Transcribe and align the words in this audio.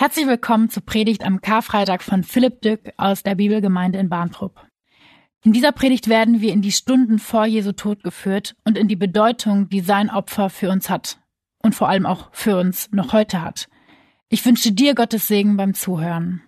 Herzlich 0.00 0.26
willkommen 0.26 0.70
zur 0.70 0.82
Predigt 0.82 1.26
am 1.26 1.42
Karfreitag 1.42 2.02
von 2.02 2.24
Philipp 2.24 2.62
Dück 2.62 2.90
aus 2.96 3.22
der 3.22 3.34
Bibelgemeinde 3.34 3.98
in 3.98 4.08
Bahntrupp. 4.08 4.66
In 5.44 5.52
dieser 5.52 5.72
Predigt 5.72 6.08
werden 6.08 6.40
wir 6.40 6.54
in 6.54 6.62
die 6.62 6.72
Stunden 6.72 7.18
vor 7.18 7.44
Jesu 7.44 7.72
Tod 7.72 8.02
geführt 8.02 8.56
und 8.64 8.78
in 8.78 8.88
die 8.88 8.96
Bedeutung, 8.96 9.68
die 9.68 9.80
sein 9.80 10.08
Opfer 10.08 10.48
für 10.48 10.70
uns 10.70 10.88
hat 10.88 11.20
und 11.62 11.74
vor 11.74 11.90
allem 11.90 12.06
auch 12.06 12.30
für 12.32 12.56
uns 12.56 12.90
noch 12.92 13.12
heute 13.12 13.42
hat. 13.42 13.68
Ich 14.30 14.42
wünsche 14.46 14.72
dir 14.72 14.94
Gottes 14.94 15.28
Segen 15.28 15.58
beim 15.58 15.74
Zuhören. 15.74 16.40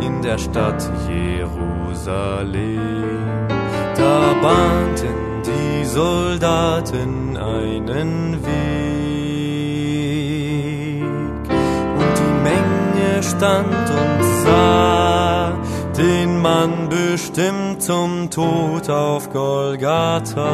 in 0.01 0.23
der 0.23 0.39
Stadt 0.39 0.89
Jerusalem, 1.09 1.59
da 3.97 4.35
bahnten 4.41 5.43
die 5.45 5.85
Soldaten 5.85 7.37
einen 7.37 8.39
Weg. 8.47 8.63
Und 11.99 12.15
die 12.21 12.35
Menge 12.45 13.21
stand 13.21 13.91
und 13.91 14.23
sah 14.45 15.53
den 15.99 16.41
Mann 16.41 16.89
bestimmt 16.89 17.83
zum 17.83 18.31
Tod 18.31 18.89
auf 18.89 19.33
Golgatha 19.33 20.45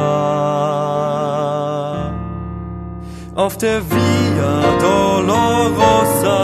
auf 3.41 3.57
der 3.57 3.81
Via 3.89 4.61
Dolorosa, 4.79 6.39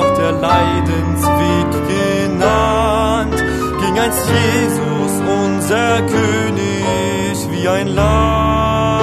auf 0.00 0.12
der 0.18 0.32
Leidensweg 0.32 1.70
genannt, 1.88 3.36
ging 3.80 3.98
einst 3.98 4.28
Jesus, 4.28 5.12
unser 5.42 6.02
König, 6.02 7.36
wie 7.50 7.66
ein 7.68 7.88
Lamm. 7.88 9.00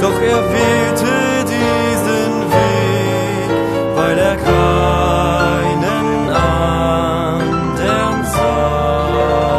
Doch 0.00 0.20
er 0.32 0.42
wählte 0.56 1.44
diesen 1.54 2.32
Weg, 2.56 3.50
weil 3.94 4.18
er 4.18 4.36
keinen 4.36 6.06
anderen 6.30 8.24
sah. 8.34 9.58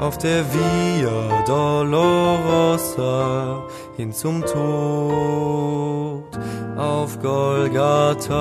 Auf 0.00 0.18
der 0.18 0.40
Via 0.52 0.87
Dolorosa 1.48 3.16
hin 3.96 4.12
zum 4.12 4.44
Tod 4.44 6.28
auf 6.76 7.18
Golgatha. 7.22 8.36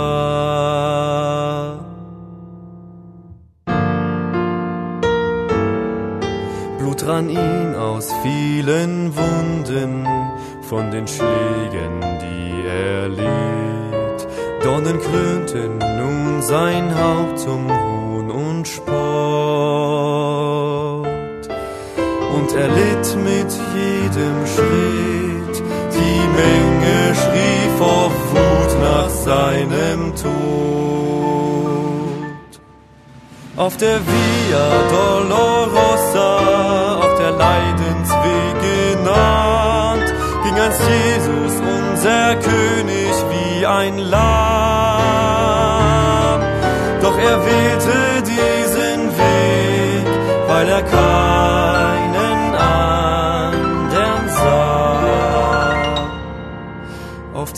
Blut 6.77 7.07
rann 7.07 7.29
ihn 7.29 7.75
aus 7.75 8.11
vielen 8.23 9.15
Wunden 9.15 10.05
von 10.63 10.91
den 10.91 11.07
Schlägen, 11.07 12.01
die 12.01 12.67
er 12.67 13.07
litt. 13.07 14.27
Dornen 14.61 14.99
krönten 14.99 15.77
nun 15.77 16.41
sein 16.41 16.93
Haupt 16.93 17.39
zum 17.39 17.69
Hohn 17.69 17.86
jedem 24.17 24.45
Schritt. 24.47 25.63
Die 25.93 26.21
Menge 26.41 27.15
schrie 27.15 27.69
vor 27.77 28.11
Wut 28.31 28.71
nach 28.81 29.09
seinem 29.09 30.15
Tod. 30.15 30.33
Auf 33.55 33.77
der 33.77 33.99
Via 33.99 34.67
Dolorosa, 34.91 36.37
auf 36.99 37.15
der 37.17 37.31
Leidensweg 37.31 38.55
genannt, 38.61 40.13
ging 40.43 40.55
einst 40.59 40.81
Jesus, 40.81 41.53
unser 41.59 42.35
König, 42.35 43.13
wie 43.31 43.65
ein 43.65 43.97
Lamm. 43.97 44.27
Doch 47.01 47.17
er 47.17 47.45
wählte 47.45 48.21
diesen 48.21 49.09
Weg, 49.17 50.07
weil 50.47 50.69
er 50.69 50.83
keinen 50.83 51.66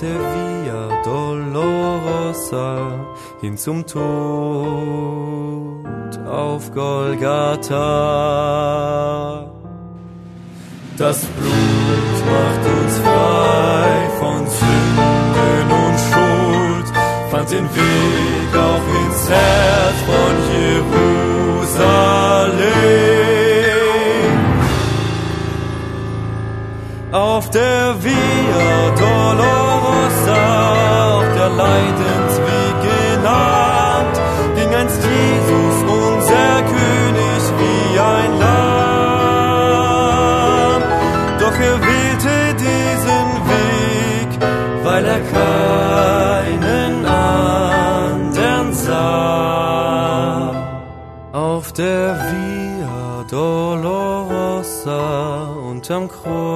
Der 0.02 0.18
Via 0.18 1.04
Dolorosa 1.04 2.70
hin 3.42 3.58
zum 3.58 3.86
Tod 3.86 4.00
auf 6.26 6.72
Golgatha. 6.74 7.76
Das 10.98 11.26
Blut 11.26 12.26
macht 12.32 12.66
uns 12.78 12.98
frei 13.00 14.10
von 14.20 14.48
Sünden 14.48 15.70
und 15.84 15.98
Schuld, 16.08 16.88
fand 17.30 17.48
den 17.52 17.68
Weg 17.76 18.52
auch 18.56 18.86
ins 19.04 19.30
Herz 19.30 19.98
von 20.08 20.34
Jerusalem. 20.56 21.10
Auf 27.12 27.50
der 27.50 27.96
Via 28.02 28.92
Dolorosa, 28.98 29.69
auf 30.40 31.26
der 31.38 31.50
Leidensweg 31.50 32.76
genannt, 32.92 34.16
ging 34.56 34.72
einst 34.76 35.02
Jesus, 35.04 35.76
unser 35.84 36.52
König, 36.74 37.42
wie 37.60 38.00
ein 38.00 38.32
Lamm. 38.40 38.80
Doch 41.40 41.58
er 41.70 41.78
wählte 41.88 42.36
diesen 42.68 43.28
Weg, 43.54 44.30
weil 44.84 45.06
er 45.06 45.22
keinen 45.38 46.94
anderen 47.06 48.74
sah. 48.74 50.00
Auf 51.34 51.66
der 51.74 52.16
Via 52.28 53.24
Dolorosa 53.30 55.04
unterm 55.70 56.08
Kreuz 56.08 56.49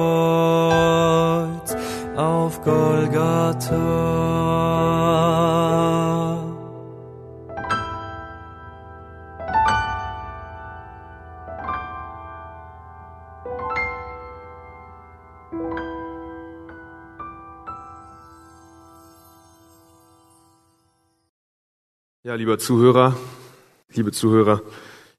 Ja, 22.26 22.34
lieber 22.34 22.58
Zuhörer, 22.58 23.16
liebe 23.90 24.10
Zuhörer, 24.10 24.62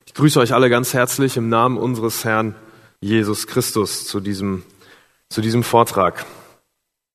ich 0.05 0.13
grüße 0.13 0.39
euch 0.39 0.53
alle 0.53 0.69
ganz 0.69 0.93
herzlich 0.93 1.37
im 1.37 1.47
Namen 1.47 1.77
unseres 1.77 2.25
Herrn 2.25 2.55
Jesus 2.99 3.47
Christus 3.47 4.05
zu 4.05 4.19
diesem, 4.19 4.63
zu 5.29 5.39
diesem 5.41 5.63
Vortrag. 5.63 6.25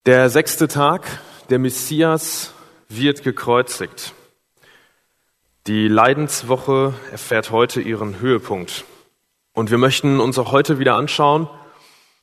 Der 0.07 0.31
sechste 0.31 0.67
Tag, 0.67 1.03
der 1.51 1.59
Messias 1.59 2.55
wird 2.89 3.23
gekreuzigt. 3.23 4.15
Die 5.67 5.89
Leidenswoche 5.89 6.95
erfährt 7.13 7.51
heute 7.51 7.83
ihren 7.83 8.19
Höhepunkt. 8.19 8.87
Und 9.53 9.71
wir 9.71 9.77
möchten 9.77 10.19
uns 10.19 10.39
auch 10.39 10.53
heute 10.53 10.79
wieder 10.79 10.95
anschauen, 10.95 11.51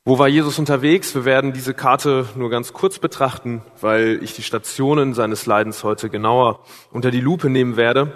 wo 0.05 0.17
war 0.17 0.27
Jesus 0.27 0.57
unterwegs? 0.57 1.13
Wir 1.13 1.23
werden 1.23 1.53
diese 1.53 1.75
Karte 1.75 2.27
nur 2.35 2.49
ganz 2.49 2.73
kurz 2.73 2.97
betrachten, 2.97 3.61
weil 3.79 4.21
ich 4.23 4.33
die 4.33 4.41
Stationen 4.41 5.13
seines 5.13 5.45
Leidens 5.45 5.83
heute 5.83 6.09
genauer 6.09 6.65
unter 6.89 7.11
die 7.11 7.21
Lupe 7.21 7.47
nehmen 7.47 7.77
werde. 7.77 8.11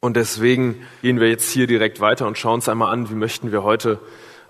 Und 0.00 0.18
deswegen 0.18 0.86
gehen 1.00 1.18
wir 1.18 1.30
jetzt 1.30 1.50
hier 1.50 1.66
direkt 1.66 2.00
weiter 2.00 2.26
und 2.26 2.36
schauen 2.36 2.56
uns 2.56 2.68
einmal 2.68 2.92
an, 2.92 3.08
wie 3.08 3.14
möchten 3.14 3.52
wir 3.52 3.62
heute 3.62 4.00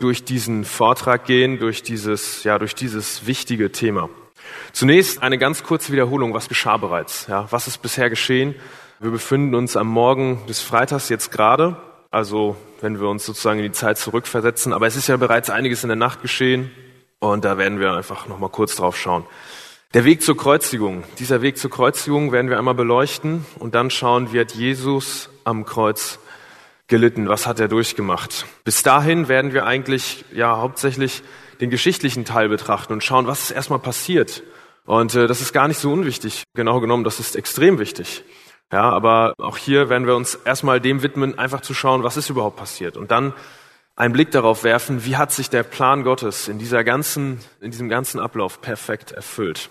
durch 0.01 0.25
diesen 0.25 0.65
Vortrag 0.65 1.27
gehen, 1.27 1.61
durch 1.61 1.85
dieses, 1.85 2.43
ja, 2.43 2.59
durch 2.59 2.75
dieses 2.75 3.25
wichtige 3.25 3.71
Thema. 3.71 4.11
Zunächst 4.73 5.23
eine 5.23 5.39
ganz 5.39 5.63
kurze 5.63 5.93
Wiederholung. 5.93 6.35
Was 6.35 6.49
geschah 6.49 6.77
bereits? 6.77 7.27
Ja, 7.27 7.47
was 7.51 7.67
ist 7.67 7.83
bisher 7.83 8.11
geschehen? 8.11 8.55
Wir 9.01 9.11
befinden 9.11 9.55
uns 9.55 9.77
am 9.77 9.87
Morgen 9.89 10.45
des 10.49 10.61
Freitags 10.61 11.09
jetzt 11.09 11.31
gerade. 11.31 11.77
Also, 12.11 12.57
wenn 12.81 13.01
wir 13.01 13.09
uns 13.09 13.25
sozusagen 13.25 13.59
in 13.59 13.67
die 13.67 13.73
Zeit 13.73 13.99
zurückversetzen. 13.99 14.73
Aber 14.73 14.87
es 14.87 14.97
ist 14.97 15.09
ja 15.09 15.17
bereits 15.17 15.51
einiges 15.51 15.85
in 15.85 15.89
der 15.89 15.97
Nacht 15.97 16.23
geschehen. 16.23 16.71
Und 17.21 17.45
da 17.45 17.59
werden 17.59 17.81
wir 17.81 17.93
einfach 17.93 18.29
nochmal 18.29 18.51
kurz 18.51 18.77
drauf 18.77 18.97
schauen. 18.97 19.25
Der 19.95 20.05
Weg 20.05 20.23
zur 20.23 20.37
Kreuzigung. 20.37 21.05
Dieser 21.19 21.41
Weg 21.41 21.57
zur 21.57 21.71
Kreuzigung 21.71 22.31
werden 22.31 22.51
wir 22.51 22.59
einmal 22.59 22.75
beleuchten 22.75 23.47
und 23.59 23.75
dann 23.75 23.91
schauen, 23.91 24.33
wie 24.33 24.41
hat 24.41 24.53
Jesus 24.53 25.31
am 25.45 25.65
Kreuz 25.65 26.19
gelitten? 26.89 27.29
Was 27.29 27.47
hat 27.47 27.59
er 27.59 27.69
durchgemacht? 27.69 28.45
Bis 28.65 28.83
dahin 28.83 29.29
werden 29.29 29.55
wir 29.55 29.65
eigentlich 29.65 30.27
ja 30.33 30.59
hauptsächlich 30.59 31.23
den 31.61 31.71
geschichtlichen 31.71 32.25
Teil 32.25 32.49
betrachten 32.49 32.93
und 32.93 33.05
schauen, 33.05 33.27
was 33.27 33.45
ist 33.45 33.51
erstmal 33.51 33.79
passiert. 33.79 34.43
Und 34.85 35.15
äh, 35.15 35.27
das 35.27 35.41
ist 35.41 35.53
gar 35.53 35.69
nicht 35.69 35.79
so 35.79 35.93
unwichtig. 35.93 36.45
Genau 36.55 36.81
genommen, 36.81 37.05
das 37.05 37.21
ist 37.21 37.37
extrem 37.37 37.79
wichtig. 37.79 38.25
Ja, 38.73 38.91
aber 38.91 39.35
auch 39.39 39.57
hier 39.57 39.89
werden 39.89 40.07
wir 40.07 40.15
uns 40.15 40.35
erstmal 40.35 40.81
dem 40.81 41.03
widmen, 41.03 41.39
einfach 41.39 41.63
zu 41.63 41.75
schauen, 41.75 42.03
was 42.03 42.17
ist 42.17 42.29
überhaupt 42.29 42.57
passiert. 42.57 42.97
Und 42.97 43.11
dann 43.11 43.33
einen 43.97 44.13
Blick 44.13 44.31
darauf 44.31 44.63
werfen, 44.63 45.05
wie 45.05 45.17
hat 45.17 45.33
sich 45.33 45.51
der 45.51 45.63
Plan 45.63 46.05
Gottes 46.05 46.49
in 46.49 46.59
dieser 46.59 46.85
ganzen, 46.85 47.41
in 47.61 47.71
diesem 47.71 47.89
ganzen 47.89 48.21
Ablauf 48.21 48.61
perfekt 48.61 49.13
erfüllt. 49.13 49.71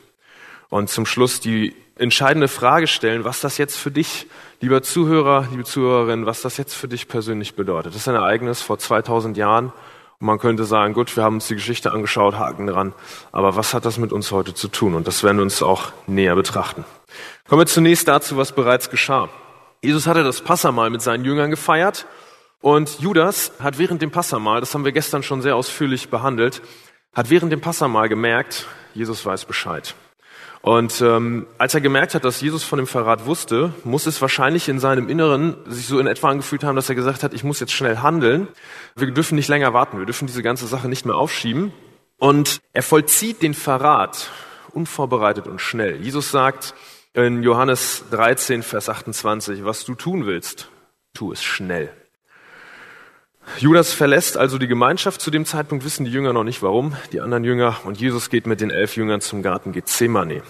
Und 0.69 0.89
zum 0.89 1.05
Schluss 1.05 1.39
die 1.39 1.75
entscheidende 1.95 2.47
Frage 2.47 2.87
stellen, 2.87 3.23
was 3.23 3.39
das 3.39 3.57
jetzt 3.57 3.77
für 3.77 3.91
dich, 3.91 4.27
lieber 4.59 4.81
Zuhörer, 4.81 5.47
liebe 5.51 5.63
Zuhörerin, 5.63 6.25
was 6.25 6.41
das 6.41 6.57
jetzt 6.57 6.73
für 6.73 6.87
dich 6.87 7.07
persönlich 7.07 7.55
bedeutet. 7.55 7.93
Das 7.93 8.01
ist 8.01 8.07
ein 8.07 8.15
Ereignis 8.15 8.61
vor 8.61 8.77
2000 8.77 9.37
Jahren 9.37 9.71
und 10.19 10.27
man 10.27 10.39
könnte 10.39 10.65
sagen, 10.65 10.93
gut, 10.93 11.15
wir 11.15 11.23
haben 11.23 11.35
uns 11.35 11.47
die 11.47 11.55
Geschichte 11.55 11.91
angeschaut, 11.91 12.35
Haken 12.35 12.67
dran. 12.67 12.93
Aber 13.31 13.55
was 13.55 13.73
hat 13.73 13.85
das 13.85 13.97
mit 13.99 14.11
uns 14.11 14.31
heute 14.31 14.55
zu 14.55 14.67
tun? 14.67 14.95
Und 14.95 15.07
das 15.07 15.23
werden 15.23 15.37
wir 15.37 15.43
uns 15.43 15.61
auch 15.61 15.91
näher 16.07 16.35
betrachten. 16.35 16.85
Kommen 17.47 17.61
wir 17.61 17.67
zunächst 17.67 18.07
dazu, 18.07 18.35
was 18.35 18.53
bereits 18.53 18.89
geschah. 18.89 19.29
Jesus 19.83 20.07
hatte 20.07 20.23
das 20.23 20.41
Passamal 20.41 20.89
mit 20.89 21.03
seinen 21.03 21.23
Jüngern 21.23 21.51
gefeiert 21.51 22.07
und 22.61 22.99
Judas 22.99 23.51
hat 23.59 23.77
während 23.77 24.01
dem 24.01 24.09
Passamal, 24.09 24.59
das 24.59 24.73
haben 24.73 24.85
wir 24.85 24.91
gestern 24.91 25.21
schon 25.21 25.43
sehr 25.43 25.55
ausführlich 25.55 26.09
behandelt, 26.09 26.63
hat 27.13 27.29
während 27.29 27.51
dem 27.51 27.61
Passamal 27.61 28.09
gemerkt, 28.09 28.65
Jesus 28.95 29.23
weiß 29.23 29.45
Bescheid. 29.45 29.93
Und 30.61 31.01
ähm, 31.01 31.47
als 31.57 31.73
er 31.73 31.81
gemerkt 31.81 32.15
hat, 32.15 32.25
dass 32.25 32.41
Jesus 32.41 32.63
von 32.63 32.77
dem 32.77 32.87
Verrat 32.87 33.25
wusste, 33.25 33.73
muss 33.83 34.05
es 34.05 34.21
wahrscheinlich 34.21 34.67
in 34.69 34.79
seinem 34.79 35.07
Inneren 35.07 35.55
sich 35.67 35.87
so 35.87 35.99
in 35.99 36.07
etwa 36.07 36.29
angefühlt 36.29 36.63
haben, 36.63 36.75
dass 36.75 36.89
er 36.89 36.95
gesagt 36.95 37.23
hat, 37.23 37.33
ich 37.33 37.43
muss 37.43 37.59
jetzt 37.59 37.73
schnell 37.73 37.99
handeln. 37.99 38.47
Wir 38.95 39.11
dürfen 39.11 39.35
nicht 39.35 39.47
länger 39.47 39.73
warten, 39.73 39.99
wir 39.99 40.05
dürfen 40.05 40.27
diese 40.27 40.43
ganze 40.43 40.67
Sache 40.67 40.89
nicht 40.89 41.05
mehr 41.05 41.15
aufschieben. 41.15 41.71
Und 42.17 42.59
er 42.73 42.83
vollzieht 42.83 43.41
den 43.41 43.53
Verrat 43.53 44.31
unvorbereitet 44.73 45.47
und 45.47 45.61
schnell. 45.61 46.01
Jesus 46.01 46.31
sagt 46.31 46.73
in 47.13 47.43
Johannes 47.43 48.05
13, 48.11 48.63
Vers 48.63 48.89
28, 48.89 49.63
was 49.63 49.85
du 49.85 49.95
tun 49.95 50.25
willst, 50.25 50.69
tu 51.13 51.31
es 51.31 51.43
schnell. 51.43 51.91
Judas 53.57 53.93
verlässt 53.93 54.37
also 54.37 54.57
die 54.57 54.67
Gemeinschaft. 54.67 55.19
Zu 55.19 55.31
dem 55.31 55.45
Zeitpunkt 55.45 55.83
wissen 55.83 56.05
die 56.05 56.11
Jünger 56.11 56.33
noch 56.33 56.43
nicht 56.43 56.61
warum, 56.61 56.95
die 57.11 57.21
anderen 57.21 57.43
Jünger. 57.43 57.77
Und 57.85 57.99
Jesus 57.99 58.29
geht 58.29 58.45
mit 58.45 58.61
den 58.61 58.69
elf 58.69 58.95
Jüngern 58.95 59.21
zum 59.21 59.41
Garten 59.41 59.71
Gethsemane. 59.71 60.43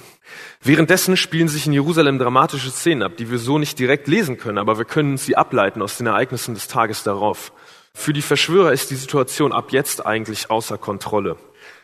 Währenddessen 0.61 1.15
spielen 1.15 1.47
sich 1.47 1.67
in 1.67 1.73
Jerusalem 1.73 2.19
dramatische 2.19 2.69
Szenen 2.69 3.03
ab, 3.03 3.13
die 3.17 3.31
wir 3.31 3.37
so 3.37 3.59
nicht 3.59 3.79
direkt 3.79 4.07
lesen 4.07 4.37
können, 4.37 4.57
aber 4.57 4.77
wir 4.77 4.85
können 4.85 5.17
sie 5.17 5.37
ableiten 5.37 5.81
aus 5.81 5.97
den 5.97 6.07
Ereignissen 6.07 6.53
des 6.53 6.67
Tages 6.67 7.03
darauf. 7.03 7.53
Für 7.93 8.13
die 8.13 8.21
Verschwörer 8.21 8.73
ist 8.73 8.91
die 8.91 8.95
Situation 8.95 9.53
ab 9.53 9.71
jetzt 9.71 10.05
eigentlich 10.05 10.49
außer 10.49 10.77
Kontrolle. 10.77 11.37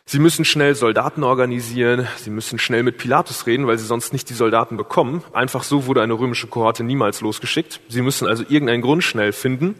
Sie 0.05 0.19
müssen 0.19 0.43
schnell 0.43 0.75
Soldaten 0.75 1.23
organisieren, 1.23 2.07
sie 2.17 2.29
müssen 2.29 2.59
schnell 2.59 2.83
mit 2.83 2.97
Pilatus 2.97 3.47
reden, 3.47 3.67
weil 3.67 3.77
sie 3.77 3.85
sonst 3.85 4.11
nicht 4.11 4.29
die 4.29 4.33
Soldaten 4.33 4.75
bekommen. 4.75 5.23
Einfach 5.31 5.63
so 5.63 5.85
wurde 5.85 6.01
eine 6.01 6.13
römische 6.13 6.47
Kohorte 6.47 6.83
niemals 6.83 7.21
losgeschickt. 7.21 7.79
Sie 7.87 8.01
müssen 8.01 8.27
also 8.27 8.43
irgendeinen 8.43 8.81
Grund 8.81 9.03
schnell 9.03 9.31
finden, 9.31 9.75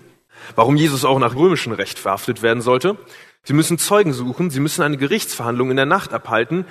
warum 0.56 0.76
Jesus 0.76 1.06
auch 1.06 1.20
nach 1.20 1.36
römischem 1.36 1.74
Recht 1.74 2.00
verhaftet 2.00 2.42
werden 2.42 2.62
sollte. 2.62 2.98
Sie 3.44 3.54
müssen 3.54 3.78
Zeugen 3.78 4.14
suchen, 4.14 4.50
sie 4.50 4.60
müssen 4.60 4.84
eine 4.84 4.98
Gerichtsverhandlung 4.98 5.70
in 5.70 5.78
der 5.78 5.86
Nacht 5.86 6.14
abhalten 6.14 6.66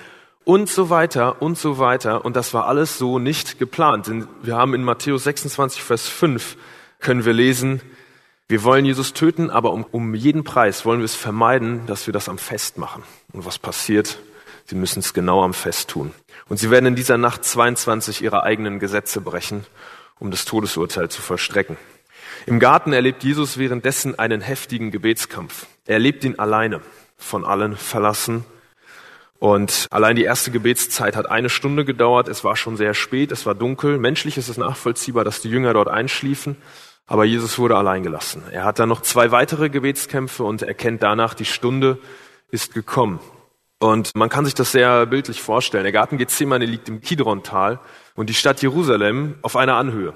und 0.45 0.69
so 0.69 0.91
weiter 0.91 1.43
und 1.43 1.59
so 1.59 1.79
weiter. 1.79 2.25
Und 2.25 2.37
das 2.37 2.55
war 2.55 2.67
alles 2.67 2.99
so 2.99 3.19
nicht 3.19 3.59
geplant. 3.59 4.07
Denn 4.09 4.27
wir 4.43 4.57
haben 4.57 4.75
in 4.75 4.83
Matthäus 4.83 5.25
26, 5.25 5.83
Vers 5.83 6.09
5 6.09 6.57
können 6.99 7.25
wir 7.25 7.33
lesen, 7.33 7.81
wir 8.49 8.65
wollen 8.65 8.85
Jesus 8.85 9.15
töten, 9.15 9.51
aber 9.51 9.73
um, 9.73 9.85
um 9.93 10.15
jeden 10.15 10.45
Preis 10.45 10.85
wollen 10.85 11.01
wir 11.01 11.07
es 11.07 11.15
vermeiden, 11.15 11.87
dass 11.87 12.07
wir 12.07 12.13
das 12.13 12.29
am 12.29 12.39
Fest 12.39 12.77
machen. 12.77 13.03
Und 13.33 13.47
was 13.47 13.59
passiert? 13.59 14.19
Sie 14.67 14.75
müssen 14.75 14.99
es 14.99 15.15
genau 15.15 15.43
am 15.43 15.55
Fest 15.55 15.89
tun. 15.91 16.13
Und 16.49 16.59
sie 16.59 16.71
werden 16.71 16.87
in 16.87 16.95
dieser 16.95 17.17
Nacht 17.17 17.45
22 17.45 18.23
ihre 18.23 18.43
eigenen 18.43 18.79
Gesetze 18.79 19.21
brechen, 19.21 19.65
um 20.19 20.31
das 20.31 20.45
Todesurteil 20.45 21.09
zu 21.09 21.23
vollstrecken. 21.23 21.77
Im 22.47 22.59
Garten 22.59 22.93
erlebt 22.93 23.23
Jesus 23.23 23.59
währenddessen 23.59 24.19
einen 24.19 24.41
heftigen 24.41 24.91
Gebetskampf. 24.91 25.67
Er 25.87 25.95
erlebt 25.95 26.25
ihn 26.25 26.39
alleine, 26.39 26.81
von 27.17 27.45
allen 27.45 27.77
verlassen. 27.77 28.45
Und 29.39 29.87
allein 29.91 30.17
die 30.17 30.25
erste 30.25 30.51
Gebetszeit 30.51 31.17
hat 31.17 31.31
eine 31.31 31.49
Stunde 31.51 31.85
gedauert. 31.85 32.29
Es 32.29 32.45
war 32.45 32.57
schon 32.57 32.77
sehr 32.77 32.95
spät, 32.95 33.33
es 33.33 33.47
war 33.47 33.55
dunkel. 33.55 33.99
Menschlich 33.99 34.39
ist 34.39 34.49
es 34.49 34.57
nachvollziehbar, 34.57 35.25
dass 35.25 35.41
die 35.41 35.51
Jünger 35.51 35.73
dort 35.75 35.89
einschliefen. 35.89 36.57
Aber 37.07 37.25
Jesus 37.25 37.59
wurde 37.59 37.77
allein 37.77 38.03
gelassen. 38.03 38.43
Er 38.51 38.65
hat 38.65 38.79
dann 38.79 38.89
noch 38.89 39.03
zwei 39.03 39.33
weitere 39.33 39.69
Gebetskämpfe 39.69 40.45
und 40.45 40.63
erkennt 40.63 41.03
danach, 41.03 41.35
die 41.35 41.45
Stunde 41.45 41.99
ist 42.51 42.75
gekommen. 42.75 43.21
Und 43.81 44.15
man 44.15 44.29
kann 44.29 44.45
sich 44.45 44.55
das 44.55 44.71
sehr 44.71 45.07
bildlich 45.07 45.43
vorstellen. 45.43 45.83
Der 45.83 45.93
Garten 45.93 46.19
Gethsemane 46.19 46.65
liegt 46.65 46.89
im 46.89 47.01
Kidron-Tal 47.01 47.81
und 48.15 48.31
die 48.31 48.35
Stadt 48.35 48.63
Jerusalem 48.63 49.35
auf 49.43 49.57
einer 49.57 49.75
Anhöhe. 49.75 50.15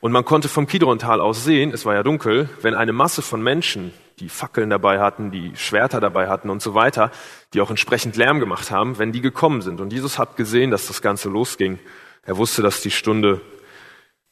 Und 0.00 0.12
man 0.12 0.24
konnte 0.24 0.48
vom 0.48 0.66
Kidrontal 0.66 1.20
aus 1.20 1.44
sehen, 1.44 1.72
es 1.72 1.84
war 1.84 1.94
ja 1.94 2.02
dunkel, 2.02 2.48
wenn 2.62 2.74
eine 2.74 2.94
Masse 2.94 3.20
von 3.20 3.42
Menschen, 3.42 3.92
die 4.18 4.30
Fackeln 4.30 4.70
dabei 4.70 4.98
hatten, 4.98 5.30
die 5.30 5.52
Schwerter 5.56 6.00
dabei 6.00 6.28
hatten 6.28 6.48
und 6.48 6.62
so 6.62 6.74
weiter, 6.74 7.10
die 7.52 7.60
auch 7.60 7.68
entsprechend 7.68 8.16
Lärm 8.16 8.40
gemacht 8.40 8.70
haben, 8.70 8.98
wenn 8.98 9.12
die 9.12 9.20
gekommen 9.20 9.60
sind. 9.60 9.80
Und 9.80 9.92
Jesus 9.92 10.18
hat 10.18 10.36
gesehen, 10.36 10.70
dass 10.70 10.86
das 10.86 11.02
Ganze 11.02 11.28
losging. 11.28 11.78
Er 12.22 12.38
wusste, 12.38 12.62
dass 12.62 12.80
die 12.80 12.90
Stunde 12.90 13.42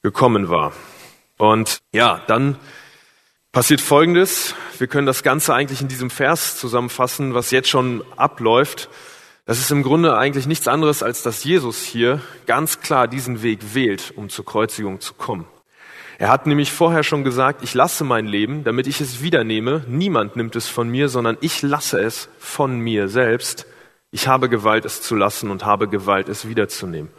gekommen 0.02 0.48
war. 0.48 0.72
Und 1.36 1.78
ja, 1.92 2.22
dann 2.26 2.56
passiert 3.52 3.82
Folgendes. 3.82 4.54
Wir 4.78 4.86
können 4.86 5.06
das 5.06 5.22
Ganze 5.22 5.54
eigentlich 5.54 5.82
in 5.82 5.88
diesem 5.88 6.10
Vers 6.10 6.58
zusammenfassen, 6.58 7.34
was 7.34 7.50
jetzt 7.50 7.68
schon 7.68 8.02
abläuft. 8.16 8.88
Das 9.44 9.58
ist 9.58 9.70
im 9.70 9.82
Grunde 9.82 10.16
eigentlich 10.16 10.46
nichts 10.46 10.68
anderes, 10.68 11.02
als 11.02 11.22
dass 11.22 11.44
Jesus 11.44 11.82
hier 11.82 12.22
ganz 12.46 12.80
klar 12.80 13.06
diesen 13.08 13.42
Weg 13.42 13.74
wählt, 13.74 14.12
um 14.16 14.28
zur 14.28 14.44
Kreuzigung 14.44 15.00
zu 15.00 15.14
kommen. 15.14 15.46
Er 16.20 16.30
hat 16.30 16.48
nämlich 16.48 16.72
vorher 16.72 17.04
schon 17.04 17.22
gesagt, 17.22 17.62
ich 17.62 17.74
lasse 17.74 18.02
mein 18.02 18.26
Leben, 18.26 18.64
damit 18.64 18.88
ich 18.88 19.00
es 19.00 19.22
wiedernehme. 19.22 19.84
Niemand 19.86 20.34
nimmt 20.34 20.56
es 20.56 20.66
von 20.66 20.88
mir, 20.88 21.08
sondern 21.08 21.38
ich 21.40 21.62
lasse 21.62 22.00
es 22.00 22.28
von 22.40 22.80
mir 22.80 23.08
selbst. 23.08 23.66
Ich 24.10 24.26
habe 24.26 24.48
Gewalt, 24.48 24.84
es 24.84 25.00
zu 25.00 25.14
lassen 25.14 25.48
und 25.48 25.64
habe 25.64 25.86
Gewalt, 25.88 26.28
es 26.28 26.48
wiederzunehmen. 26.48 27.12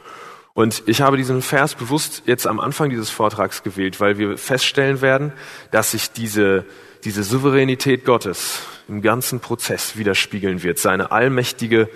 Und 0.54 0.84
ich 0.86 1.00
habe 1.00 1.16
diesen 1.16 1.42
Vers 1.42 1.76
bewusst 1.76 2.24
jetzt 2.26 2.46
am 2.46 2.60
Anfang 2.60 2.90
dieses 2.90 3.10
Vortrags 3.10 3.64
gewählt, 3.64 4.02
weil 4.02 4.18
wir 4.18 4.38
feststellen 4.38 5.00
werden, 5.00 5.32
dass 5.72 5.92
sich 5.92 6.12
diese, 6.12 6.66
diese 7.06 7.24
Souveränität 7.24 8.04
Gottes 8.04 8.64
im 8.90 9.02
ganzen 9.02 9.40
Prozess 9.40 9.96
widerspiegeln 9.96 10.62
wird, 10.62 10.78
seine 10.78 11.14
allmächtige 11.14 11.88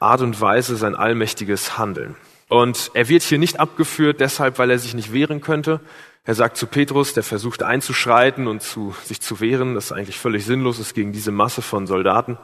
Art 0.00 0.22
und 0.22 0.40
Weise, 0.40 0.74
sein 0.74 0.96
allmächtiges 0.96 1.78
Handeln. 1.78 2.16
Und 2.48 2.90
er 2.94 3.08
wird 3.08 3.22
hier 3.22 3.38
nicht 3.38 3.60
abgeführt 3.60 4.20
deshalb, 4.20 4.58
weil 4.58 4.70
er 4.70 4.78
sich 4.78 4.94
nicht 4.94 5.12
wehren 5.12 5.40
könnte, 5.40 5.80
er 6.28 6.34
sagt 6.34 6.58
zu 6.58 6.66
Petrus, 6.66 7.14
der 7.14 7.22
versucht 7.22 7.62
einzuschreiten 7.62 8.48
und 8.48 8.60
zu, 8.60 8.94
sich 9.02 9.22
zu 9.22 9.40
wehren, 9.40 9.74
das 9.74 9.92
eigentlich 9.92 10.18
völlig 10.18 10.44
sinnlos 10.44 10.78
ist 10.78 10.92
gegen 10.92 11.10
diese 11.10 11.32
Masse 11.32 11.62
von 11.62 11.86
Soldaten. 11.86 12.36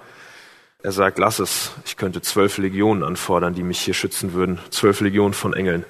Er 0.83 0.91
sagt, 0.91 1.19
lass 1.19 1.39
es, 1.39 1.73
ich 1.85 1.99
könnte 1.99 2.23
zwölf 2.23 2.57
Legionen 2.57 3.05
anfordern, 3.05 3.53
die 3.55 3.63
mich 3.63 3.81
hier 3.81 3.93
schützen 3.93 4.33
würden, 4.33 4.59
zwölf 4.71 5.03
Legionen 5.03 5.35
von 5.35 5.53
Engeln, 5.53 5.85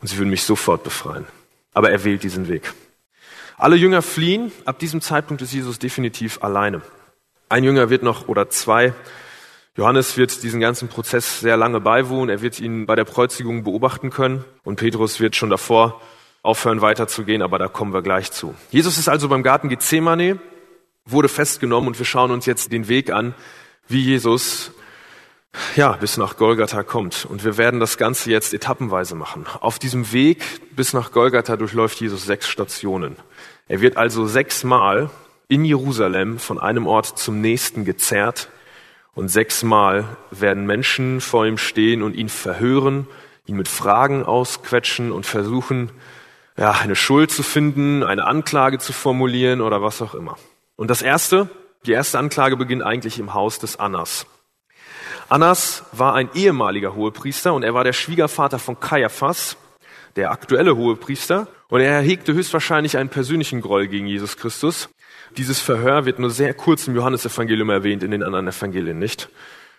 und 0.00 0.06
sie 0.06 0.18
würden 0.18 0.30
mich 0.30 0.44
sofort 0.44 0.84
befreien. 0.84 1.26
Aber 1.74 1.90
er 1.90 2.04
wählt 2.04 2.22
diesen 2.22 2.46
Weg. 2.46 2.72
Alle 3.58 3.74
Jünger 3.74 4.02
fliehen, 4.02 4.52
ab 4.64 4.78
diesem 4.78 5.00
Zeitpunkt 5.00 5.42
ist 5.42 5.52
Jesus 5.52 5.80
definitiv 5.80 6.44
alleine. 6.44 6.80
Ein 7.48 7.64
Jünger 7.64 7.90
wird 7.90 8.04
noch, 8.04 8.28
oder 8.28 8.50
zwei, 8.50 8.94
Johannes 9.76 10.18
wird 10.18 10.42
diesen 10.42 10.60
ganzen 10.60 10.88
Prozess 10.88 11.40
sehr 11.40 11.56
lange 11.56 11.80
beiwohnen, 11.80 12.28
er 12.28 12.42
wird 12.42 12.60
ihn 12.60 12.84
bei 12.84 12.94
der 12.94 13.06
Kreuzigung 13.06 13.64
beobachten 13.64 14.10
können, 14.10 14.44
und 14.64 14.76
Petrus 14.76 15.18
wird 15.18 15.34
schon 15.34 15.48
davor 15.48 16.00
aufhören 16.42 16.82
weiterzugehen, 16.82 17.40
aber 17.40 17.58
da 17.58 17.68
kommen 17.68 17.94
wir 17.94 18.02
gleich 18.02 18.32
zu. 18.32 18.54
Jesus 18.70 18.98
ist 18.98 19.08
also 19.08 19.28
beim 19.28 19.42
Garten 19.42 19.68
Gethsemane 19.68 20.38
wurde 21.06 21.28
festgenommen 21.28 21.88
und 21.88 21.98
wir 21.98 22.06
schauen 22.06 22.30
uns 22.30 22.46
jetzt 22.46 22.70
den 22.70 22.88
Weg 22.88 23.10
an, 23.10 23.34
wie 23.88 24.00
Jesus 24.00 24.72
ja, 25.76 25.92
bis 25.92 26.16
nach 26.16 26.36
Golgatha 26.36 26.82
kommt. 26.82 27.26
Und 27.26 27.44
wir 27.44 27.58
werden 27.58 27.80
das 27.80 27.98
Ganze 27.98 28.30
jetzt 28.30 28.54
etappenweise 28.54 29.14
machen. 29.14 29.46
Auf 29.60 29.78
diesem 29.78 30.12
Weg 30.12 30.42
bis 30.74 30.92
nach 30.92 31.12
Golgatha 31.12 31.56
durchläuft 31.56 32.00
Jesus 32.00 32.24
sechs 32.24 32.48
Stationen. 32.48 33.16
Er 33.68 33.80
wird 33.80 33.96
also 33.96 34.26
sechsmal 34.26 35.10
in 35.48 35.64
Jerusalem 35.64 36.38
von 36.38 36.58
einem 36.58 36.86
Ort 36.86 37.18
zum 37.18 37.40
nächsten 37.40 37.84
gezerrt 37.84 38.48
und 39.14 39.28
sechsmal 39.28 40.04
werden 40.30 40.66
Menschen 40.66 41.20
vor 41.20 41.46
ihm 41.46 41.58
stehen 41.58 42.02
und 42.02 42.14
ihn 42.14 42.28
verhören, 42.28 43.06
ihn 43.46 43.56
mit 43.56 43.68
Fragen 43.68 44.24
ausquetschen 44.24 45.12
und 45.12 45.26
versuchen, 45.26 45.90
ja, 46.56 46.72
eine 46.72 46.96
Schuld 46.96 47.30
zu 47.30 47.42
finden, 47.42 48.02
eine 48.02 48.26
Anklage 48.26 48.78
zu 48.78 48.92
formulieren 48.92 49.60
oder 49.60 49.82
was 49.82 50.02
auch 50.02 50.14
immer. 50.14 50.36
Und 50.76 50.88
das 50.88 51.02
erste, 51.02 51.48
die 51.86 51.92
erste 51.92 52.18
Anklage 52.18 52.56
beginnt 52.56 52.82
eigentlich 52.82 53.18
im 53.18 53.34
Haus 53.34 53.58
des 53.58 53.78
Annas. 53.78 54.26
Annas 55.28 55.84
war 55.92 56.14
ein 56.14 56.28
ehemaliger 56.34 56.94
Hohepriester 56.94 57.54
und 57.54 57.62
er 57.62 57.74
war 57.74 57.84
der 57.84 57.94
Schwiegervater 57.94 58.58
von 58.58 58.78
Kaiaphas, 58.80 59.56
der 60.16 60.30
aktuelle 60.30 60.76
Hohepriester. 60.76 61.48
Und 61.68 61.80
er 61.80 62.00
hegte 62.00 62.34
höchstwahrscheinlich 62.34 62.96
einen 62.98 63.08
persönlichen 63.08 63.60
Groll 63.60 63.86
gegen 63.88 64.06
Jesus 64.06 64.36
Christus. 64.36 64.88
Dieses 65.36 65.60
Verhör 65.60 66.04
wird 66.04 66.18
nur 66.18 66.30
sehr 66.30 66.52
kurz 66.54 66.86
im 66.86 66.94
Johannesevangelium 66.94 67.70
erwähnt, 67.70 68.02
in 68.02 68.10
den 68.10 68.22
anderen 68.22 68.48
Evangelien 68.48 68.98
nicht. 68.98 69.30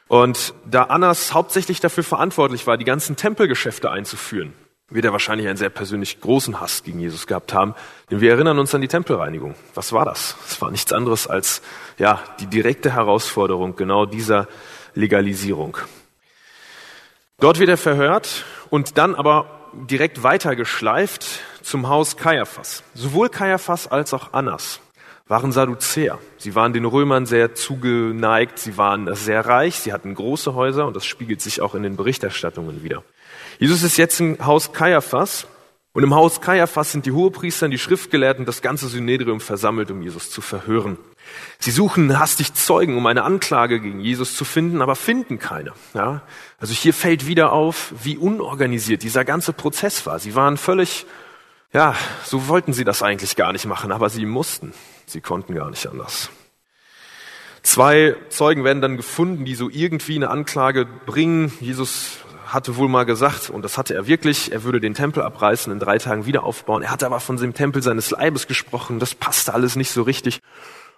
Und 0.08 0.54
da 0.66 0.84
Annas 0.84 1.34
hauptsächlich 1.34 1.80
dafür 1.80 2.04
verantwortlich 2.04 2.68
war, 2.68 2.78
die 2.78 2.86
ganzen 2.86 3.16
Tempelgeschäfte 3.16 3.92
einzuführen, 3.92 4.54
wird 4.90 5.06
er 5.06 5.12
wahrscheinlich 5.12 5.48
einen 5.48 5.58
sehr 5.58 5.70
persönlich 5.70 6.22
großen 6.22 6.60
Hass 6.60 6.84
gegen 6.84 7.00
Jesus 7.00 7.28
gehabt 7.28 7.54
haben. 7.54 7.74
Denn 8.12 8.22
wir 8.22 8.32
erinnern 8.32 8.60
uns 8.60 8.76
an 8.76 8.82
die 8.82 8.88
Tempelreinigung. 8.88 9.56
Was 9.76 9.94
war 9.94 10.06
das? 10.06 10.36
Es 10.48 10.62
war 10.62 10.72
nichts 10.72 10.92
anderes 10.92 11.28
als, 11.28 11.62
ja, 11.98 12.22
die 12.40 12.48
direkte 12.48 12.94
Herausforderung 12.94 13.76
genau 13.76 14.06
dieser 14.06 14.48
Legalisierung. 14.94 15.78
Dort 17.40 17.60
wird 17.60 17.70
er 17.70 17.78
verhört 17.78 18.46
und 18.70 18.98
dann 18.98 19.16
aber 19.16 19.63
direkt 19.90 20.24
weitergeschleift 20.24 21.26
zum 21.62 21.88
Haus 21.88 22.18
Kaiaphas. 22.18 22.84
Sowohl 22.94 23.30
Kaiaphas 23.30 23.88
als 23.88 24.14
auch 24.14 24.34
Annas 24.34 24.80
waren 25.28 25.52
Sadduzäer. 25.52 26.20
Sie 26.38 26.54
waren 26.56 26.74
den 26.74 26.86
Römern 26.86 27.26
sehr 27.26 27.56
zugeneigt, 27.56 28.60
sie 28.60 28.78
waren 28.78 29.14
sehr 29.16 29.46
reich, 29.46 29.76
sie 29.80 29.94
hatten 29.94 30.14
große 30.14 30.54
Häuser 30.54 30.86
und 30.86 30.96
das 30.96 31.06
spiegelt 31.06 31.42
sich 31.42 31.62
auch 31.62 31.76
in 31.76 31.84
den 31.84 31.96
Berichterstattungen 31.96 32.84
wieder. 32.84 33.04
Jesus 33.60 33.84
ist 33.84 33.98
jetzt 33.98 34.20
im 34.20 34.46
Haus 34.46 34.74
Kaiaphas 34.74 35.48
und 35.94 36.04
im 36.04 36.14
Haus 36.14 36.42
Kaiaphas 36.42 36.92
sind 36.92 37.06
die 37.06 37.12
Hohepriester, 37.12 37.70
die 37.70 37.78
Schriftgelehrten, 37.78 38.46
das 38.46 38.62
ganze 38.62 38.88
Synedrium 38.88 39.40
versammelt, 39.40 39.92
um 39.92 40.02
Jesus 40.02 40.30
zu 40.30 40.42
verhören. 40.42 40.98
Sie 41.60 41.72
suchen 41.72 42.20
hastig 42.20 42.54
Zeugen, 42.54 42.98
um 42.98 43.06
eine 43.06 43.24
Anklage 43.24 43.80
gegen 43.80 44.00
Jesus 44.00 44.36
zu 44.36 44.46
finden, 44.46 44.82
aber 44.82 44.96
finden 44.96 45.40
keine. 45.40 45.74
Ja? 45.94 46.22
Also 46.60 46.74
hier 46.74 46.94
fällt 46.94 47.28
wieder 47.28 47.52
auf, 47.52 47.94
wie 48.04 48.18
unorganisiert 48.18 49.04
dieser 49.04 49.26
ganze 49.26 49.54
Prozess 49.54 50.06
war. 50.06 50.20
Sie 50.20 50.36
waren 50.36 50.58
völlig, 50.58 51.06
ja, 51.72 51.96
so 52.24 52.48
wollten 52.48 52.74
sie 52.74 52.84
das 52.84 53.02
eigentlich 53.02 53.36
gar 53.36 53.54
nicht 53.54 53.66
machen, 53.66 53.92
aber 53.92 54.10
sie 54.10 54.26
mussten. 54.26 54.74
Sie 55.06 55.22
konnten 55.22 55.56
gar 55.56 55.70
nicht 55.70 55.88
anders. 55.88 56.30
Zwei 57.62 58.18
Zeugen 58.28 58.66
werden 58.66 58.82
dann 58.82 58.98
gefunden, 58.98 59.46
die 59.46 59.56
so 59.56 59.70
irgendwie 59.70 60.18
eine 60.18 60.30
Anklage 60.30 60.86
bringen. 60.86 61.54
Jesus 61.62 62.18
hatte 62.46 62.76
wohl 62.76 62.90
mal 62.90 63.06
gesagt, 63.06 63.50
und 63.50 63.64
das 63.64 63.78
hatte 63.78 63.96
er 63.96 64.06
wirklich, 64.06 64.52
er 64.52 64.64
würde 64.64 64.80
den 64.80 64.94
Tempel 64.94 65.24
abreißen, 65.24 65.72
in 65.72 65.80
drei 65.80 65.98
Tagen 65.98 66.26
wieder 66.26 66.44
aufbauen. 66.44 66.84
Er 66.84 66.92
hatte 66.92 67.06
aber 67.06 67.20
von 67.20 67.38
dem 67.38 67.54
Tempel 67.54 67.82
seines 67.82 68.12
Leibes 68.12 68.48
gesprochen. 68.48 69.00
Das 69.00 69.16
passte 69.16 69.54
alles 69.54 69.76
nicht 69.76 69.92
so 69.92 70.04
richtig. 70.04 70.42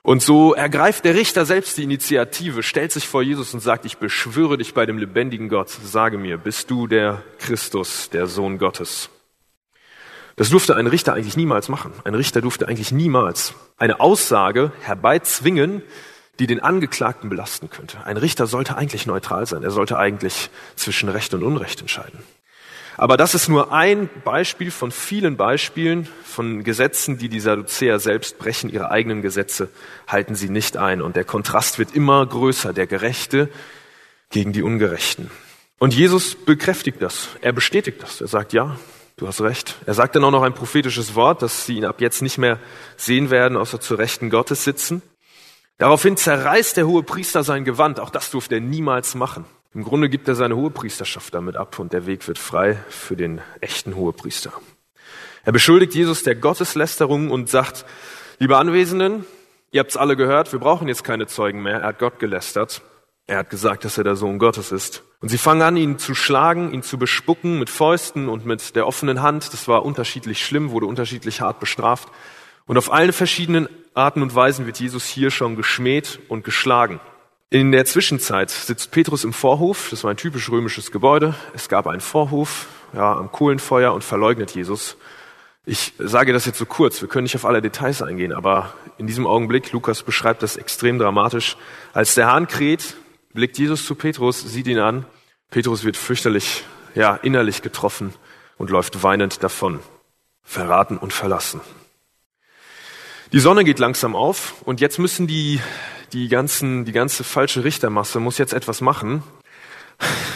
Und 0.05 0.21
so 0.21 0.53
ergreift 0.53 1.03
der 1.03 1.15
Richter 1.15 1.47
selbst 1.47 1.79
die 1.79 1.83
Initiative, 1.83 2.62
stellt 2.62 2.91
sich 2.91 3.07
vor 3.07 3.24
Jesus 3.24 3.55
und 3.55 3.59
sagt, 3.62 3.85
ich 3.85 3.97
beschwöre 3.97 4.55
dich 4.55 4.75
bei 4.75 4.85
dem 4.85 5.00
lebendigen 5.00 5.50
Gott, 5.50 5.69
sage 5.69 6.19
mir, 6.19 6.38
bist 6.38 6.69
du 6.69 6.85
der 6.85 7.24
Christus, 7.39 8.12
der 8.12 8.27
Sohn 8.27 8.59
Gottes? 8.59 9.09
Das 10.35 10.51
durfte 10.51 10.75
ein 10.75 10.85
Richter 10.85 11.15
eigentlich 11.15 11.38
niemals 11.38 11.69
machen. 11.69 11.91
Ein 12.03 12.13
Richter 12.13 12.41
durfte 12.41 12.67
eigentlich 12.67 12.91
niemals 12.91 13.55
eine 13.77 14.00
Aussage 14.00 14.71
herbeizwingen, 14.81 15.81
die 16.38 16.45
den 16.45 16.59
Angeklagten 16.59 17.31
belasten 17.31 17.71
könnte. 17.71 18.05
Ein 18.05 18.17
Richter 18.17 18.45
sollte 18.45 18.77
eigentlich 18.77 19.07
neutral 19.07 19.47
sein. 19.47 19.63
Er 19.63 19.71
sollte 19.71 19.97
eigentlich 19.97 20.51
zwischen 20.75 21.09
Recht 21.09 21.33
und 21.33 21.41
Unrecht 21.41 21.81
entscheiden. 21.81 22.19
Aber 22.97 23.17
das 23.17 23.35
ist 23.35 23.49
nur 23.49 23.73
ein 23.73 24.09
Beispiel 24.23 24.71
von 24.71 24.91
vielen 24.91 25.35
Beispielen 25.35 26.07
von 26.23 26.63
Gesetzen, 26.63 27.17
die 27.17 27.27
die 27.27 27.41
Sadduzäer 27.41 27.99
selbst 27.99 28.37
brechen. 28.37 28.69
Ihre 28.69 28.89
eigenen 28.89 29.21
Gesetze 29.21 29.69
halten 30.07 30.35
sie 30.35 30.49
nicht 30.49 30.77
ein. 30.77 31.01
Und 31.01 31.15
der 31.15 31.25
Kontrast 31.25 31.77
wird 31.77 31.93
immer 31.93 32.25
größer, 32.25 32.71
der 32.73 32.87
Gerechte 32.87 33.49
gegen 34.29 34.53
die 34.53 34.63
Ungerechten. 34.63 35.29
Und 35.77 35.93
Jesus 35.93 36.35
bekräftigt 36.35 37.01
das. 37.01 37.29
Er 37.41 37.51
bestätigt 37.51 38.01
das. 38.01 38.21
Er 38.21 38.27
sagt, 38.27 38.53
ja, 38.53 38.77
du 39.17 39.27
hast 39.27 39.41
recht. 39.41 39.75
Er 39.85 39.93
sagt 39.93 40.15
dann 40.15 40.23
auch 40.23 40.31
noch 40.31 40.43
ein 40.43 40.53
prophetisches 40.53 41.15
Wort, 41.15 41.41
dass 41.41 41.65
sie 41.65 41.75
ihn 41.75 41.85
ab 41.85 41.99
jetzt 41.99 42.21
nicht 42.21 42.37
mehr 42.37 42.59
sehen 42.95 43.29
werden, 43.29 43.57
außer 43.57 43.81
zur 43.81 43.97
Rechten 43.97 44.29
Gottes 44.29 44.63
sitzen. 44.63 45.01
Daraufhin 45.77 46.15
zerreißt 46.15 46.77
der 46.77 46.87
hohe 46.87 47.03
Priester 47.03 47.43
sein 47.43 47.65
Gewand. 47.65 47.99
Auch 47.99 48.09
das 48.09 48.31
durfte 48.31 48.55
er 48.55 48.61
niemals 48.61 49.15
machen. 49.15 49.43
Im 49.75 49.84
Grunde 49.84 50.08
gibt 50.08 50.29
er 50.29 50.36
seine 50.36 50.55
Hohepriesterschaft 50.55 51.34
damit 51.34 51.58
ab 51.58 51.79
und 51.79 51.91
der 51.91 52.05
Weg 52.05 52.25
wird 52.29 52.39
frei 52.39 52.77
für 52.88 53.17
den 53.17 53.41
echten 53.60 53.98
Hohepriester. 53.98 54.53
Er 55.44 55.51
beschuldigt 55.51 55.94
Jesus 55.94 56.24
der 56.24 56.36
Gotteslästerung 56.36 57.29
und 57.29 57.50
sagt, 57.50 57.86
liebe 58.39 58.55
Anwesenden, 58.55 59.25
ihr 59.72 59.82
habt's 59.82 59.98
alle 59.98 60.15
gehört, 60.15 60.53
wir 60.53 60.60
brauchen 60.60 60.88
jetzt 60.88 61.03
keine 61.03 61.27
Zeugen 61.27 61.62
mehr. 61.62 61.82
Er 61.82 61.88
hat 61.88 62.00
Gott 62.00 62.20
gelästert. 62.20 62.84
Er 63.27 63.39
hat 63.39 63.50
gesagt, 63.50 63.84
dass 63.84 63.98
er 63.98 64.05
der 64.05 64.15
Sohn 64.15 64.39
Gottes 64.39 64.72
ist. 64.72 65.03
Und 65.20 65.27
sie 65.27 65.38
fangen 65.38 65.62
an, 65.62 65.75
ihn 65.75 66.00
zu 66.00 66.15
schlagen, 66.15 66.72
ihn 66.72 66.82
zu 66.82 66.98
bespucken 66.98 67.60
mit 67.60 67.70
Fäusten 67.70 68.29
und 68.29 68.46
mit 68.46 68.77
der 68.77 68.88
offenen 68.88 69.22
Hand. 69.22 69.51
Das 69.51 69.67
war 69.67 69.84
unterschiedlich 69.84 70.46
schlimm, 70.46 70.72
wurde 70.72 70.86
unterschiedlich 70.86 71.41
hart 71.41 71.60
bestraft. 71.60 72.08
Und 72.65 72.77
auf 72.77 72.94
allen 72.94 73.12
verschiedenen 73.12 73.67
Arten 73.94 74.22
und 74.22 74.34
Weisen 74.36 74.67
wird 74.67 74.79
Jesus 74.79 75.05
hier 75.05 75.32
schon 75.32 75.58
geschmäht 75.58 76.22
und 76.29 76.46
geschlagen. 76.46 77.01
In 77.51 77.71
der 77.71 77.85
Zwischenzeit 77.85 78.49
sitzt 78.49 78.89
Petrus 78.89 79.23
im 79.23 79.31
Vorhof, 79.31 79.89
das 79.91 80.03
war 80.03 80.09
ein 80.09 80.17
typisch 80.17 80.49
römisches 80.49 80.91
Gebäude. 80.91 81.35
Es 81.53 81.69
gab 81.69 81.85
einen 81.85 82.01
Vorhof 82.01 82.67
ja, 82.91 83.13
am 83.15 83.31
Kohlenfeuer 83.31 83.93
und 83.93 84.03
verleugnet 84.03 84.51
Jesus. 84.51 84.97
Ich 85.63 85.93
sage 85.99 86.33
das 86.33 86.45
jetzt 86.45 86.57
so 86.57 86.65
kurz, 86.65 87.01
wir 87.01 87.07
können 87.07 87.23
nicht 87.23 87.35
auf 87.35 87.45
alle 87.45 87.61
Details 87.61 88.01
eingehen, 88.01 88.33
aber 88.33 88.73
in 88.97 89.05
diesem 89.05 89.27
Augenblick, 89.27 89.71
Lukas 89.71 90.01
beschreibt 90.01 90.41
das 90.41 90.57
extrem 90.57 90.97
dramatisch, 90.97 91.55
als 91.93 92.15
der 92.15 92.27
Hahn 92.27 92.47
kräht, 92.47 92.95
blickt 93.33 93.57
Jesus 93.59 93.85
zu 93.85 93.93
Petrus, 93.93 94.41
sieht 94.41 94.67
ihn 94.67 94.79
an, 94.79 95.05
Petrus 95.51 95.83
wird 95.83 95.97
fürchterlich, 95.97 96.63
ja, 96.95 97.15
innerlich 97.15 97.61
getroffen 97.61 98.13
und 98.57 98.71
läuft 98.71 99.03
weinend 99.03 99.43
davon, 99.43 99.79
verraten 100.43 100.97
und 100.97 101.13
verlassen. 101.13 101.61
Die 103.33 103.39
Sonne 103.39 103.63
geht 103.63 103.79
langsam 103.79 104.15
auf 104.15 104.55
und 104.65 104.81
jetzt 104.81 104.97
müssen 104.97 105.27
die 105.27 105.59
die, 106.15 106.29
ganzen, 106.29 106.86
die 106.86 106.93
ganze 106.93 107.25
falsche 107.25 107.65
Richtermasse 107.65 108.22
muss 108.22 108.38
jetzt 108.38 108.53
etwas 108.53 108.79
machen. 108.79 109.22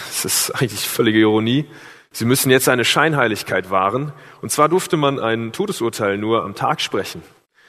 Das 0.07 0.25
ist 0.25 0.51
eigentlich 0.51 0.89
völlige 0.89 1.19
Ironie. 1.19 1.65
Sie 2.12 2.25
müssen 2.25 2.50
jetzt 2.50 2.67
eine 2.67 2.83
Scheinheiligkeit 2.83 3.69
wahren. 3.69 4.12
Und 4.41 4.51
zwar 4.51 4.67
durfte 4.67 4.98
man 4.98 5.19
ein 5.19 5.53
Todesurteil 5.53 6.17
nur 6.17 6.43
am 6.43 6.53
Tag 6.53 6.81
sprechen. 6.81 7.24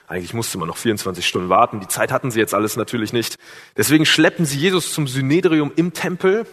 Eigentlich 0.08 0.34
musste 0.34 0.58
man 0.58 0.66
noch 0.66 0.76
24 0.76 1.24
Stunden 1.24 1.48
warten. 1.50 1.78
Die 1.78 1.86
Zeit 1.86 2.10
hatten 2.10 2.32
sie 2.32 2.40
jetzt 2.40 2.52
alles 2.52 2.76
natürlich 2.76 3.12
nicht. 3.12 3.36
Deswegen 3.76 4.04
schleppen 4.04 4.44
sie 4.44 4.58
Jesus 4.58 4.92
zum 4.92 5.06
Synedrium 5.06 5.70
im 5.76 5.92
Tempel. 5.92 6.46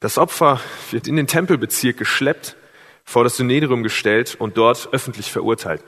Das 0.00 0.18
Opfer 0.18 0.60
wird 0.90 1.06
in 1.06 1.14
den 1.14 1.28
Tempelbezirk 1.28 1.96
geschleppt, 1.96 2.56
vor 3.04 3.22
das 3.22 3.36
Synedrium 3.36 3.84
gestellt 3.84 4.34
und 4.36 4.56
dort 4.56 4.88
öffentlich 4.90 5.30
verurteilt. 5.30 5.84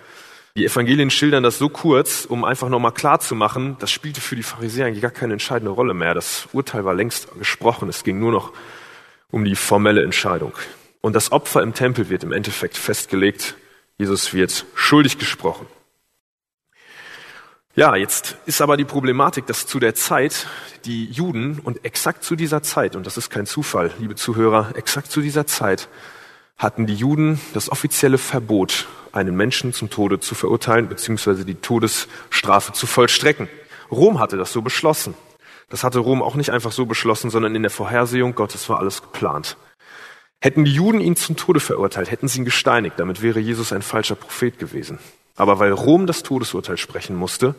Die 0.57 0.65
Evangelien 0.65 1.11
schildern 1.11 1.45
das 1.45 1.59
so 1.59 1.69
kurz, 1.69 2.25
um 2.25 2.45
einfach 2.45 2.69
nochmal 2.69 2.93
klar 2.93 3.21
zu 3.21 3.37
machen, 3.37 3.77
das 3.79 3.93
spielte 3.93 4.21
für 4.21 4.35
die 4.35 4.43
Pharisäer 4.43 4.87
eigentlich 4.87 5.03
gar 5.03 5.13
keine 5.13 5.35
entscheidende 5.35 5.71
Rolle 5.71 5.95
mehr. 5.95 6.13
Das 6.13 6.49
Urteil 6.53 6.85
war 6.85 6.95
längst 6.95 7.29
gesprochen. 7.39 7.89
Es 7.89 8.03
ging 8.03 8.19
nur 8.19 8.33
noch 8.33 8.53
um 9.31 9.45
die 9.45 9.55
formelle 9.55 10.03
Entscheidung. 10.03 10.53
Und 11.01 11.15
das 11.15 11.31
Opfer 11.31 11.63
im 11.63 11.73
Tempel 11.73 12.09
wird 12.09 12.25
im 12.25 12.33
Endeffekt 12.33 12.77
festgelegt. 12.77 13.55
Jesus 13.97 14.35
wird 14.35 14.67
schuldig 14.75 15.19
gesprochen. 15.19 15.67
Ja, 17.77 17.95
jetzt 17.95 18.37
ist 18.47 18.61
aber 18.61 18.77
die 18.77 18.85
Problematik, 18.85 19.47
dass 19.47 19.67
zu 19.67 19.79
der 19.79 19.95
Zeit 19.95 20.49
die 20.85 21.05
Juden 21.07 21.61
und 21.61 21.85
exakt 21.85 22.25
zu 22.25 22.35
dieser 22.35 22.63
Zeit, 22.63 22.97
und 22.97 23.07
das 23.07 23.17
ist 23.17 23.31
kein 23.31 23.47
Zufall, 23.47 23.93
liebe 24.01 24.17
Zuhörer, 24.17 24.73
exakt 24.75 25.13
zu 25.13 25.21
dieser 25.21 25.47
Zeit 25.47 25.89
hatten 26.61 26.87
die 26.87 26.95
Juden 26.95 27.41
das 27.55 27.73
offizielle 27.73 28.19
Verbot, 28.19 28.87
einen 29.13 29.35
Menschen 29.35 29.73
zum 29.73 29.89
Tode 29.89 30.21
zu 30.21 30.35
verurteilen 30.35 30.89
bzw. 30.89 31.45
die 31.45 31.55
Todesstrafe 31.55 32.75
zu 32.75 32.87
vollstrecken. 32.87 33.49
Rom 33.91 34.21
hatte 34.21 34.37
das 34.37 34.53
so 34.53 34.61
beschlossen. 34.61 35.15
Das 35.71 35.85
hatte 35.85 36.01
Rom 36.01 36.23
auch 36.23 36.35
nicht 36.35 36.51
einfach 36.51 36.71
so 36.71 36.85
beschlossen, 36.85 37.31
sondern 37.31 37.55
in 37.55 37.63
der 37.63 37.71
Vorhersehung 37.71 38.35
Gottes 38.35 38.69
war 38.69 38.79
alles 38.79 39.01
geplant. 39.01 39.57
Hätten 40.43 40.67
die 40.67 40.75
Juden 40.75 41.01
ihn 41.01 41.17
zum 41.17 41.37
Tode 41.37 41.61
verurteilt, 41.61 42.11
hätten 42.11 42.29
sie 42.29 42.41
ihn 42.41 42.45
gesteinigt, 42.45 43.01
damit 43.01 43.23
wäre 43.23 43.41
Jesus 43.41 43.73
ein 43.73 43.83
falscher 43.83 44.15
Prophet 44.15 44.59
gewesen. 44.59 44.99
Aber 45.37 45.59
weil 45.59 45.73
Rom 45.73 46.07
das 46.07 46.23
Todesurteil 46.23 46.77
sprechen 46.77 47.17
musste, 47.17 47.55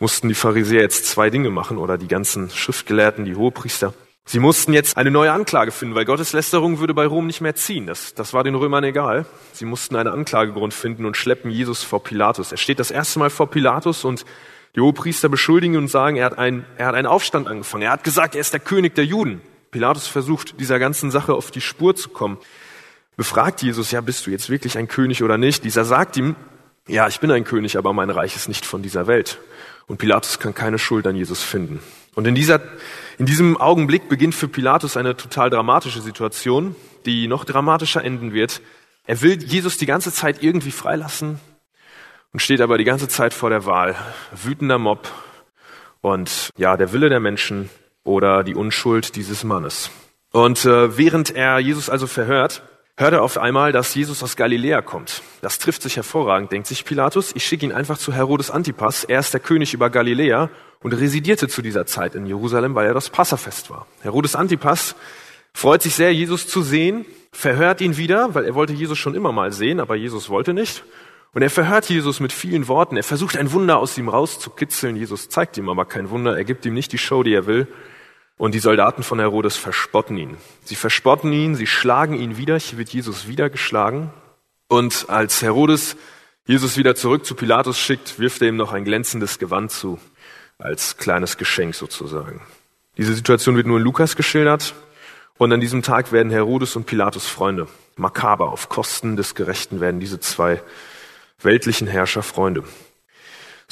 mussten 0.00 0.28
die 0.28 0.34
Pharisäer 0.34 0.82
jetzt 0.82 1.06
zwei 1.06 1.30
Dinge 1.30 1.50
machen 1.50 1.78
oder 1.78 1.96
die 1.96 2.08
ganzen 2.08 2.50
Schriftgelehrten, 2.50 3.24
die 3.24 3.36
Hohepriester. 3.36 3.94
Sie 4.24 4.38
mussten 4.38 4.72
jetzt 4.72 4.96
eine 4.96 5.10
neue 5.10 5.32
Anklage 5.32 5.72
finden, 5.72 5.94
weil 5.94 6.04
Gotteslästerung 6.04 6.78
würde 6.78 6.94
bei 6.94 7.06
Rom 7.06 7.26
nicht 7.26 7.40
mehr 7.40 7.56
ziehen. 7.56 7.86
Das, 7.86 8.14
das 8.14 8.32
war 8.32 8.44
den 8.44 8.54
Römern 8.54 8.84
egal. 8.84 9.26
Sie 9.52 9.64
mussten 9.64 9.96
einen 9.96 10.12
Anklagegrund 10.12 10.72
finden 10.72 11.06
und 11.06 11.16
schleppen 11.16 11.50
Jesus 11.50 11.82
vor 11.82 12.02
Pilatus. 12.02 12.52
Er 12.52 12.58
steht 12.58 12.78
das 12.78 12.90
erste 12.90 13.18
Mal 13.18 13.30
vor 13.30 13.50
Pilatus 13.50 14.04
und 14.04 14.24
die 14.76 14.80
Hohepriester 14.80 15.28
beschuldigen 15.28 15.76
und 15.76 15.88
sagen, 15.88 16.16
er 16.16 16.26
hat, 16.26 16.38
ein, 16.38 16.64
er 16.76 16.86
hat 16.86 16.94
einen 16.94 17.06
Aufstand 17.06 17.48
angefangen. 17.48 17.82
Er 17.82 17.90
hat 17.90 18.04
gesagt, 18.04 18.34
er 18.34 18.40
ist 18.40 18.52
der 18.52 18.60
König 18.60 18.94
der 18.94 19.04
Juden. 19.04 19.42
Pilatus 19.70 20.06
versucht, 20.06 20.60
dieser 20.60 20.78
ganzen 20.78 21.10
Sache 21.10 21.34
auf 21.34 21.50
die 21.50 21.60
Spur 21.60 21.96
zu 21.96 22.08
kommen. 22.10 22.38
Befragt 23.16 23.60
Jesus, 23.62 23.90
ja, 23.90 24.00
bist 24.00 24.26
du 24.26 24.30
jetzt 24.30 24.50
wirklich 24.50 24.78
ein 24.78 24.88
König 24.88 25.22
oder 25.22 25.36
nicht? 25.36 25.64
Dieser 25.64 25.84
sagt 25.84 26.16
ihm, 26.16 26.36
ja, 26.86 27.08
ich 27.08 27.20
bin 27.20 27.30
ein 27.30 27.44
König, 27.44 27.76
aber 27.76 27.92
mein 27.92 28.10
Reich 28.10 28.36
ist 28.36 28.48
nicht 28.48 28.64
von 28.64 28.82
dieser 28.82 29.06
Welt. 29.06 29.38
Und 29.86 29.98
Pilatus 29.98 30.38
kann 30.38 30.54
keine 30.54 30.78
Schuld 30.78 31.06
an 31.06 31.16
Jesus 31.16 31.42
finden. 31.42 31.80
Und 32.14 32.26
in, 32.26 32.34
dieser, 32.34 32.60
in 33.18 33.26
diesem 33.26 33.56
Augenblick 33.56 34.08
beginnt 34.08 34.34
für 34.34 34.48
Pilatus 34.48 34.96
eine 34.96 35.16
total 35.16 35.50
dramatische 35.50 36.00
Situation, 36.00 36.74
die 37.06 37.28
noch 37.28 37.44
dramatischer 37.44 38.04
enden 38.04 38.32
wird. 38.32 38.60
Er 39.06 39.20
will 39.22 39.42
Jesus 39.42 39.76
die 39.76 39.86
ganze 39.86 40.12
Zeit 40.12 40.42
irgendwie 40.42 40.70
freilassen 40.70 41.40
und 42.32 42.40
steht 42.40 42.60
aber 42.60 42.78
die 42.78 42.84
ganze 42.84 43.08
Zeit 43.08 43.34
vor 43.34 43.50
der 43.50 43.66
Wahl. 43.66 43.94
Wütender 44.32 44.78
Mob 44.78 45.10
und 46.00 46.50
ja, 46.56 46.76
der 46.76 46.92
Wille 46.92 47.08
der 47.08 47.20
Menschen 47.20 47.70
oder 48.04 48.44
die 48.44 48.54
Unschuld 48.54 49.16
dieses 49.16 49.44
Mannes. 49.44 49.90
Und 50.32 50.64
äh, 50.64 50.96
während 50.96 51.30
er 51.30 51.58
Jesus 51.58 51.90
also 51.90 52.06
verhört, 52.06 52.62
hört 52.96 53.12
er 53.12 53.22
auf 53.22 53.38
einmal, 53.38 53.72
dass 53.72 53.94
Jesus 53.94 54.22
aus 54.22 54.36
Galiläa 54.36 54.82
kommt. 54.82 55.22
Das 55.40 55.58
trifft 55.58 55.82
sich 55.82 55.96
hervorragend, 55.96 56.52
denkt 56.52 56.66
sich 56.66 56.84
Pilatus. 56.84 57.32
Ich 57.34 57.44
schicke 57.44 57.66
ihn 57.66 57.72
einfach 57.72 57.98
zu 57.98 58.12
Herodes 58.12 58.50
Antipas. 58.50 59.04
Er 59.04 59.20
ist 59.20 59.32
der 59.32 59.40
König 59.40 59.74
über 59.74 59.90
Galiläa 59.90 60.50
und 60.80 60.92
residierte 60.92 61.48
zu 61.48 61.62
dieser 61.62 61.86
Zeit 61.86 62.14
in 62.14 62.26
Jerusalem, 62.26 62.74
weil 62.74 62.86
er 62.86 62.94
das 62.94 63.10
Passafest 63.10 63.70
war. 63.70 63.86
Herodes 64.02 64.36
Antipas 64.36 64.94
freut 65.54 65.82
sich 65.82 65.94
sehr, 65.94 66.12
Jesus 66.12 66.46
zu 66.46 66.62
sehen, 66.62 67.06
verhört 67.32 67.80
ihn 67.80 67.96
wieder, 67.96 68.34
weil 68.34 68.44
er 68.44 68.54
wollte 68.54 68.72
Jesus 68.72 68.98
schon 68.98 69.14
immer 69.14 69.32
mal 69.32 69.52
sehen, 69.52 69.80
aber 69.80 69.96
Jesus 69.96 70.28
wollte 70.28 70.54
nicht. 70.54 70.84
Und 71.34 71.40
er 71.40 71.50
verhört 71.50 71.88
Jesus 71.88 72.20
mit 72.20 72.32
vielen 72.32 72.68
Worten. 72.68 72.96
Er 72.96 73.04
versucht 73.04 73.38
ein 73.38 73.52
Wunder 73.52 73.78
aus 73.78 73.96
ihm 73.96 74.10
rauszukitzeln. 74.10 74.96
Jesus 74.96 75.30
zeigt 75.30 75.56
ihm 75.56 75.70
aber 75.70 75.86
kein 75.86 76.10
Wunder. 76.10 76.36
Er 76.36 76.44
gibt 76.44 76.66
ihm 76.66 76.74
nicht 76.74 76.92
die 76.92 76.98
Show, 76.98 77.22
die 77.22 77.32
er 77.32 77.46
will. 77.46 77.68
Und 78.42 78.56
die 78.56 78.58
Soldaten 78.58 79.04
von 79.04 79.20
Herodes 79.20 79.56
verspotten 79.56 80.18
ihn. 80.18 80.36
Sie 80.64 80.74
verspotten 80.74 81.32
ihn, 81.32 81.54
sie 81.54 81.68
schlagen 81.68 82.16
ihn 82.16 82.38
wieder. 82.38 82.58
Hier 82.58 82.76
wird 82.76 82.88
Jesus 82.88 83.28
wieder 83.28 83.48
geschlagen. 83.48 84.12
Und 84.66 85.06
als 85.08 85.42
Herodes 85.42 85.94
Jesus 86.44 86.76
wieder 86.76 86.96
zurück 86.96 87.24
zu 87.24 87.36
Pilatus 87.36 87.78
schickt, 87.78 88.18
wirft 88.18 88.42
er 88.42 88.48
ihm 88.48 88.56
noch 88.56 88.72
ein 88.72 88.82
glänzendes 88.82 89.38
Gewand 89.38 89.70
zu, 89.70 90.00
als 90.58 90.96
kleines 90.96 91.36
Geschenk 91.36 91.76
sozusagen. 91.76 92.40
Diese 92.96 93.14
Situation 93.14 93.54
wird 93.54 93.68
nur 93.68 93.78
in 93.78 93.84
Lukas 93.84 94.16
geschildert. 94.16 94.74
Und 95.38 95.52
an 95.52 95.60
diesem 95.60 95.84
Tag 95.84 96.10
werden 96.10 96.32
Herodes 96.32 96.74
und 96.74 96.84
Pilatus 96.84 97.28
Freunde. 97.28 97.68
Makaber, 97.94 98.50
auf 98.50 98.68
Kosten 98.68 99.14
des 99.14 99.36
Gerechten 99.36 99.80
werden 99.80 100.00
diese 100.00 100.18
zwei 100.18 100.60
weltlichen 101.40 101.86
Herrscher 101.86 102.24
Freunde. 102.24 102.64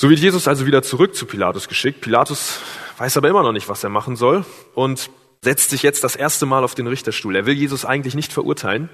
So 0.00 0.08
wird 0.08 0.20
Jesus 0.20 0.48
also 0.48 0.64
wieder 0.64 0.82
zurück 0.82 1.14
zu 1.14 1.26
Pilatus 1.26 1.68
geschickt. 1.68 2.00
Pilatus 2.00 2.60
weiß 2.96 3.18
aber 3.18 3.28
immer 3.28 3.42
noch 3.42 3.52
nicht, 3.52 3.68
was 3.68 3.84
er 3.84 3.90
machen 3.90 4.16
soll 4.16 4.46
und 4.74 5.10
setzt 5.42 5.68
sich 5.68 5.82
jetzt 5.82 6.04
das 6.04 6.16
erste 6.16 6.46
Mal 6.46 6.64
auf 6.64 6.74
den 6.74 6.86
Richterstuhl. 6.86 7.36
Er 7.36 7.44
will 7.44 7.52
Jesus 7.52 7.84
eigentlich 7.84 8.14
nicht 8.14 8.32
verurteilen. 8.32 8.88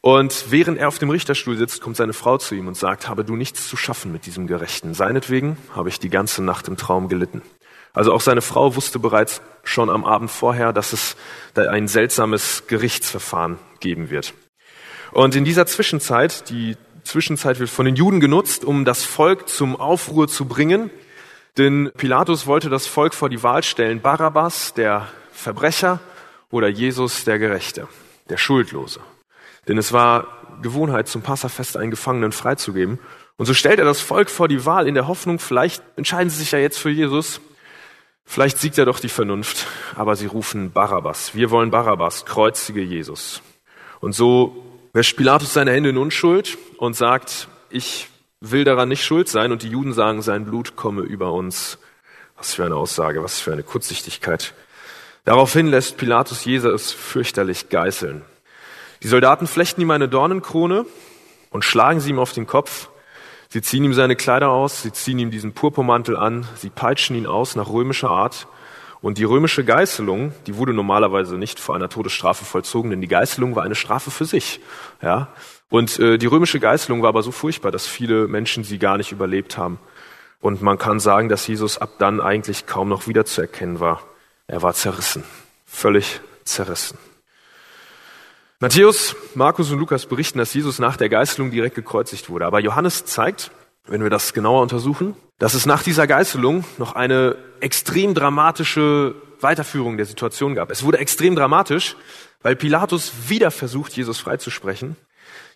Und 0.00 0.44
während 0.50 0.78
er 0.78 0.86
auf 0.86 1.00
dem 1.00 1.10
Richterstuhl 1.10 1.56
sitzt, 1.56 1.80
kommt 1.80 1.96
seine 1.96 2.12
Frau 2.12 2.38
zu 2.38 2.54
ihm 2.54 2.68
und 2.68 2.76
sagt, 2.76 3.08
habe 3.08 3.24
du 3.24 3.34
nichts 3.34 3.68
zu 3.68 3.76
schaffen 3.76 4.12
mit 4.12 4.24
diesem 4.24 4.46
Gerechten. 4.46 4.94
Seinetwegen 4.94 5.56
habe 5.74 5.88
ich 5.88 5.98
die 5.98 6.08
ganze 6.08 6.40
Nacht 6.40 6.68
im 6.68 6.76
Traum 6.76 7.08
gelitten. 7.08 7.42
Also 7.92 8.12
auch 8.12 8.20
seine 8.20 8.42
Frau 8.42 8.76
wusste 8.76 9.00
bereits 9.00 9.42
schon 9.64 9.90
am 9.90 10.04
Abend 10.04 10.30
vorher, 10.30 10.72
dass 10.72 10.92
es 10.92 11.16
da 11.54 11.62
ein 11.62 11.88
seltsames 11.88 12.68
Gerichtsverfahren 12.68 13.58
geben 13.80 14.08
wird. 14.08 14.34
Und 15.10 15.34
in 15.34 15.44
dieser 15.44 15.66
Zwischenzeit, 15.66 16.48
die 16.48 16.76
Zwischenzeit 17.04 17.58
wird 17.58 17.70
von 17.70 17.86
den 17.86 17.96
Juden 17.96 18.20
genutzt, 18.20 18.64
um 18.64 18.84
das 18.84 19.04
Volk 19.04 19.48
zum 19.48 19.76
Aufruhr 19.76 20.28
zu 20.28 20.46
bringen, 20.46 20.90
denn 21.58 21.90
Pilatus 21.96 22.46
wollte 22.46 22.70
das 22.70 22.86
Volk 22.86 23.14
vor 23.14 23.28
die 23.28 23.42
Wahl 23.42 23.62
stellen, 23.62 24.00
Barabbas, 24.00 24.74
der 24.74 25.08
Verbrecher, 25.32 26.00
oder 26.52 26.68
Jesus, 26.68 27.24
der 27.24 27.40
Gerechte, 27.40 27.88
der 28.28 28.36
Schuldlose. 28.36 29.00
Denn 29.66 29.78
es 29.78 29.92
war 29.92 30.26
Gewohnheit, 30.60 31.08
zum 31.08 31.22
Passafest 31.22 31.76
einen 31.76 31.90
Gefangenen 31.90 32.30
freizugeben. 32.30 33.00
Und 33.36 33.46
so 33.46 33.54
stellt 33.54 33.80
er 33.80 33.84
das 33.84 34.00
Volk 34.00 34.30
vor 34.30 34.46
die 34.46 34.64
Wahl 34.64 34.86
in 34.86 34.94
der 34.94 35.08
Hoffnung, 35.08 35.40
vielleicht 35.40 35.82
entscheiden 35.96 36.30
sie 36.30 36.38
sich 36.38 36.52
ja 36.52 36.58
jetzt 36.58 36.78
für 36.78 36.90
Jesus. 36.90 37.40
Vielleicht 38.24 38.58
siegt 38.58 38.78
er 38.78 38.84
doch 38.84 39.00
die 39.00 39.08
Vernunft. 39.08 39.66
Aber 39.96 40.14
sie 40.14 40.26
rufen 40.26 40.70
Barabbas. 40.70 41.34
Wir 41.34 41.50
wollen 41.50 41.70
Barabbas, 41.70 42.24
kreuzige 42.24 42.82
Jesus. 42.82 43.42
Und 44.00 44.12
so 44.12 44.71
wäscht 44.92 45.16
Pilatus 45.16 45.52
seine 45.52 45.72
Hände 45.72 45.90
in 45.90 45.98
Unschuld 45.98 46.58
und 46.78 46.94
sagt, 46.94 47.48
ich 47.70 48.08
will 48.40 48.64
daran 48.64 48.88
nicht 48.88 49.04
schuld 49.04 49.28
sein 49.28 49.52
und 49.52 49.62
die 49.62 49.68
Juden 49.68 49.92
sagen, 49.92 50.22
sein 50.22 50.44
Blut 50.44 50.76
komme 50.76 51.02
über 51.02 51.32
uns. 51.32 51.78
Was 52.36 52.54
für 52.54 52.64
eine 52.64 52.76
Aussage, 52.76 53.22
was 53.22 53.40
für 53.40 53.52
eine 53.52 53.62
Kurzsichtigkeit. 53.62 54.54
Daraufhin 55.24 55.68
lässt 55.68 55.96
Pilatus 55.96 56.44
Jesus 56.44 56.90
fürchterlich 56.90 57.68
geißeln. 57.68 58.22
Die 59.02 59.08
Soldaten 59.08 59.46
flechten 59.46 59.80
ihm 59.80 59.90
eine 59.92 60.08
Dornenkrone 60.08 60.86
und 61.50 61.64
schlagen 61.64 62.00
sie 62.00 62.10
ihm 62.10 62.18
auf 62.18 62.32
den 62.32 62.46
Kopf. 62.46 62.88
Sie 63.48 63.62
ziehen 63.62 63.84
ihm 63.84 63.94
seine 63.94 64.16
Kleider 64.16 64.50
aus, 64.50 64.82
sie 64.82 64.92
ziehen 64.92 65.18
ihm 65.18 65.30
diesen 65.30 65.52
Purpurmantel 65.52 66.16
an, 66.16 66.46
sie 66.56 66.70
peitschen 66.70 67.14
ihn 67.16 67.26
aus 67.26 67.54
nach 67.54 67.68
römischer 67.68 68.10
Art. 68.10 68.48
Und 69.02 69.18
die 69.18 69.24
römische 69.24 69.64
Geißelung, 69.64 70.32
die 70.46 70.56
wurde 70.56 70.72
normalerweise 70.72 71.36
nicht 71.36 71.58
vor 71.58 71.74
einer 71.74 71.88
Todesstrafe 71.88 72.44
vollzogen, 72.44 72.90
denn 72.90 73.00
die 73.00 73.08
Geißelung 73.08 73.56
war 73.56 73.64
eine 73.64 73.74
Strafe 73.74 74.12
für 74.12 74.24
sich. 74.24 74.60
Ja, 75.02 75.28
und 75.68 75.98
äh, 75.98 76.18
die 76.18 76.26
römische 76.26 76.60
Geißelung 76.60 77.02
war 77.02 77.08
aber 77.08 77.24
so 77.24 77.32
furchtbar, 77.32 77.72
dass 77.72 77.86
viele 77.86 78.28
Menschen 78.28 78.62
sie 78.62 78.78
gar 78.78 78.96
nicht 78.96 79.10
überlebt 79.10 79.58
haben. 79.58 79.80
Und 80.40 80.62
man 80.62 80.78
kann 80.78 81.00
sagen, 81.00 81.28
dass 81.28 81.46
Jesus 81.46 81.78
ab 81.78 81.90
dann 81.98 82.20
eigentlich 82.20 82.66
kaum 82.66 82.88
noch 82.88 83.08
wiederzuerkennen 83.08 83.80
war. 83.80 84.02
Er 84.46 84.62
war 84.62 84.72
zerrissen, 84.74 85.24
völlig 85.66 86.20
zerrissen. 86.44 86.96
Matthäus, 88.60 89.16
Markus 89.34 89.72
und 89.72 89.80
Lukas 89.80 90.06
berichten, 90.06 90.38
dass 90.38 90.54
Jesus 90.54 90.78
nach 90.78 90.96
der 90.96 91.08
Geißelung 91.08 91.50
direkt 91.50 91.74
gekreuzigt 91.74 92.30
wurde. 92.30 92.46
Aber 92.46 92.60
Johannes 92.60 93.04
zeigt, 93.04 93.50
wenn 93.86 94.02
wir 94.02 94.10
das 94.10 94.32
genauer 94.32 94.62
untersuchen, 94.62 95.16
dass 95.38 95.54
es 95.54 95.66
nach 95.66 95.82
dieser 95.82 96.06
Geißelung 96.06 96.64
noch 96.78 96.94
eine 96.94 97.36
extrem 97.60 98.14
dramatische 98.14 99.14
Weiterführung 99.40 99.96
der 99.96 100.06
Situation 100.06 100.54
gab. 100.54 100.70
Es 100.70 100.84
wurde 100.84 100.98
extrem 100.98 101.34
dramatisch, 101.34 101.96
weil 102.42 102.56
Pilatus 102.56 103.12
wieder 103.28 103.50
versucht, 103.50 103.92
Jesus 103.92 104.20
freizusprechen. 104.20 104.96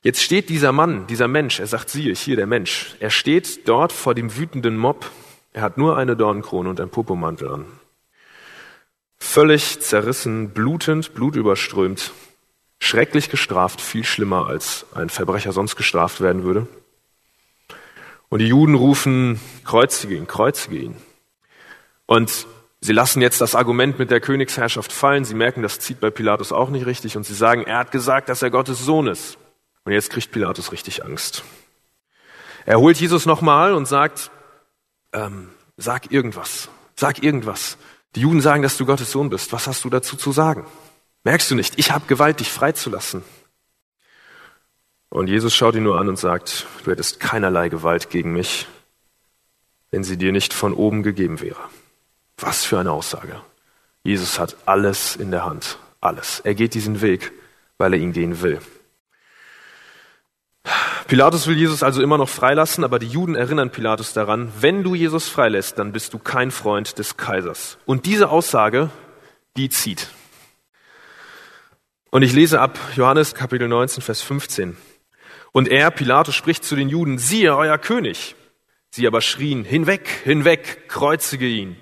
Jetzt 0.03 0.23
steht 0.23 0.49
dieser 0.49 0.73
Mann, 0.73 1.07
dieser 1.07 1.29
Mensch, 1.29 1.61
er 1.61 1.67
sagt, 1.67 1.91
siehe, 1.91 2.15
hier 2.15 2.37
der 2.37 2.47
Mensch, 2.47 2.97
er 3.01 3.11
steht 3.11 3.69
dort 3.69 3.93
vor 3.93 4.15
dem 4.15 4.37
wütenden 4.37 4.77
Mob, 4.77 5.11
er 5.53 5.63
hat 5.63 5.79
nur 5.79 5.97
eine 5.97 6.17
Dornkrone 6.17 6.69
und 6.69 6.81
ein 6.81 6.91
Popomantel 6.91 7.49
an. 7.49 7.65
Völlig 9.19 9.81
zerrissen, 9.81 10.51
blutend, 10.51 11.15
blutüberströmt, 11.15 12.13
schrecklich 12.79 13.31
gestraft, 13.31 13.81
viel 13.81 14.05
schlimmer 14.05 14.47
als 14.47 14.87
ein 14.95 15.09
Verbrecher 15.09 15.53
sonst 15.53 15.77
gestraft 15.77 16.21
werden 16.21 16.45
würde. 16.45 16.67
Und 18.29 18.41
die 18.41 18.49
Juden 18.49 18.75
rufen, 18.75 19.41
kreuzige 19.65 20.17
ihn, 20.17 20.27
kreuzige 20.27 20.77
ihn. 20.77 20.97
Und 22.07 22.47
sie 22.81 22.93
lassen 22.93 23.23
jetzt 23.23 23.41
das 23.41 23.55
Argument 23.55 23.99
mit 23.99 24.11
der 24.11 24.21
Königsherrschaft 24.21 24.93
fallen. 24.93 25.25
Sie 25.25 25.35
merken, 25.35 25.63
das 25.63 25.79
zieht 25.79 26.01
bei 26.01 26.11
Pilatus 26.11 26.53
auch 26.53 26.71
nicht 26.71 26.87
richtig. 26.87 27.17
Und 27.17 27.25
sie 27.25 27.35
sagen, 27.35 27.65
er 27.65 27.79
hat 27.79 27.93
gesagt, 27.93 28.29
dass 28.29 28.43
er 28.43 28.51
Gottes 28.51 28.85
Sohn 28.85 29.07
ist. 29.07 29.39
Und 29.85 29.93
jetzt 29.93 30.11
kriegt 30.11 30.33
Pilatus 30.33 30.73
richtig 30.73 31.05
Angst. 31.05 31.45
Er 32.65 32.81
holt 32.81 32.99
Jesus 32.99 33.27
nochmal 33.27 33.73
und 33.75 33.87
sagt, 33.87 34.33
ähm, 35.13 35.51
sag 35.77 36.11
irgendwas, 36.11 36.69
sag 36.97 37.23
irgendwas. 37.23 37.79
Die 38.17 38.21
Juden 38.21 38.41
sagen, 38.41 38.63
dass 38.63 38.77
du 38.77 38.87
Gottes 38.87 39.13
Sohn 39.13 39.31
bist. 39.31 39.53
Was 39.53 39.69
hast 39.69 39.85
du 39.85 39.91
dazu 39.91 40.17
zu 40.17 40.33
sagen? 40.33 40.67
Merkst 41.23 41.51
du 41.51 41.55
nicht, 41.55 41.79
ich 41.79 41.93
habe 41.93 42.07
Gewalt, 42.07 42.41
dich 42.41 42.51
freizulassen. 42.51 43.23
Und 45.11 45.29
Jesus 45.29 45.55
schaut 45.55 45.75
ihn 45.75 45.85
nur 45.85 45.99
an 45.99 46.09
und 46.09 46.19
sagt, 46.19 46.67
du 46.85 46.91
hättest 46.91 47.21
keinerlei 47.21 47.69
Gewalt 47.69 48.11
gegen 48.11 48.33
mich, 48.33 48.67
wenn 49.91 50.05
sie 50.05 50.17
dir 50.17 50.33
nicht 50.33 50.53
von 50.53 50.75
oben 50.75 51.03
gegeben 51.03 51.41
wäre. 51.41 51.61
Was 52.39 52.65
für 52.65 52.79
eine 52.79 52.93
Aussage. 52.93 53.41
Jesus 54.03 54.39
hat 54.39 54.57
alles 54.67 55.17
in 55.17 55.31
der 55.31 55.45
Hand, 55.45 55.79
alles. 56.01 56.41
Er 56.41 56.55
geht 56.55 56.75
diesen 56.75 57.01
Weg, 57.01 57.33
weil 57.79 57.95
er 57.95 57.99
ihn 57.99 58.13
gehen 58.13 58.43
will. 58.43 58.61
Pilatus 61.07 61.47
will 61.47 61.57
Jesus 61.57 61.85
also 61.85 62.03
immer 62.03 62.19
noch 62.19 62.29
freilassen, 62.29 62.83
aber 62.83 62.99
die 62.99 63.07
Juden 63.07 63.37
erinnern 63.37 63.71
Pilatus 63.71 64.13
daran, 64.13 64.53
wenn 64.61 64.83
du 64.83 64.95
Jesus 64.97 65.29
freilässt, 65.29 65.79
dann 65.79 65.93
bist 65.93 66.13
du 66.13 66.19
kein 66.19 66.51
Freund 66.51 66.99
des 66.99 67.17
Kaisers. 67.17 67.79
Und 67.87 68.07
diese 68.07 68.29
Aussage, 68.29 68.91
die 69.57 69.69
zieht. 69.69 70.09
Und 72.11 72.23
ich 72.23 72.33
lese 72.33 72.61
ab 72.61 72.79
Johannes 72.97 73.35
Kapitel 73.35 73.69
19, 73.69 74.03
Vers 74.03 74.21
15. 74.23 74.77
Und 75.57 75.69
er, 75.69 75.91
Pilatus, 75.91 76.35
spricht 76.35 76.65
zu 76.65 76.77
den 76.77 76.91
Juden, 76.91 77.17
siehe 77.17 77.57
euer 77.57 77.79
König. 77.79 78.37
Sie 78.91 79.07
aber 79.07 79.23
schrien, 79.23 79.65
hinweg, 79.65 80.07
hinweg, 80.23 80.87
kreuzige 80.87 81.47
ihn. 81.47 81.77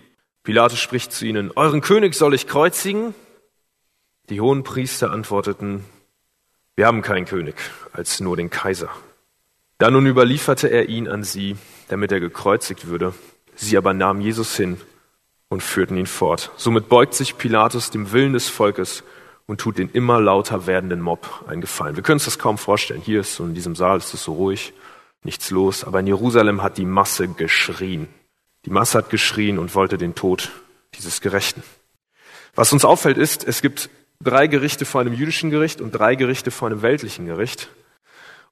Pilatus 0.45 0.79
spricht 0.79 1.11
zu 1.11 1.27
ihnen, 1.27 1.51
euren 1.57 1.81
König 1.81 2.15
soll 2.15 2.35
ich 2.35 2.47
kreuzigen? 2.47 3.17
Die 4.29 4.41
hohen 4.41 4.63
Priester 4.63 5.11
antworteten, 5.11 5.85
wir 6.77 6.87
haben 6.87 7.03
keinen 7.03 7.25
König 7.25 7.57
als 7.93 8.21
nur 8.21 8.37
den 8.37 8.49
Kaiser. 8.49 8.91
Dann 9.79 9.95
nun 9.95 10.07
überlieferte 10.07 10.69
er 10.69 10.89
ihn 10.89 11.09
an 11.09 11.25
sie, 11.25 11.57
damit 11.89 12.13
er 12.13 12.21
gekreuzigt 12.21 12.87
würde. 12.87 13.13
Sie 13.57 13.77
aber 13.77 13.93
nahmen 13.93 14.21
Jesus 14.21 14.57
hin 14.57 14.81
und 15.49 15.65
führten 15.65 15.97
ihn 15.97 16.07
fort. 16.07 16.53
Somit 16.57 16.89
beugt 16.89 17.15
sich 17.15 17.39
Pilatus 17.39 17.91
dem 17.91 18.13
Willen 18.13 18.35
des 18.35 18.49
Volkes 18.49 19.03
und 19.47 19.61
tut 19.61 19.79
den 19.79 19.91
immer 19.91 20.21
lauter 20.21 20.67
werdenden 20.67 21.01
Mob 21.01 21.45
einen 21.47 21.61
Gefallen. 21.61 21.97
Wir 21.97 22.03
können 22.03 22.17
uns 22.17 22.25
das 22.25 22.39
kaum 22.39 22.59
vorstellen. 22.59 23.03
Hier 23.03 23.21
ist 23.21 23.37
so 23.37 23.45
in 23.45 23.55
diesem 23.55 23.77
Saal 23.77 23.99
ist 23.99 24.15
es 24.15 24.25
so 24.25 24.35
ruhig, 24.35 24.73
nichts 25.23 25.51
los. 25.51 25.85
Aber 25.85 26.01
in 26.01 26.07
Jerusalem 26.07 26.63
hat 26.63 26.79
die 26.79 26.87
Masse 26.87 27.29
geschrien. 27.29 28.09
Die 28.65 28.71
Masse 28.71 28.99
hat 28.99 29.11
geschrien 29.11 29.59
und 29.59 29.75
wollte 29.75 29.99
den 29.99 30.15
Tod 30.15 30.51
dieses 30.95 31.21
Gerechten. 31.21 31.63
Was 32.55 32.73
uns 32.73 32.85
auffällt 32.85 33.19
ist, 33.19 33.47
es 33.47 33.61
gibt 33.61 33.91
drei 34.23 34.47
Gerichte 34.47 34.85
vor 34.85 35.01
einem 35.01 35.13
jüdischen 35.13 35.51
Gericht 35.51 35.81
und 35.81 35.91
drei 35.93 36.15
Gerichte 36.15 36.51
vor 36.51 36.69
einem 36.69 36.83
weltlichen 36.83 37.27
Gericht. 37.27 37.69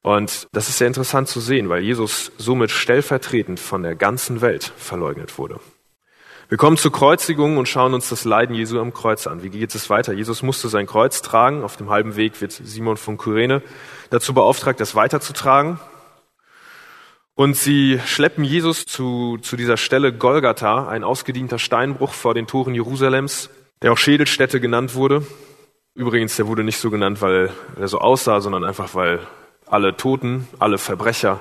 Und 0.03 0.49
das 0.53 0.69
ist 0.69 0.79
sehr 0.79 0.89
interessant 0.89 1.29
zu 1.29 1.41
sehen, 1.41 1.69
weil 1.69 1.83
Jesus 1.83 2.33
somit 2.37 2.73
stellvertretend 2.73 3.61
von 3.61 3.85
der 3.85 3.95
ganzen 3.95 4.41
Welt 4.41 4.73
verleugnet 4.77 5.39
wurde. 5.39 5.61
Wir 6.53 6.59
kommen 6.59 6.77
zur 6.77 6.93
Kreuzigung 6.93 7.57
und 7.57 7.67
schauen 7.67 7.95
uns 7.95 8.11
das 8.11 8.27
Leiden 8.27 8.55
Jesu 8.55 8.79
am 8.79 8.93
Kreuz 8.93 9.27
an. 9.27 9.43
Wie 9.43 9.49
geht 9.49 9.75
es 9.75 9.89
weiter? 9.89 10.13
Jesus 10.13 10.43
musste 10.43 10.69
sein 10.69 10.87
Kreuz 10.87 11.23
tragen. 11.23 11.65
Auf 11.65 11.79
dem 11.79 11.89
halben 11.89 12.15
Weg 12.15 12.43
wird 12.43 12.53
Simon 12.53 12.99
von 12.99 13.17
Kyrene 13.17 13.63
dazu 14.11 14.35
beauftragt, 14.35 14.79
das 14.79 14.95
weiterzutragen. 14.95 15.81
Und 17.35 17.57
sie 17.57 18.01
schleppen 18.05 18.45
Jesus 18.45 18.85
zu, 18.85 19.39
zu 19.41 19.57
dieser 19.57 19.79
Stelle 19.79 20.13
Golgatha, 20.13 20.89
ein 20.89 21.05
ausgedienter 21.05 21.59
Steinbruch 21.59 22.13
vor 22.13 22.35
den 22.35 22.47
Toren 22.47 22.75
Jerusalems, 22.75 23.49
der 23.81 23.91
auch 23.91 23.97
Schädelstätte 23.97 24.61
genannt 24.61 24.95
wurde. 24.95 25.27
Übrigens, 25.95 26.37
der 26.37 26.49
wurde 26.49 26.65
nicht 26.65 26.77
so 26.77 26.91
genannt, 26.91 27.23
weil 27.23 27.49
er 27.81 27.89
so 27.89 27.99
aussah, 27.99 28.43
sondern 28.43 28.65
einfach, 28.65 28.95
weil 28.95 29.21
alle 29.65 29.97
Toten, 29.97 30.47
alle 30.59 30.77
Verbrecher, 30.77 31.41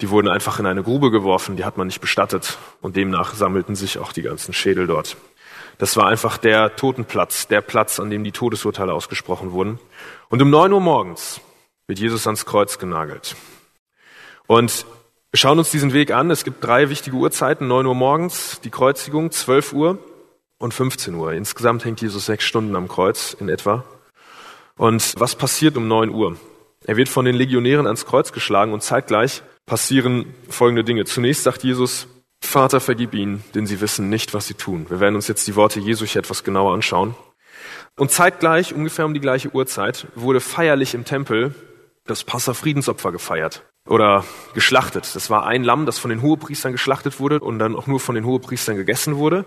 die 0.00 0.10
wurden 0.10 0.28
einfach 0.28 0.58
in 0.58 0.66
eine 0.66 0.82
Grube 0.82 1.10
geworfen, 1.10 1.56
die 1.56 1.64
hat 1.64 1.76
man 1.76 1.86
nicht 1.86 2.00
bestattet 2.00 2.58
und 2.80 2.96
demnach 2.96 3.34
sammelten 3.34 3.76
sich 3.76 3.98
auch 3.98 4.12
die 4.12 4.22
ganzen 4.22 4.52
Schädel 4.52 4.86
dort. 4.86 5.16
Das 5.78 5.96
war 5.96 6.06
einfach 6.06 6.36
der 6.36 6.76
Totenplatz, 6.76 7.48
der 7.48 7.60
Platz, 7.60 7.98
an 7.98 8.10
dem 8.10 8.24
die 8.24 8.32
Todesurteile 8.32 8.92
ausgesprochen 8.92 9.52
wurden. 9.52 9.78
Und 10.28 10.40
um 10.40 10.50
neun 10.50 10.72
Uhr 10.72 10.80
morgens 10.80 11.40
wird 11.86 11.98
Jesus 11.98 12.26
ans 12.26 12.46
Kreuz 12.46 12.78
genagelt. 12.78 13.36
Und 14.46 14.86
wir 15.30 15.38
schauen 15.38 15.58
uns 15.58 15.70
diesen 15.70 15.92
Weg 15.92 16.12
an. 16.12 16.30
Es 16.30 16.44
gibt 16.44 16.62
drei 16.62 16.90
wichtige 16.90 17.16
Uhrzeiten. 17.16 17.66
Neun 17.66 17.86
Uhr 17.86 17.94
morgens 17.94 18.60
die 18.62 18.70
Kreuzigung, 18.70 19.32
zwölf 19.32 19.72
Uhr 19.72 19.98
und 20.58 20.72
15 20.72 21.14
Uhr. 21.14 21.32
Insgesamt 21.32 21.84
hängt 21.84 22.00
Jesus 22.00 22.26
sechs 22.26 22.44
Stunden 22.44 22.76
am 22.76 22.86
Kreuz 22.86 23.36
in 23.38 23.48
etwa. 23.48 23.84
Und 24.76 25.14
was 25.18 25.34
passiert 25.34 25.76
um 25.76 25.88
neun 25.88 26.10
Uhr? 26.10 26.36
Er 26.86 26.96
wird 26.96 27.08
von 27.08 27.24
den 27.24 27.34
Legionären 27.34 27.86
ans 27.86 28.06
Kreuz 28.06 28.32
geschlagen 28.32 28.72
und 28.72 28.82
zeitgleich 28.82 29.42
passieren 29.66 30.34
folgende 30.48 30.84
Dinge. 30.84 31.04
Zunächst 31.04 31.44
sagt 31.44 31.62
Jesus, 31.62 32.06
Vater, 32.40 32.80
vergib 32.80 33.14
ihnen, 33.14 33.42
denn 33.54 33.66
sie 33.66 33.80
wissen 33.80 34.08
nicht, 34.08 34.34
was 34.34 34.46
sie 34.46 34.54
tun. 34.54 34.86
Wir 34.88 35.00
werden 35.00 35.14
uns 35.14 35.28
jetzt 35.28 35.46
die 35.46 35.56
Worte 35.56 35.80
Jesu 35.80 36.04
hier 36.04 36.20
etwas 36.20 36.44
genauer 36.44 36.74
anschauen. 36.74 37.14
Und 37.96 38.10
zeitgleich, 38.10 38.74
ungefähr 38.74 39.06
um 39.06 39.14
die 39.14 39.20
gleiche 39.20 39.54
Uhrzeit, 39.54 40.06
wurde 40.14 40.40
feierlich 40.40 40.94
im 40.94 41.04
Tempel 41.04 41.54
das 42.04 42.24
Passa-Friedensopfer 42.24 43.12
gefeiert 43.12 43.62
oder 43.88 44.24
geschlachtet. 44.52 45.14
Das 45.14 45.30
war 45.30 45.46
ein 45.46 45.64
Lamm, 45.64 45.86
das 45.86 45.98
von 45.98 46.10
den 46.10 46.20
Hohepriestern 46.20 46.72
geschlachtet 46.72 47.18
wurde 47.18 47.40
und 47.40 47.58
dann 47.58 47.76
auch 47.76 47.86
nur 47.86 48.00
von 48.00 48.14
den 48.14 48.24
Hohepriestern 48.24 48.76
gegessen 48.76 49.16
wurde. 49.16 49.46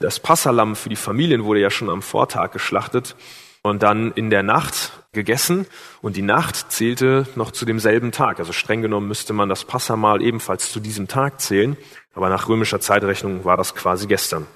Das 0.00 0.20
Passalamm 0.20 0.76
für 0.76 0.88
die 0.88 0.96
Familien 0.96 1.44
wurde 1.44 1.60
ja 1.60 1.70
schon 1.70 1.88
am 1.88 2.02
Vortag 2.02 2.50
geschlachtet 2.50 3.16
und 3.64 3.82
dann 3.82 4.12
in 4.12 4.28
der 4.28 4.42
Nacht 4.42 4.92
gegessen 5.12 5.66
und 6.02 6.16
die 6.16 6.22
Nacht 6.22 6.70
zählte 6.70 7.26
noch 7.34 7.50
zu 7.50 7.64
demselben 7.64 8.12
Tag. 8.12 8.38
Also 8.38 8.52
streng 8.52 8.82
genommen 8.82 9.08
müsste 9.08 9.32
man 9.32 9.48
das 9.48 9.64
Passamal 9.64 10.20
ebenfalls 10.20 10.70
zu 10.70 10.80
diesem 10.80 11.08
Tag 11.08 11.40
zählen, 11.40 11.78
aber 12.14 12.28
nach 12.28 12.48
römischer 12.48 12.78
Zeitrechnung 12.78 13.44
war 13.46 13.56
das 13.56 13.74
quasi 13.74 14.06
gestern. 14.06 14.46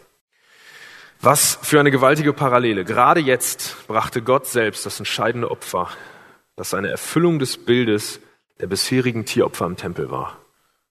Was 1.23 1.59
für 1.63 1.81
eine 1.81 1.91
gewaltige 1.91 2.35
Parallele. 2.35 2.85
Gerade 2.85 3.21
jetzt 3.21 3.89
brachte 3.89 4.21
Gott 4.21 4.47
selbst 4.47 4.85
das 4.85 4.99
entscheidende 4.99 5.51
Opfer, 5.51 5.89
das 6.57 6.75
eine 6.75 6.91
Erfüllung 6.91 7.39
des 7.39 7.57
Bildes 7.57 8.21
der 8.61 8.67
bisherigen 8.67 9.25
Tieropfer 9.25 9.65
im 9.65 9.77
Tempel 9.77 10.11
war. 10.11 10.37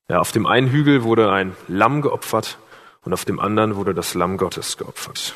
Ja, 0.10 0.20
auf 0.20 0.32
dem 0.32 0.48
einen 0.48 0.72
Hügel 0.72 1.04
wurde 1.04 1.32
ein 1.32 1.56
Lamm 1.68 2.02
geopfert 2.02 2.58
und 3.04 3.14
auf 3.14 3.26
dem 3.26 3.40
anderen 3.40 3.76
wurde 3.76 3.94
das 3.94 4.16
Lamm 4.16 4.38
Gottes 4.38 4.78
geopfert. 4.78 5.36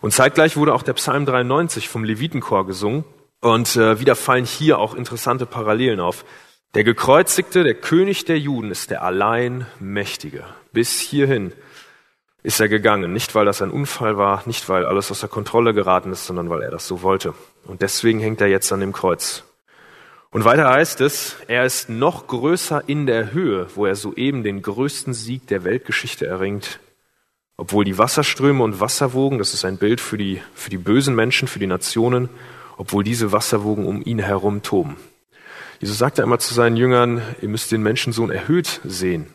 Und 0.00 0.12
zeitgleich 0.12 0.56
wurde 0.56 0.74
auch 0.74 0.82
der 0.82 0.94
Psalm 0.94 1.26
93 1.26 1.88
vom 1.88 2.04
Levitenchor 2.04 2.66
gesungen. 2.66 3.04
Und 3.40 3.76
äh, 3.76 4.00
wieder 4.00 4.16
fallen 4.16 4.44
hier 4.44 4.78
auch 4.78 4.94
interessante 4.94 5.46
Parallelen 5.46 6.00
auf. 6.00 6.24
Der 6.74 6.84
gekreuzigte, 6.84 7.64
der 7.64 7.74
König 7.74 8.24
der 8.24 8.38
Juden 8.38 8.70
ist 8.70 8.90
der 8.90 9.02
allein 9.02 9.66
Mächtige. 9.78 10.44
Bis 10.72 11.00
hierhin 11.00 11.52
ist 12.42 12.60
er 12.60 12.68
gegangen. 12.68 13.12
Nicht, 13.12 13.34
weil 13.34 13.44
das 13.44 13.62
ein 13.62 13.70
Unfall 13.70 14.18
war, 14.18 14.42
nicht, 14.46 14.68
weil 14.68 14.84
alles 14.84 15.10
aus 15.10 15.20
der 15.20 15.28
Kontrolle 15.28 15.74
geraten 15.74 16.12
ist, 16.12 16.26
sondern 16.26 16.50
weil 16.50 16.62
er 16.62 16.70
das 16.70 16.86
so 16.86 17.02
wollte. 17.02 17.34
Und 17.64 17.82
deswegen 17.82 18.20
hängt 18.20 18.40
er 18.40 18.46
jetzt 18.46 18.72
an 18.72 18.80
dem 18.80 18.92
Kreuz. 18.92 19.44
Und 20.30 20.44
weiter 20.44 20.68
heißt 20.68 21.00
es, 21.00 21.36
er 21.48 21.64
ist 21.64 21.88
noch 21.88 22.26
größer 22.26 22.84
in 22.86 23.06
der 23.06 23.32
Höhe, 23.32 23.68
wo 23.74 23.86
er 23.86 23.94
soeben 23.94 24.42
den 24.42 24.60
größten 24.60 25.14
Sieg 25.14 25.46
der 25.46 25.64
Weltgeschichte 25.64 26.26
erringt, 26.26 26.78
obwohl 27.56 27.84
die 27.84 27.98
Wasserströme 27.98 28.62
und 28.62 28.80
Wasserwogen, 28.80 29.38
das 29.38 29.54
ist 29.54 29.64
ein 29.64 29.78
Bild 29.78 30.00
für 30.00 30.18
die, 30.18 30.42
für 30.54 30.70
die 30.70 30.78
bösen 30.78 31.14
Menschen, 31.14 31.48
für 31.48 31.58
die 31.58 31.66
Nationen, 31.66 32.28
obwohl 32.76 33.02
diese 33.02 33.32
Wasserwogen 33.32 33.86
um 33.86 34.02
ihn 34.04 34.18
herum 34.18 34.62
toben. 34.62 34.96
Jesus 35.80 35.98
sagte 35.98 36.22
einmal 36.22 36.40
zu 36.40 36.54
seinen 36.54 36.76
Jüngern, 36.76 37.22
ihr 37.40 37.48
müsst 37.48 37.72
den 37.72 37.82
Menschensohn 37.82 38.30
erhöht 38.30 38.80
sehen. 38.84 39.26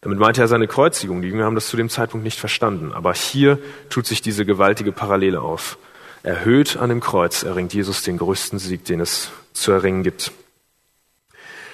Damit 0.00 0.18
meinte 0.18 0.40
er 0.40 0.48
seine 0.48 0.68
Kreuzigung. 0.68 1.22
Die 1.22 1.28
Jünger 1.28 1.44
haben 1.44 1.54
das 1.54 1.68
zu 1.68 1.76
dem 1.76 1.88
Zeitpunkt 1.88 2.24
nicht 2.24 2.38
verstanden. 2.38 2.92
Aber 2.92 3.14
hier 3.14 3.58
tut 3.90 4.06
sich 4.06 4.22
diese 4.22 4.46
gewaltige 4.46 4.92
Parallele 4.92 5.40
auf. 5.40 5.76
Erhöht 6.22 6.76
an 6.76 6.88
dem 6.88 7.00
Kreuz 7.00 7.42
erringt 7.42 7.74
Jesus 7.74 8.02
den 8.02 8.18
größten 8.18 8.58
Sieg, 8.58 8.84
den 8.84 9.00
es 9.00 9.30
zu 9.52 9.72
erringen 9.72 10.02
gibt. 10.02 10.32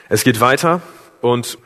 Es 0.08 0.24
geht 0.24 0.40
weiter 0.40 0.80
und 1.20 1.58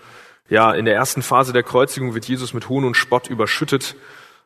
ja, 0.48 0.72
in 0.72 0.84
der 0.84 0.94
ersten 0.94 1.22
Phase 1.22 1.52
der 1.52 1.62
Kreuzigung 1.62 2.14
wird 2.14 2.26
Jesus 2.26 2.54
mit 2.54 2.68
Hohn 2.68 2.84
und 2.84 2.96
Spott 2.96 3.28
überschüttet. 3.28 3.96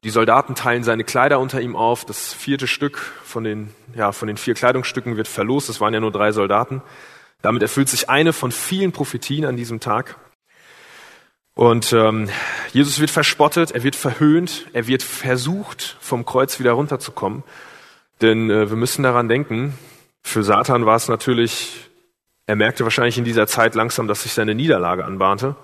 Die 0.04 0.10
Soldaten 0.10 0.56
teilen 0.56 0.82
seine 0.82 1.04
Kleider 1.04 1.38
unter 1.38 1.60
ihm 1.60 1.76
auf. 1.76 2.04
Das 2.04 2.32
vierte 2.32 2.66
Stück 2.66 2.98
von 2.98 3.44
den, 3.44 3.72
ja, 3.94 4.10
von 4.10 4.26
den 4.26 4.36
vier 4.36 4.54
Kleidungsstücken 4.54 5.16
wird 5.16 5.28
verlost. 5.28 5.68
Es 5.68 5.80
waren 5.80 5.94
ja 5.94 6.00
nur 6.00 6.10
drei 6.10 6.32
Soldaten. 6.32 6.82
Damit 7.40 7.62
erfüllt 7.62 7.88
sich 7.88 8.10
eine 8.10 8.32
von 8.32 8.50
vielen 8.50 8.90
Prophetien 8.90 9.44
an 9.44 9.56
diesem 9.56 9.78
Tag. 9.78 10.16
Und 11.54 11.92
ähm, 11.92 12.28
Jesus 12.72 12.98
wird 12.98 13.10
verspottet, 13.10 13.72
er 13.72 13.84
wird 13.84 13.94
verhöhnt, 13.94 14.66
er 14.72 14.86
wird 14.86 15.02
versucht, 15.02 15.96
vom 16.00 16.24
Kreuz 16.24 16.58
wieder 16.58 16.72
runterzukommen. 16.72 17.44
Denn 18.22 18.50
äh, 18.50 18.70
wir 18.70 18.76
müssen 18.76 19.02
daran 19.02 19.28
denken, 19.28 19.74
für 20.22 20.42
Satan 20.42 20.86
war 20.86 20.96
es 20.96 21.08
natürlich, 21.08 21.90
er 22.46 22.56
merkte 22.56 22.84
wahrscheinlich 22.84 23.18
in 23.18 23.24
dieser 23.24 23.46
Zeit 23.46 23.74
langsam, 23.74 24.08
dass 24.08 24.22
sich 24.22 24.32
seine 24.32 24.54
Niederlage 24.54 25.04
anbahnte. 25.04 25.56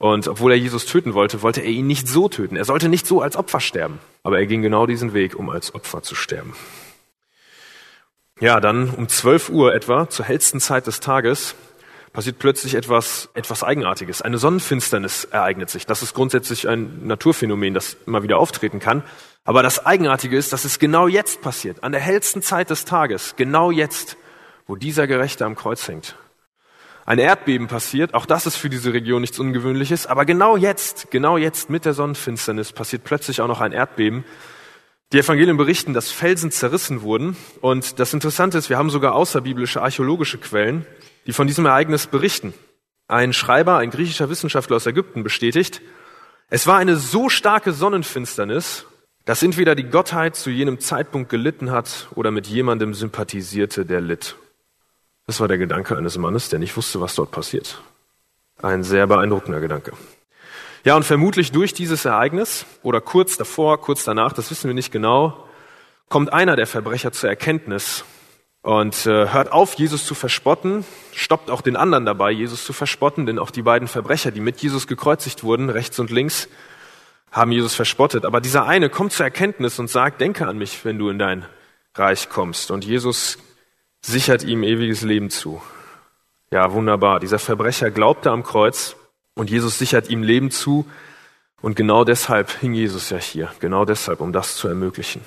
Und 0.00 0.28
obwohl 0.28 0.52
er 0.52 0.56
Jesus 0.56 0.86
töten 0.86 1.12
wollte, 1.12 1.42
wollte 1.42 1.60
er 1.60 1.68
ihn 1.68 1.86
nicht 1.86 2.08
so 2.08 2.30
töten. 2.30 2.56
Er 2.56 2.64
sollte 2.64 2.88
nicht 2.88 3.06
so 3.06 3.20
als 3.20 3.36
Opfer 3.36 3.60
sterben. 3.60 3.98
Aber 4.22 4.38
er 4.38 4.46
ging 4.46 4.62
genau 4.62 4.86
diesen 4.86 5.12
Weg, 5.12 5.38
um 5.38 5.50
als 5.50 5.74
Opfer 5.74 6.02
zu 6.02 6.14
sterben. 6.14 6.54
Ja, 8.40 8.60
dann 8.60 8.88
um 8.88 9.08
12 9.08 9.50
Uhr 9.50 9.74
etwa, 9.74 10.08
zur 10.08 10.24
hellsten 10.24 10.58
Zeit 10.58 10.86
des 10.86 11.00
Tages, 11.00 11.54
passiert 12.14 12.38
plötzlich 12.38 12.76
etwas, 12.76 13.28
etwas 13.34 13.62
Eigenartiges. 13.62 14.22
Eine 14.22 14.38
Sonnenfinsternis 14.38 15.24
ereignet 15.24 15.68
sich. 15.68 15.84
Das 15.84 16.02
ist 16.02 16.14
grundsätzlich 16.14 16.66
ein 16.66 17.06
Naturphänomen, 17.06 17.74
das 17.74 17.98
immer 18.06 18.22
wieder 18.22 18.38
auftreten 18.38 18.78
kann. 18.78 19.02
Aber 19.44 19.62
das 19.62 19.84
Eigenartige 19.84 20.38
ist, 20.38 20.54
dass 20.54 20.64
es 20.64 20.78
genau 20.78 21.08
jetzt 21.08 21.42
passiert, 21.42 21.84
an 21.84 21.92
der 21.92 22.00
hellsten 22.00 22.40
Zeit 22.40 22.70
des 22.70 22.86
Tages, 22.86 23.34
genau 23.36 23.70
jetzt, 23.70 24.16
wo 24.66 24.76
dieser 24.76 25.06
Gerechte 25.06 25.44
am 25.44 25.56
Kreuz 25.56 25.86
hängt 25.86 26.16
ein 27.10 27.18
Erdbeben 27.18 27.66
passiert. 27.66 28.14
Auch 28.14 28.24
das 28.24 28.46
ist 28.46 28.54
für 28.54 28.70
diese 28.70 28.92
Region 28.92 29.20
nichts 29.20 29.40
Ungewöhnliches. 29.40 30.06
Aber 30.06 30.24
genau 30.24 30.56
jetzt, 30.56 31.10
genau 31.10 31.38
jetzt 31.38 31.68
mit 31.68 31.84
der 31.84 31.92
Sonnenfinsternis 31.92 32.70
passiert 32.70 33.02
plötzlich 33.02 33.40
auch 33.40 33.48
noch 33.48 33.60
ein 33.60 33.72
Erdbeben. 33.72 34.24
Die 35.12 35.18
Evangelien 35.18 35.56
berichten, 35.56 35.92
dass 35.92 36.12
Felsen 36.12 36.52
zerrissen 36.52 37.02
wurden. 37.02 37.36
Und 37.62 37.98
das 37.98 38.14
Interessante 38.14 38.58
ist, 38.58 38.70
wir 38.70 38.78
haben 38.78 38.90
sogar 38.90 39.16
außerbiblische 39.16 39.82
archäologische 39.82 40.38
Quellen, 40.38 40.86
die 41.26 41.32
von 41.32 41.48
diesem 41.48 41.66
Ereignis 41.66 42.06
berichten. 42.06 42.54
Ein 43.08 43.32
Schreiber, 43.32 43.78
ein 43.78 43.90
griechischer 43.90 44.30
Wissenschaftler 44.30 44.76
aus 44.76 44.86
Ägypten 44.86 45.24
bestätigt, 45.24 45.82
es 46.48 46.68
war 46.68 46.78
eine 46.78 46.94
so 46.94 47.28
starke 47.28 47.72
Sonnenfinsternis, 47.72 48.86
dass 49.24 49.42
entweder 49.42 49.74
die 49.74 49.90
Gottheit 49.90 50.36
zu 50.36 50.48
jenem 50.48 50.78
Zeitpunkt 50.78 51.28
gelitten 51.28 51.72
hat 51.72 52.06
oder 52.14 52.30
mit 52.30 52.46
jemandem 52.46 52.94
sympathisierte, 52.94 53.84
der 53.84 54.00
litt. 54.00 54.36
Das 55.30 55.38
war 55.38 55.46
der 55.46 55.58
Gedanke 55.58 55.96
eines 55.96 56.18
Mannes, 56.18 56.48
der 56.48 56.58
nicht 56.58 56.76
wusste, 56.76 57.00
was 57.00 57.14
dort 57.14 57.30
passiert. 57.30 57.80
Ein 58.62 58.82
sehr 58.82 59.06
beeindruckender 59.06 59.60
Gedanke. 59.60 59.92
Ja, 60.82 60.96
und 60.96 61.04
vermutlich 61.04 61.52
durch 61.52 61.72
dieses 61.72 62.04
Ereignis 62.04 62.66
oder 62.82 63.00
kurz 63.00 63.36
davor, 63.36 63.80
kurz 63.80 64.02
danach, 64.02 64.32
das 64.32 64.50
wissen 64.50 64.66
wir 64.66 64.74
nicht 64.74 64.90
genau, 64.90 65.46
kommt 66.08 66.32
einer 66.32 66.56
der 66.56 66.66
Verbrecher 66.66 67.12
zur 67.12 67.28
Erkenntnis 67.28 68.04
und 68.62 69.06
äh, 69.06 69.32
hört 69.32 69.52
auf, 69.52 69.74
Jesus 69.74 70.04
zu 70.04 70.16
verspotten, 70.16 70.84
stoppt 71.12 71.48
auch 71.48 71.60
den 71.60 71.76
anderen 71.76 72.06
dabei, 72.06 72.32
Jesus 72.32 72.64
zu 72.64 72.72
verspotten, 72.72 73.24
denn 73.24 73.38
auch 73.38 73.52
die 73.52 73.62
beiden 73.62 73.86
Verbrecher, 73.86 74.32
die 74.32 74.40
mit 74.40 74.60
Jesus 74.60 74.88
gekreuzigt 74.88 75.44
wurden, 75.44 75.70
rechts 75.70 76.00
und 76.00 76.10
links, 76.10 76.48
haben 77.30 77.52
Jesus 77.52 77.76
verspottet. 77.76 78.24
Aber 78.24 78.40
dieser 78.40 78.66
eine 78.66 78.90
kommt 78.90 79.12
zur 79.12 79.26
Erkenntnis 79.26 79.78
und 79.78 79.88
sagt, 79.88 80.20
denke 80.20 80.48
an 80.48 80.58
mich, 80.58 80.84
wenn 80.84 80.98
du 80.98 81.08
in 81.08 81.20
dein 81.20 81.46
Reich 81.94 82.28
kommst. 82.30 82.72
Und 82.72 82.84
Jesus 82.84 83.38
sichert 84.02 84.44
ihm 84.44 84.62
ewiges 84.62 85.02
Leben 85.02 85.30
zu. 85.30 85.60
Ja, 86.50 86.72
wunderbar. 86.72 87.20
Dieser 87.20 87.38
Verbrecher 87.38 87.90
glaubte 87.90 88.30
am 88.30 88.42
Kreuz 88.42 88.96
und 89.34 89.50
Jesus 89.50 89.78
sichert 89.78 90.10
ihm 90.10 90.22
Leben 90.22 90.50
zu. 90.50 90.86
Und 91.62 91.76
genau 91.76 92.04
deshalb 92.04 92.50
hing 92.60 92.72
Jesus 92.72 93.10
ja 93.10 93.18
hier. 93.18 93.52
Genau 93.60 93.84
deshalb, 93.84 94.20
um 94.20 94.32
das 94.32 94.56
zu 94.56 94.66
ermöglichen. 94.66 95.22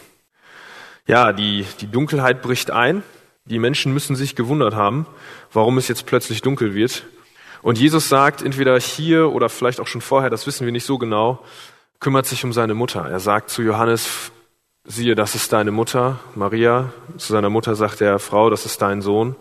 Ja, 1.05 1.31
die, 1.33 1.65
die 1.79 1.87
Dunkelheit 1.87 2.41
bricht 2.41 2.71
ein. 2.71 3.03
Die 3.45 3.59
Menschen 3.59 3.93
müssen 3.93 4.15
sich 4.15 4.35
gewundert 4.35 4.73
haben, 4.73 5.05
warum 5.51 5.77
es 5.77 5.89
jetzt 5.89 6.05
plötzlich 6.05 6.41
dunkel 6.41 6.73
wird. 6.75 7.03
Und 7.61 7.77
Jesus 7.77 8.09
sagt, 8.09 8.41
entweder 8.41 8.79
hier 8.79 9.31
oder 9.31 9.49
vielleicht 9.49 9.79
auch 9.79 9.87
schon 9.87 10.01
vorher, 10.01 10.29
das 10.29 10.47
wissen 10.47 10.65
wir 10.65 10.71
nicht 10.71 10.85
so 10.85 10.97
genau, 10.97 11.43
kümmert 11.99 12.25
sich 12.25 12.43
um 12.43 12.53
seine 12.53 12.73
Mutter. 12.73 13.05
Er 13.09 13.19
sagt 13.19 13.49
zu 13.49 13.61
Johannes, 13.61 14.31
siehe, 14.85 15.15
das 15.15 15.35
ist 15.35 15.53
deine 15.53 15.71
Mutter, 15.71 16.19
Maria. 16.35 16.91
Zu 17.17 17.33
seiner 17.33 17.49
Mutter 17.49 17.75
sagt 17.75 18.01
er, 18.01 18.19
Frau, 18.19 18.49
das 18.49 18.65
ist 18.65 18.81
dein 18.81 19.01
Sohn. 19.01 19.35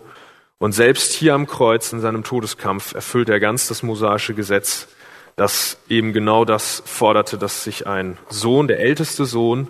Und 0.57 0.71
selbst 0.71 1.13
hier 1.13 1.33
am 1.33 1.47
Kreuz 1.47 1.91
in 1.91 1.99
seinem 1.99 2.23
Todeskampf 2.23 2.93
erfüllt 2.93 3.29
er 3.29 3.39
ganz 3.39 3.67
das 3.67 3.83
mosaische 3.83 4.33
Gesetz, 4.33 4.87
das 5.35 5.77
eben 5.89 6.13
genau 6.13 6.45
das 6.45 6.83
forderte, 6.85 7.37
dass 7.37 7.63
sich 7.63 7.87
ein 7.87 8.17
Sohn, 8.29 8.67
der 8.67 8.79
älteste 8.79 9.25
Sohn, 9.25 9.67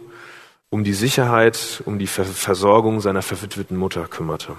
um 0.70 0.84
die 0.84 0.94
Sicherheit, 0.94 1.82
um 1.86 1.98
die 1.98 2.08
Versorgung 2.08 3.00
seiner 3.00 3.22
verwitweten 3.22 3.78
Mutter 3.78 4.08
kümmerte. 4.08 4.56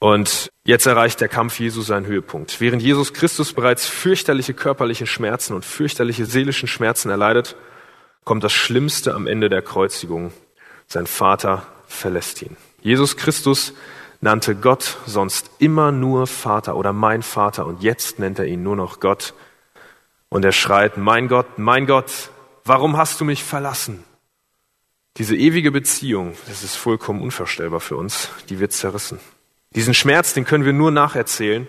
Und 0.00 0.50
jetzt 0.64 0.86
erreicht 0.86 1.20
der 1.20 1.28
Kampf 1.28 1.58
Jesu 1.58 1.82
seinen 1.82 2.06
Höhepunkt. 2.06 2.60
Während 2.60 2.82
Jesus 2.82 3.12
Christus 3.12 3.52
bereits 3.52 3.86
fürchterliche 3.86 4.54
körperliche 4.54 5.06
Schmerzen 5.06 5.54
und 5.54 5.64
fürchterliche 5.64 6.24
seelischen 6.24 6.68
Schmerzen 6.68 7.10
erleidet, 7.10 7.56
kommt 8.28 8.44
das 8.44 8.52
Schlimmste 8.52 9.14
am 9.14 9.26
Ende 9.26 9.48
der 9.48 9.62
Kreuzigung. 9.62 10.32
Sein 10.86 11.06
Vater 11.06 11.66
verlässt 11.86 12.42
ihn. 12.42 12.58
Jesus 12.82 13.16
Christus 13.16 13.72
nannte 14.20 14.54
Gott 14.54 14.98
sonst 15.06 15.50
immer 15.60 15.92
nur 15.92 16.26
Vater 16.26 16.76
oder 16.76 16.92
mein 16.92 17.22
Vater 17.22 17.64
und 17.64 17.82
jetzt 17.82 18.18
nennt 18.18 18.38
er 18.38 18.44
ihn 18.44 18.62
nur 18.62 18.76
noch 18.76 19.00
Gott. 19.00 19.32
Und 20.28 20.44
er 20.44 20.52
schreit, 20.52 20.98
mein 20.98 21.28
Gott, 21.28 21.58
mein 21.58 21.86
Gott, 21.86 22.28
warum 22.64 22.98
hast 22.98 23.18
du 23.18 23.24
mich 23.24 23.42
verlassen? 23.42 24.04
Diese 25.16 25.34
ewige 25.34 25.72
Beziehung, 25.72 26.34
das 26.48 26.62
ist 26.62 26.76
vollkommen 26.76 27.22
unvorstellbar 27.22 27.80
für 27.80 27.96
uns, 27.96 28.28
die 28.50 28.60
wird 28.60 28.74
zerrissen. 28.74 29.20
Diesen 29.74 29.94
Schmerz, 29.94 30.34
den 30.34 30.44
können 30.44 30.66
wir 30.66 30.74
nur 30.74 30.90
nacherzählen, 30.90 31.66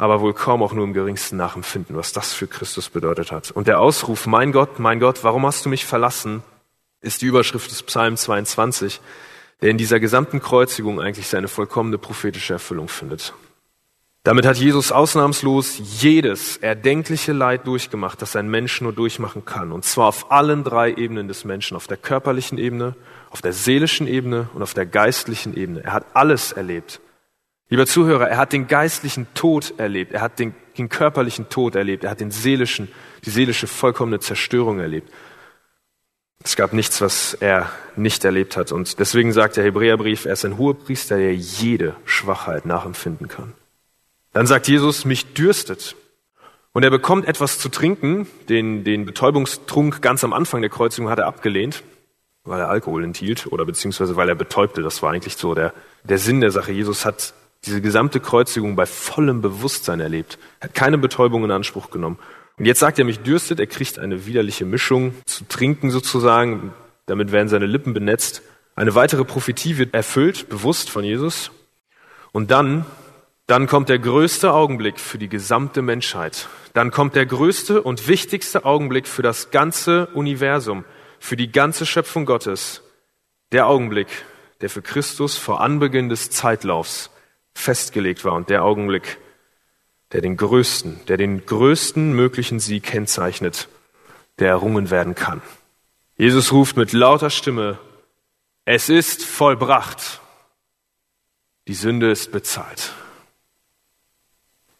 aber 0.00 0.20
wohl 0.20 0.32
kaum 0.32 0.62
auch 0.62 0.72
nur 0.72 0.84
im 0.84 0.94
geringsten 0.94 1.36
nachempfinden, 1.36 1.94
was 1.94 2.12
das 2.12 2.32
für 2.32 2.46
Christus 2.46 2.88
bedeutet 2.88 3.30
hat. 3.30 3.50
Und 3.50 3.66
der 3.66 3.80
Ausruf, 3.80 4.26
mein 4.26 4.50
Gott, 4.50 4.78
mein 4.78 4.98
Gott, 4.98 5.24
warum 5.24 5.44
hast 5.44 5.64
du 5.64 5.68
mich 5.68 5.84
verlassen, 5.84 6.42
ist 7.02 7.20
die 7.20 7.26
Überschrift 7.26 7.70
des 7.70 7.82
Psalm 7.82 8.16
22, 8.16 9.00
der 9.60 9.70
in 9.70 9.76
dieser 9.76 10.00
gesamten 10.00 10.40
Kreuzigung 10.40 11.00
eigentlich 11.00 11.26
seine 11.26 11.48
vollkommene 11.48 11.98
prophetische 11.98 12.54
Erfüllung 12.54 12.88
findet. 12.88 13.34
Damit 14.22 14.46
hat 14.46 14.56
Jesus 14.56 14.90
ausnahmslos 14.90 15.80
jedes 16.00 16.56
erdenkliche 16.56 17.32
Leid 17.32 17.66
durchgemacht, 17.66 18.22
das 18.22 18.36
ein 18.36 18.50
Mensch 18.50 18.80
nur 18.80 18.94
durchmachen 18.94 19.44
kann. 19.44 19.70
Und 19.70 19.84
zwar 19.84 20.08
auf 20.08 20.30
allen 20.30 20.64
drei 20.64 20.92
Ebenen 20.92 21.28
des 21.28 21.44
Menschen, 21.44 21.76
auf 21.76 21.86
der 21.86 21.96
körperlichen 21.98 22.56
Ebene, 22.56 22.96
auf 23.30 23.42
der 23.42 23.52
seelischen 23.52 24.06
Ebene 24.06 24.48
und 24.54 24.62
auf 24.62 24.72
der 24.72 24.86
geistlichen 24.86 25.54
Ebene. 25.54 25.84
Er 25.84 25.92
hat 25.92 26.06
alles 26.14 26.52
erlebt. 26.52 27.00
Lieber 27.70 27.86
Zuhörer, 27.86 28.28
er 28.28 28.36
hat 28.36 28.52
den 28.52 28.66
geistlichen 28.66 29.28
Tod 29.34 29.74
erlebt, 29.78 30.12
er 30.12 30.20
hat 30.20 30.40
den, 30.40 30.54
den 30.76 30.88
körperlichen 30.88 31.48
Tod 31.48 31.76
erlebt, 31.76 32.02
er 32.02 32.10
hat 32.10 32.20
den 32.20 32.32
seelischen, 32.32 32.88
die 33.24 33.30
seelische 33.30 33.68
vollkommene 33.68 34.18
Zerstörung 34.18 34.80
erlebt. 34.80 35.10
Es 36.42 36.56
gab 36.56 36.72
nichts, 36.72 37.00
was 37.00 37.34
er 37.34 37.70
nicht 37.96 38.24
erlebt 38.24 38.56
hat. 38.56 38.72
Und 38.72 38.98
deswegen 38.98 39.32
sagt 39.32 39.56
der 39.56 39.64
Hebräerbrief, 39.64 40.24
er 40.24 40.32
ist 40.32 40.44
ein 40.44 40.58
Hohepriester, 40.58 41.18
der 41.18 41.34
jede 41.34 41.94
Schwachheit 42.04 42.66
nachempfinden 42.66 43.28
kann. 43.28 43.52
Dann 44.32 44.46
sagt 44.46 44.66
Jesus, 44.66 45.04
mich 45.04 45.34
dürstet. 45.34 45.96
Und 46.72 46.82
er 46.82 46.90
bekommt 46.90 47.28
etwas 47.28 47.58
zu 47.58 47.68
trinken. 47.68 48.26
Den, 48.48 48.84
den 48.84 49.04
Betäubungstrunk 49.04 50.02
ganz 50.02 50.24
am 50.24 50.32
Anfang 50.32 50.62
der 50.62 50.70
Kreuzigung 50.70 51.10
hat 51.10 51.18
er 51.18 51.26
abgelehnt, 51.26 51.82
weil 52.44 52.60
er 52.60 52.70
Alkohol 52.70 53.04
enthielt 53.04 53.46
oder 53.48 53.66
beziehungsweise 53.66 54.16
weil 54.16 54.28
er 54.28 54.34
betäubte. 54.34 54.82
Das 54.82 55.02
war 55.02 55.12
eigentlich 55.12 55.36
so 55.36 55.54
der, 55.54 55.74
der 56.04 56.18
Sinn 56.18 56.40
der 56.40 56.52
Sache. 56.52 56.72
Jesus 56.72 57.04
hat 57.04 57.34
diese 57.66 57.80
gesamte 57.80 58.20
Kreuzigung 58.20 58.76
bei 58.76 58.86
vollem 58.86 59.42
Bewusstsein 59.42 60.00
erlebt. 60.00 60.38
Er 60.60 60.68
hat 60.68 60.74
keine 60.74 60.98
Betäubung 60.98 61.44
in 61.44 61.50
Anspruch 61.50 61.90
genommen. 61.90 62.18
Und 62.58 62.66
jetzt 62.66 62.80
sagt 62.80 62.98
er, 62.98 63.04
mich 63.04 63.20
dürstet, 63.20 63.60
er 63.60 63.66
kriegt 63.66 63.98
eine 63.98 64.26
widerliche 64.26 64.64
Mischung 64.64 65.14
zu 65.26 65.44
trinken 65.44 65.90
sozusagen, 65.90 66.72
damit 67.06 67.32
werden 67.32 67.48
seine 67.48 67.66
Lippen 67.66 67.94
benetzt. 67.94 68.42
Eine 68.76 68.94
weitere 68.94 69.24
Prophetie 69.24 69.78
wird 69.78 69.94
erfüllt, 69.94 70.48
bewusst 70.48 70.90
von 70.90 71.04
Jesus. 71.04 71.50
Und 72.32 72.50
dann, 72.50 72.86
dann 73.46 73.66
kommt 73.66 73.88
der 73.88 73.98
größte 73.98 74.52
Augenblick 74.52 75.00
für 75.00 75.18
die 75.18 75.28
gesamte 75.28 75.82
Menschheit. 75.82 76.48
Dann 76.72 76.90
kommt 76.90 77.16
der 77.16 77.26
größte 77.26 77.82
und 77.82 78.08
wichtigste 78.08 78.64
Augenblick 78.64 79.08
für 79.08 79.22
das 79.22 79.50
ganze 79.50 80.06
Universum, 80.08 80.84
für 81.18 81.36
die 81.36 81.50
ganze 81.50 81.84
Schöpfung 81.84 82.26
Gottes. 82.26 82.82
Der 83.52 83.66
Augenblick, 83.66 84.08
der 84.60 84.70
für 84.70 84.82
Christus 84.82 85.36
vor 85.36 85.60
Anbeginn 85.60 86.08
des 86.08 86.30
Zeitlaufs 86.30 87.10
festgelegt 87.54 88.24
war 88.24 88.32
und 88.32 88.48
der 88.48 88.64
Augenblick, 88.64 89.18
der 90.12 90.20
den 90.20 90.36
größten, 90.36 91.00
der 91.06 91.16
den 91.16 91.44
größten 91.46 92.12
möglichen 92.12 92.60
Sieg 92.60 92.84
kennzeichnet, 92.84 93.68
der 94.38 94.48
errungen 94.48 94.90
werden 94.90 95.14
kann. 95.14 95.42
Jesus 96.16 96.52
ruft 96.52 96.76
mit 96.76 96.92
lauter 96.92 97.30
Stimme, 97.30 97.78
es 98.64 98.88
ist 98.88 99.24
vollbracht. 99.24 100.20
Die 101.66 101.74
Sünde 101.74 102.10
ist 102.10 102.32
bezahlt. 102.32 102.92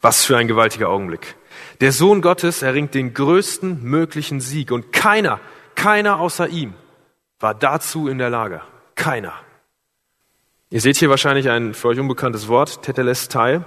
Was 0.00 0.24
für 0.24 0.36
ein 0.36 0.48
gewaltiger 0.48 0.88
Augenblick. 0.88 1.36
Der 1.80 1.92
Sohn 1.92 2.22
Gottes 2.22 2.62
erringt 2.62 2.94
den 2.94 3.14
größten 3.14 3.82
möglichen 3.82 4.40
Sieg 4.40 4.70
und 4.70 4.92
keiner, 4.92 5.40
keiner 5.74 6.20
außer 6.20 6.48
ihm 6.48 6.74
war 7.40 7.54
dazu 7.54 8.06
in 8.06 8.18
der 8.18 8.30
Lage. 8.30 8.60
Keiner. 8.94 9.32
Ihr 10.72 10.80
seht 10.80 10.98
hier 10.98 11.10
wahrscheinlich 11.10 11.50
ein 11.50 11.74
für 11.74 11.88
euch 11.88 11.98
unbekanntes 11.98 12.46
Wort, 12.46 12.82
Tetelestai, 12.82 13.64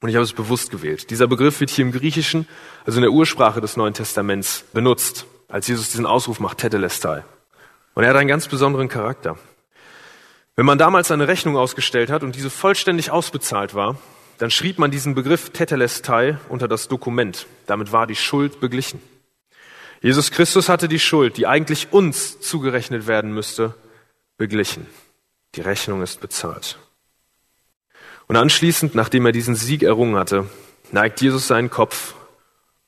und 0.00 0.08
ich 0.08 0.14
habe 0.14 0.24
es 0.24 0.32
bewusst 0.32 0.70
gewählt. 0.70 1.10
Dieser 1.10 1.26
Begriff 1.26 1.60
wird 1.60 1.68
hier 1.68 1.84
im 1.84 1.92
Griechischen, 1.92 2.48
also 2.86 2.96
in 2.96 3.02
der 3.02 3.10
Ursprache 3.10 3.60
des 3.60 3.76
Neuen 3.76 3.92
Testaments, 3.92 4.64
benutzt, 4.72 5.26
als 5.48 5.68
Jesus 5.68 5.90
diesen 5.90 6.06
Ausruf 6.06 6.40
macht, 6.40 6.56
Tetelestai. 6.56 7.22
Und 7.94 8.02
er 8.02 8.08
hat 8.08 8.16
einen 8.16 8.28
ganz 8.28 8.48
besonderen 8.48 8.88
Charakter. 8.88 9.36
Wenn 10.56 10.64
man 10.64 10.78
damals 10.78 11.10
eine 11.10 11.28
Rechnung 11.28 11.58
ausgestellt 11.58 12.10
hat 12.10 12.22
und 12.22 12.34
diese 12.34 12.48
vollständig 12.48 13.10
ausbezahlt 13.10 13.74
war, 13.74 13.98
dann 14.38 14.50
schrieb 14.50 14.78
man 14.78 14.90
diesen 14.90 15.14
Begriff 15.14 15.50
Tetelestai 15.50 16.38
unter 16.48 16.66
das 16.66 16.88
Dokument. 16.88 17.46
Damit 17.66 17.92
war 17.92 18.06
die 18.06 18.16
Schuld 18.16 18.58
beglichen. 18.58 19.02
Jesus 20.00 20.30
Christus 20.30 20.70
hatte 20.70 20.88
die 20.88 21.00
Schuld, 21.00 21.36
die 21.36 21.46
eigentlich 21.46 21.92
uns 21.92 22.40
zugerechnet 22.40 23.06
werden 23.06 23.34
müsste, 23.34 23.74
beglichen. 24.38 24.86
Die 25.54 25.60
Rechnung 25.60 26.02
ist 26.02 26.20
bezahlt. 26.20 26.78
Und 28.26 28.36
anschließend, 28.36 28.94
nachdem 28.94 29.24
er 29.26 29.32
diesen 29.32 29.54
Sieg 29.54 29.82
errungen 29.82 30.16
hatte, 30.16 30.46
neigt 30.92 31.20
Jesus 31.20 31.48
seinen 31.48 31.70
Kopf 31.70 32.14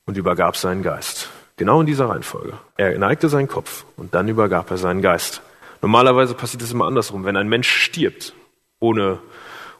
und 0.05 0.17
übergab 0.17 0.55
seinen 0.55 0.83
Geist. 0.83 1.29
Genau 1.57 1.81
in 1.81 1.87
dieser 1.87 2.09
Reihenfolge. 2.09 2.53
Er 2.77 2.97
neigte 2.97 3.29
seinen 3.29 3.47
Kopf 3.47 3.85
und 3.97 4.13
dann 4.13 4.27
übergab 4.27 4.69
er 4.71 4.77
seinen 4.77 5.01
Geist. 5.01 5.41
Normalerweise 5.81 6.35
passiert 6.35 6.61
es 6.61 6.71
immer 6.71 6.85
andersrum. 6.85 7.25
Wenn 7.25 7.37
ein 7.37 7.49
Mensch 7.49 7.69
stirbt, 7.69 8.33
ohne, 8.79 9.19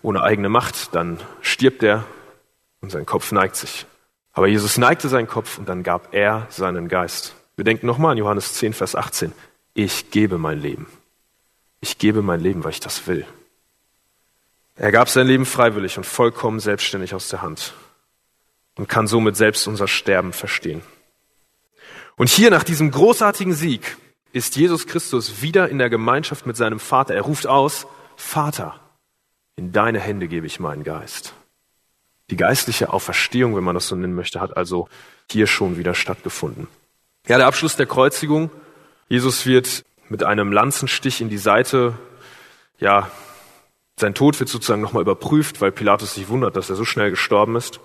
ohne 0.01 0.23
eigene 0.23 0.49
Macht, 0.49 0.95
dann 0.95 1.19
stirbt 1.41 1.83
er 1.83 2.03
und 2.81 2.91
sein 2.91 3.05
Kopf 3.05 3.31
neigt 3.31 3.55
sich. 3.55 3.85
Aber 4.33 4.47
Jesus 4.47 4.77
neigte 4.77 5.09
seinen 5.09 5.27
Kopf 5.27 5.59
und 5.59 5.69
dann 5.69 5.83
gab 5.83 6.13
er 6.13 6.47
seinen 6.49 6.87
Geist. 6.87 7.35
Wir 7.55 7.65
denken 7.65 7.85
nochmal 7.85 8.13
an 8.13 8.17
Johannes 8.17 8.53
10, 8.53 8.73
Vers 8.73 8.95
18. 8.95 9.33
Ich 9.73 10.09
gebe 10.09 10.37
mein 10.39 10.59
Leben 10.59 10.87
ich 11.81 11.97
gebe 11.97 12.21
mein 12.21 12.39
Leben, 12.39 12.63
weil 12.63 12.71
ich 12.71 12.79
das 12.79 13.07
will. 13.07 13.25
Er 14.75 14.91
gab 14.91 15.09
sein 15.09 15.27
Leben 15.27 15.45
freiwillig 15.45 15.97
und 15.97 16.05
vollkommen 16.05 16.59
selbstständig 16.59 17.13
aus 17.13 17.27
der 17.29 17.41
Hand 17.41 17.73
und 18.75 18.87
kann 18.87 19.07
somit 19.07 19.35
selbst 19.35 19.67
unser 19.67 19.87
Sterben 19.87 20.31
verstehen. 20.31 20.81
Und 22.15 22.29
hier 22.29 22.51
nach 22.51 22.63
diesem 22.63 22.91
großartigen 22.91 23.53
Sieg 23.53 23.97
ist 24.31 24.55
Jesus 24.55 24.87
Christus 24.87 25.41
wieder 25.41 25.69
in 25.69 25.77
der 25.77 25.89
Gemeinschaft 25.89 26.45
mit 26.45 26.55
seinem 26.55 26.79
Vater. 26.79 27.13
Er 27.13 27.23
ruft 27.23 27.47
aus, 27.47 27.85
Vater, 28.15 28.79
in 29.55 29.71
deine 29.71 29.99
Hände 29.99 30.27
gebe 30.27 30.47
ich 30.47 30.59
meinen 30.59 30.83
Geist. 30.83 31.33
Die 32.29 32.37
geistliche 32.37 32.93
Auferstehung, 32.93 33.55
wenn 33.55 33.63
man 33.63 33.75
das 33.75 33.87
so 33.87 33.95
nennen 33.95 34.15
möchte, 34.15 34.39
hat 34.39 34.55
also 34.55 34.87
hier 35.29 35.47
schon 35.47 35.77
wieder 35.77 35.93
stattgefunden. 35.93 36.67
Ja, 37.27 37.37
der 37.37 37.47
Abschluss 37.47 37.75
der 37.75 37.87
Kreuzigung. 37.87 38.49
Jesus 39.09 39.45
wird 39.45 39.83
mit 40.11 40.23
einem 40.23 40.51
Lanzenstich 40.51 41.21
in 41.21 41.29
die 41.29 41.37
Seite, 41.37 41.93
ja, 42.79 43.09
sein 43.99 44.13
Tod 44.13 44.39
wird 44.39 44.49
sozusagen 44.49 44.81
nochmal 44.81 45.01
überprüft, 45.01 45.61
weil 45.61 45.71
Pilatus 45.71 46.15
sich 46.15 46.29
wundert, 46.29 46.55
dass 46.55 46.69
er 46.69 46.75
so 46.75 46.85
schnell 46.85 47.09
gestorben 47.09 47.55
ist. 47.55 47.79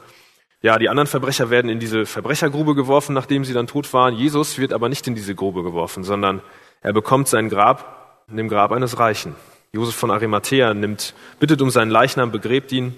Ja, 0.63 0.79
die 0.79 0.89
anderen 0.89 1.07
Verbrecher 1.07 1.51
werden 1.51 1.71
in 1.71 1.79
diese 1.79 2.07
Verbrechergrube 2.07 2.75
geworfen, 2.75 3.15
nachdem 3.15 3.45
sie 3.45 3.53
dann 3.53 3.67
tot 3.67 3.93
waren. 3.93 4.15
Jesus 4.15 4.59
wird 4.59 4.73
aber 4.73 4.89
nicht 4.89 5.07
in 5.07 5.15
diese 5.15 5.35
Grube 5.35 5.63
geworfen, 5.63 6.05
sondern 6.05 6.43
er 6.81 6.93
bekommt 6.93 7.29
sein 7.29 7.49
Grab 7.49 8.25
in 8.29 8.37
dem 8.37 8.49
Grab 8.49 8.73
eines 8.73 8.99
Reichen. 8.99 9.35
Josef 9.73 9.95
von 9.95 10.11
Arimathea 10.11 10.75
nimmt, 10.75 11.15
bittet 11.39 11.61
um 11.63 11.71
seinen 11.71 11.91
Leichnam, 11.91 12.33
begräbt 12.33 12.73
ihn 12.73 12.97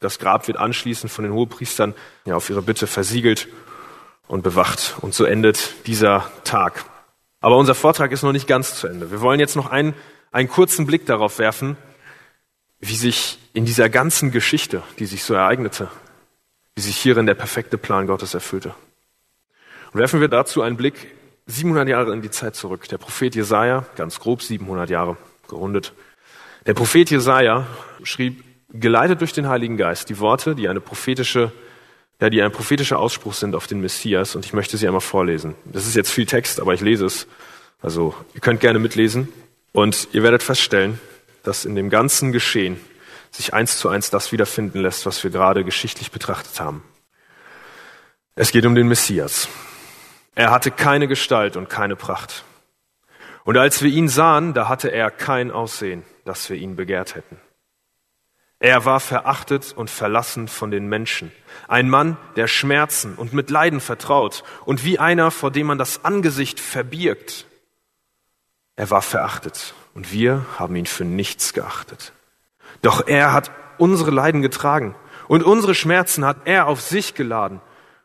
das 0.00 0.18
Grab 0.18 0.46
wird 0.46 0.58
anschließend 0.58 1.10
von 1.10 1.24
den 1.24 1.32
Hohepriestern 1.32 1.94
ja, 2.24 2.36
auf 2.36 2.50
ihre 2.50 2.62
Bitte 2.62 2.86
versiegelt 2.86 3.48
und 4.28 4.42
bewacht. 4.42 4.96
Und 5.00 5.14
so 5.14 5.24
endet 5.24 5.86
dieser 5.86 6.30
Tag. 6.44 6.84
Aber 7.40 7.56
unser 7.56 7.74
Vortrag 7.74 8.12
ist 8.12 8.22
noch 8.22 8.32
nicht 8.32 8.46
ganz 8.46 8.74
zu 8.74 8.86
Ende. 8.86 9.10
Wir 9.10 9.20
wollen 9.20 9.40
jetzt 9.40 9.56
noch 9.56 9.70
einen, 9.70 9.94
einen 10.32 10.48
kurzen 10.48 10.86
Blick 10.86 11.06
darauf 11.06 11.38
werfen, 11.38 11.76
wie 12.80 12.94
sich 12.94 13.38
in 13.52 13.64
dieser 13.64 13.88
ganzen 13.88 14.30
Geschichte, 14.30 14.82
die 14.98 15.06
sich 15.06 15.24
so 15.24 15.34
ereignete, 15.34 15.88
wie 16.74 16.80
sich 16.82 16.96
hierin 16.96 17.26
der 17.26 17.34
perfekte 17.34 17.78
Plan 17.78 18.06
Gottes 18.06 18.34
erfüllte. 18.34 18.74
Und 19.92 20.00
werfen 20.00 20.20
wir 20.20 20.28
dazu 20.28 20.62
einen 20.62 20.76
Blick 20.76 21.12
700 21.46 21.88
Jahre 21.88 22.12
in 22.12 22.22
die 22.22 22.30
Zeit 22.30 22.54
zurück. 22.54 22.88
Der 22.88 22.98
Prophet 22.98 23.34
Jesaja, 23.34 23.86
ganz 23.96 24.20
grob 24.20 24.42
700 24.42 24.90
Jahre 24.90 25.16
gerundet. 25.48 25.94
Der 26.66 26.74
Prophet 26.74 27.10
Jesaja 27.10 27.66
schrieb 28.02 28.44
geleitet 28.70 29.20
durch 29.20 29.32
den 29.32 29.48
Heiligen 29.48 29.76
Geist, 29.76 30.10
die 30.10 30.18
Worte, 30.18 30.54
die 30.54 30.68
eine 30.68 30.80
prophetische, 30.80 31.52
ja, 32.20 32.30
die 32.30 32.42
ein 32.42 32.52
prophetischer 32.52 32.98
Ausspruch 32.98 33.34
sind 33.34 33.54
auf 33.54 33.66
den 33.66 33.80
Messias, 33.80 34.34
und 34.34 34.44
ich 34.44 34.52
möchte 34.52 34.76
sie 34.76 34.86
einmal 34.86 35.00
vorlesen. 35.00 35.54
Das 35.64 35.86
ist 35.86 35.94
jetzt 35.94 36.10
viel 36.10 36.26
Text, 36.26 36.60
aber 36.60 36.74
ich 36.74 36.80
lese 36.80 37.06
es. 37.06 37.26
Also, 37.80 38.14
ihr 38.34 38.40
könnt 38.40 38.60
gerne 38.60 38.78
mitlesen, 38.78 39.28
und 39.72 40.08
ihr 40.12 40.22
werdet 40.22 40.42
feststellen, 40.42 41.00
dass 41.44 41.64
in 41.64 41.76
dem 41.76 41.90
ganzen 41.90 42.32
Geschehen 42.32 42.80
sich 43.30 43.54
eins 43.54 43.78
zu 43.78 43.88
eins 43.88 44.10
das 44.10 44.32
wiederfinden 44.32 44.80
lässt, 44.80 45.06
was 45.06 45.22
wir 45.22 45.30
gerade 45.30 45.64
geschichtlich 45.64 46.10
betrachtet 46.10 46.58
haben. 46.60 46.82
Es 48.34 48.50
geht 48.52 48.66
um 48.66 48.74
den 48.74 48.88
Messias. 48.88 49.48
Er 50.34 50.50
hatte 50.50 50.70
keine 50.70 51.08
Gestalt 51.08 51.56
und 51.56 51.68
keine 51.68 51.96
Pracht. 51.96 52.44
Und 53.44 53.56
als 53.56 53.82
wir 53.82 53.90
ihn 53.90 54.08
sahen, 54.08 54.54
da 54.54 54.68
hatte 54.68 54.88
er 54.88 55.10
kein 55.10 55.50
Aussehen, 55.50 56.04
dass 56.24 56.50
wir 56.50 56.56
ihn 56.56 56.76
begehrt 56.76 57.14
hätten. 57.14 57.38
Er 58.60 58.84
war 58.84 58.98
verachtet 58.98 59.72
und 59.76 59.88
verlassen 59.88 60.48
von 60.48 60.72
den 60.72 60.88
Menschen, 60.88 61.30
ein 61.68 61.88
Mann, 61.88 62.16
der 62.34 62.48
Schmerzen 62.48 63.14
und 63.14 63.32
mit 63.32 63.50
Leiden 63.50 63.80
vertraut 63.80 64.42
und 64.64 64.84
wie 64.84 64.98
einer, 64.98 65.30
vor 65.30 65.52
dem 65.52 65.68
man 65.68 65.78
das 65.78 66.04
Angesicht 66.04 66.58
verbirgt. 66.58 67.46
Er 68.74 68.90
war 68.90 69.02
verachtet 69.02 69.74
und 69.94 70.12
wir 70.12 70.44
haben 70.58 70.74
ihn 70.74 70.86
für 70.86 71.04
nichts 71.04 71.52
geachtet. 71.52 72.12
Doch 72.82 73.06
er 73.06 73.32
hat 73.32 73.52
unsere 73.78 74.10
Leiden 74.10 74.42
getragen 74.42 74.96
und 75.28 75.44
unsere 75.44 75.74
Schmerzen 75.74 76.24
hat 76.24 76.38
er 76.46 76.66
auf 76.66 76.80
sich 76.80 77.14
geladen 77.14 77.60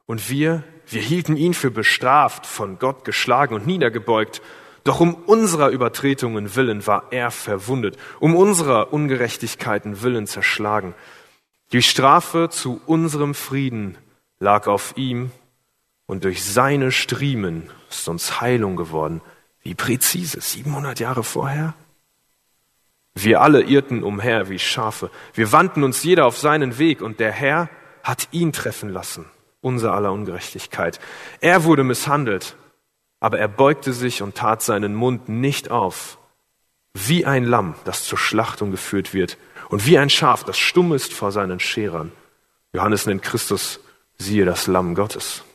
und 0.05 0.29
wir, 0.29 0.63
wir 0.87 1.01
hielten 1.01 1.35
ihn 1.35 1.55
für 1.55 1.71
bestraft, 1.71 2.45
von 2.45 2.77
Gott 2.77 3.05
geschlagen 3.05 3.55
und 3.55 3.65
niedergebeugt. 3.65 4.41
Doch 4.83 4.99
um 4.99 5.13
unserer 5.13 5.69
Übertretungen 5.69 6.55
willen 6.55 6.85
war 6.85 7.05
er 7.11 7.31
verwundet, 7.31 7.97
um 8.19 8.35
unserer 8.35 8.91
Ungerechtigkeiten 8.91 10.01
willen 10.01 10.27
zerschlagen. 10.27 10.93
Die 11.71 11.81
Strafe 11.81 12.49
zu 12.49 12.81
unserem 12.85 13.33
Frieden 13.33 13.97
lag 14.39 14.67
auf 14.67 14.93
ihm 14.97 15.31
und 16.05 16.25
durch 16.25 16.43
seine 16.43 16.91
Striemen 16.91 17.69
ist 17.89 18.07
uns 18.09 18.41
Heilung 18.41 18.75
geworden. 18.75 19.21
Wie 19.61 19.73
präzise, 19.73 20.41
700 20.41 20.99
Jahre 20.99 21.23
vorher? 21.23 21.73
Wir 23.15 23.41
alle 23.41 23.61
irrten 23.61 24.03
umher 24.03 24.49
wie 24.49 24.59
Schafe. 24.59 25.09
Wir 25.33 25.51
wandten 25.51 25.83
uns 25.83 26.03
jeder 26.03 26.25
auf 26.25 26.37
seinen 26.37 26.77
Weg 26.77 27.01
und 27.01 27.19
der 27.19 27.31
Herr 27.31 27.69
hat 28.03 28.27
ihn 28.31 28.51
treffen 28.51 28.89
lassen, 28.89 29.25
unser 29.61 29.93
aller 29.93 30.11
Ungerechtigkeit. 30.11 30.99
Er 31.39 31.63
wurde 31.63 31.83
misshandelt 31.85 32.57
aber 33.23 33.39
er 33.39 33.47
beugte 33.47 33.93
sich 33.93 34.21
und 34.21 34.35
tat 34.35 34.61
seinen 34.61 34.95
Mund 34.95 35.29
nicht 35.29 35.71
auf, 35.71 36.17
wie 36.93 37.25
ein 37.25 37.45
Lamm, 37.45 37.75
das 37.85 38.03
zur 38.03 38.17
Schlachtung 38.17 38.69
geführt 38.69 39.13
wird, 39.13 39.37
und 39.69 39.85
wie 39.85 39.97
ein 39.97 40.09
Schaf, 40.09 40.43
das 40.43 40.57
stumm 40.57 40.91
ist 40.91 41.13
vor 41.13 41.31
seinen 41.31 41.61
Scherern. 41.61 42.11
Johannes 42.73 43.05
nennt 43.05 43.21
Christus, 43.21 43.79
siehe 44.17 44.43
das 44.43 44.67
Lamm 44.67 44.93
Gottes. 44.93 45.45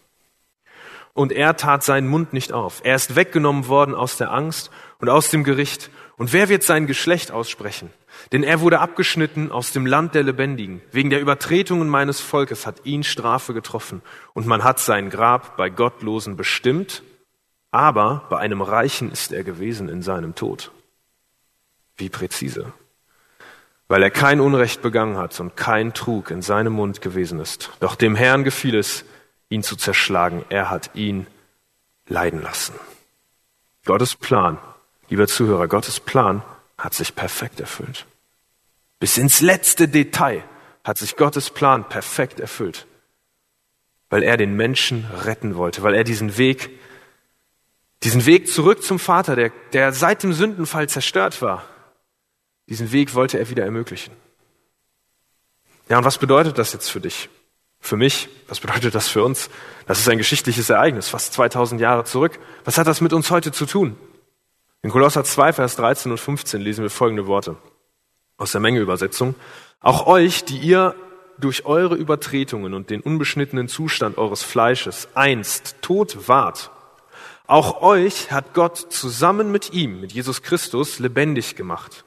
Und 1.12 1.30
er 1.30 1.58
tat 1.58 1.84
seinen 1.84 2.08
Mund 2.08 2.32
nicht 2.32 2.54
auf. 2.54 2.80
Er 2.84 2.94
ist 2.94 3.16
weggenommen 3.16 3.68
worden 3.68 3.94
aus 3.94 4.16
der 4.16 4.32
Angst 4.32 4.70
und 4.98 5.10
aus 5.10 5.28
dem 5.28 5.44
Gericht. 5.44 5.90
Und 6.16 6.32
wer 6.32 6.48
wird 6.48 6.62
sein 6.62 6.86
Geschlecht 6.86 7.32
aussprechen? 7.32 7.90
Denn 8.32 8.44
er 8.44 8.62
wurde 8.62 8.80
abgeschnitten 8.80 9.52
aus 9.52 9.72
dem 9.72 9.84
Land 9.84 10.14
der 10.14 10.22
Lebendigen. 10.22 10.80
Wegen 10.90 11.10
der 11.10 11.20
Übertretungen 11.20 11.90
meines 11.90 12.18
Volkes 12.18 12.66
hat 12.66 12.86
ihn 12.86 13.04
Strafe 13.04 13.52
getroffen. 13.52 14.00
Und 14.32 14.46
man 14.46 14.64
hat 14.64 14.80
sein 14.80 15.10
Grab 15.10 15.58
bei 15.58 15.68
Gottlosen 15.68 16.34
bestimmt 16.38 17.02
aber 17.70 18.26
bei 18.30 18.38
einem 18.38 18.62
Reichen 18.62 19.10
ist 19.10 19.32
er 19.32 19.44
gewesen 19.44 19.88
in 19.88 20.02
seinem 20.02 20.34
Tod. 20.34 20.70
Wie 21.96 22.08
präzise. 22.08 22.72
Weil 23.88 24.02
er 24.02 24.10
kein 24.10 24.40
Unrecht 24.40 24.82
begangen 24.82 25.16
hat 25.16 25.38
und 25.40 25.56
kein 25.56 25.94
Trug 25.94 26.30
in 26.30 26.42
seinem 26.42 26.74
Mund 26.74 27.00
gewesen 27.00 27.40
ist. 27.40 27.70
Doch 27.80 27.94
dem 27.94 28.14
Herrn 28.14 28.44
gefiel 28.44 28.74
es, 28.74 29.04
ihn 29.48 29.62
zu 29.62 29.76
zerschlagen. 29.76 30.44
Er 30.50 30.70
hat 30.70 30.90
ihn 30.94 31.26
leiden 32.06 32.42
lassen. 32.42 32.74
Gottes 33.84 34.14
Plan, 34.14 34.58
lieber 35.08 35.26
Zuhörer, 35.26 35.68
Gottes 35.68 36.00
Plan 36.00 36.42
hat 36.76 36.94
sich 36.94 37.14
perfekt 37.14 37.60
erfüllt. 37.60 38.06
Bis 39.00 39.16
ins 39.16 39.40
letzte 39.40 39.88
Detail 39.88 40.44
hat 40.84 40.98
sich 40.98 41.16
Gottes 41.16 41.50
Plan 41.50 41.88
perfekt 41.88 42.40
erfüllt. 42.40 42.86
Weil 44.10 44.22
er 44.22 44.36
den 44.36 44.54
Menschen 44.54 45.06
retten 45.24 45.56
wollte, 45.56 45.82
weil 45.82 45.94
er 45.94 46.04
diesen 46.04 46.38
Weg 46.38 46.70
diesen 48.02 48.26
Weg 48.26 48.48
zurück 48.48 48.82
zum 48.82 48.98
Vater, 48.98 49.36
der, 49.36 49.50
der 49.72 49.92
seit 49.92 50.22
dem 50.22 50.32
Sündenfall 50.32 50.88
zerstört 50.88 51.42
war, 51.42 51.64
diesen 52.68 52.92
Weg 52.92 53.14
wollte 53.14 53.38
er 53.38 53.48
wieder 53.50 53.64
ermöglichen. 53.64 54.12
Ja, 55.88 55.98
und 55.98 56.04
was 56.04 56.18
bedeutet 56.18 56.58
das 56.58 56.72
jetzt 56.72 56.90
für 56.90 57.00
dich? 57.00 57.28
Für 57.80 57.96
mich? 57.96 58.28
Was 58.48 58.60
bedeutet 58.60 58.94
das 58.94 59.08
für 59.08 59.24
uns? 59.24 59.48
Das 59.86 60.00
ist 60.00 60.08
ein 60.08 60.18
geschichtliches 60.18 60.68
Ereignis, 60.68 61.08
fast 61.08 61.32
2000 61.32 61.80
Jahre 61.80 62.04
zurück. 62.04 62.38
Was 62.64 62.76
hat 62.76 62.86
das 62.86 63.00
mit 63.00 63.12
uns 63.12 63.30
heute 63.30 63.52
zu 63.52 63.66
tun? 63.66 63.96
In 64.82 64.90
Kolosser 64.90 65.24
2, 65.24 65.54
Vers 65.54 65.76
13 65.76 66.12
und 66.12 66.18
15 66.18 66.60
lesen 66.60 66.82
wir 66.82 66.90
folgende 66.90 67.26
Worte 67.26 67.56
aus 68.36 68.52
der 68.52 68.60
Mengeübersetzung. 68.60 69.34
Auch 69.80 70.06
euch, 70.06 70.44
die 70.44 70.58
ihr 70.58 70.94
durch 71.38 71.64
eure 71.64 71.94
Übertretungen 71.94 72.74
und 72.74 72.90
den 72.90 73.00
unbeschnittenen 73.00 73.68
Zustand 73.68 74.18
eures 74.18 74.42
Fleisches 74.42 75.08
einst 75.14 75.76
tot 75.82 76.28
wart, 76.28 76.70
auch 77.48 77.80
euch 77.80 78.30
hat 78.30 78.52
Gott 78.54 78.76
zusammen 78.76 79.50
mit 79.50 79.72
ihm, 79.72 80.00
mit 80.00 80.12
Jesus 80.12 80.42
Christus, 80.42 80.98
lebendig 80.98 81.56
gemacht, 81.56 82.04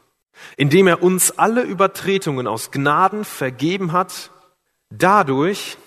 indem 0.56 0.88
er 0.88 1.04
uns 1.04 1.38
alle 1.38 1.64
Übertretungen 1.64 2.48
aus 2.48 2.70
Gnaden 2.72 3.26
vergeben 3.26 3.92
hat, 3.92 4.30
dadurch, 4.92 5.78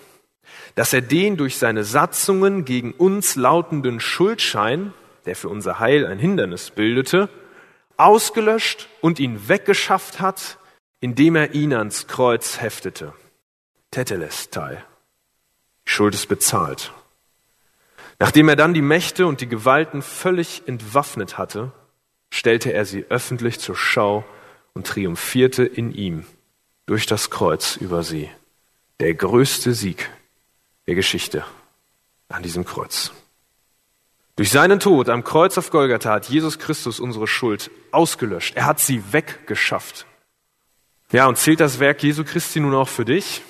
dass 0.75 0.91
er 0.91 1.01
den 1.01 1.37
durch 1.37 1.57
seine 1.57 1.85
Satzungen 1.85 2.65
gegen 2.65 2.91
uns 2.91 3.35
lautenden 3.37 4.01
Schuldschein, 4.01 4.93
der 5.25 5.37
für 5.37 5.47
unser 5.47 5.79
Heil 5.79 6.05
ein 6.05 6.19
Hindernis 6.19 6.71
bildete, 6.71 7.29
ausgelöscht 7.95 8.89
und 8.99 9.19
ihn 9.19 9.47
weggeschafft 9.47 10.19
hat, 10.19 10.57
indem 10.99 11.37
er 11.37 11.53
ihn 11.53 11.73
ans 11.73 12.07
Kreuz 12.07 12.59
heftete. 12.59 13.13
Tetelestai. 13.91 14.83
Schuld 15.85 16.13
ist 16.13 16.27
bezahlt. 16.27 16.91
Nachdem 18.19 18.49
er 18.49 18.55
dann 18.55 18.73
die 18.73 18.81
Mächte 18.81 19.27
und 19.27 19.41
die 19.41 19.47
Gewalten 19.47 20.01
völlig 20.01 20.63
entwaffnet 20.67 21.37
hatte, 21.37 21.71
stellte 22.29 22.71
er 22.71 22.85
sie 22.85 23.05
öffentlich 23.09 23.59
zur 23.59 23.75
Schau 23.75 24.25
und 24.73 24.87
triumphierte 24.87 25.63
in 25.65 25.91
ihm 25.91 26.25
durch 26.85 27.05
das 27.05 27.29
Kreuz 27.29 27.75
über 27.75 28.03
sie. 28.03 28.29
Der 28.99 29.13
größte 29.13 29.73
Sieg 29.73 30.09
der 30.87 30.95
Geschichte 30.95 31.43
an 32.29 32.43
diesem 32.43 32.65
Kreuz. 32.65 33.11
Durch 34.35 34.51
seinen 34.51 34.79
Tod 34.79 35.09
am 35.09 35.23
Kreuz 35.23 35.57
auf 35.57 35.69
Golgatha 35.69 36.11
hat 36.11 36.29
Jesus 36.29 36.59
Christus 36.59 36.99
unsere 36.99 37.27
Schuld 37.27 37.71
ausgelöscht. 37.91 38.55
Er 38.55 38.65
hat 38.65 38.79
sie 38.79 39.13
weggeschafft. 39.13 40.05
Ja, 41.11 41.27
und 41.27 41.37
zählt 41.37 41.59
das 41.59 41.79
Werk 41.79 42.03
Jesu 42.03 42.23
Christi 42.23 42.59
nun 42.59 42.75
auch 42.75 42.89
für 42.89 43.05
dich 43.05 43.41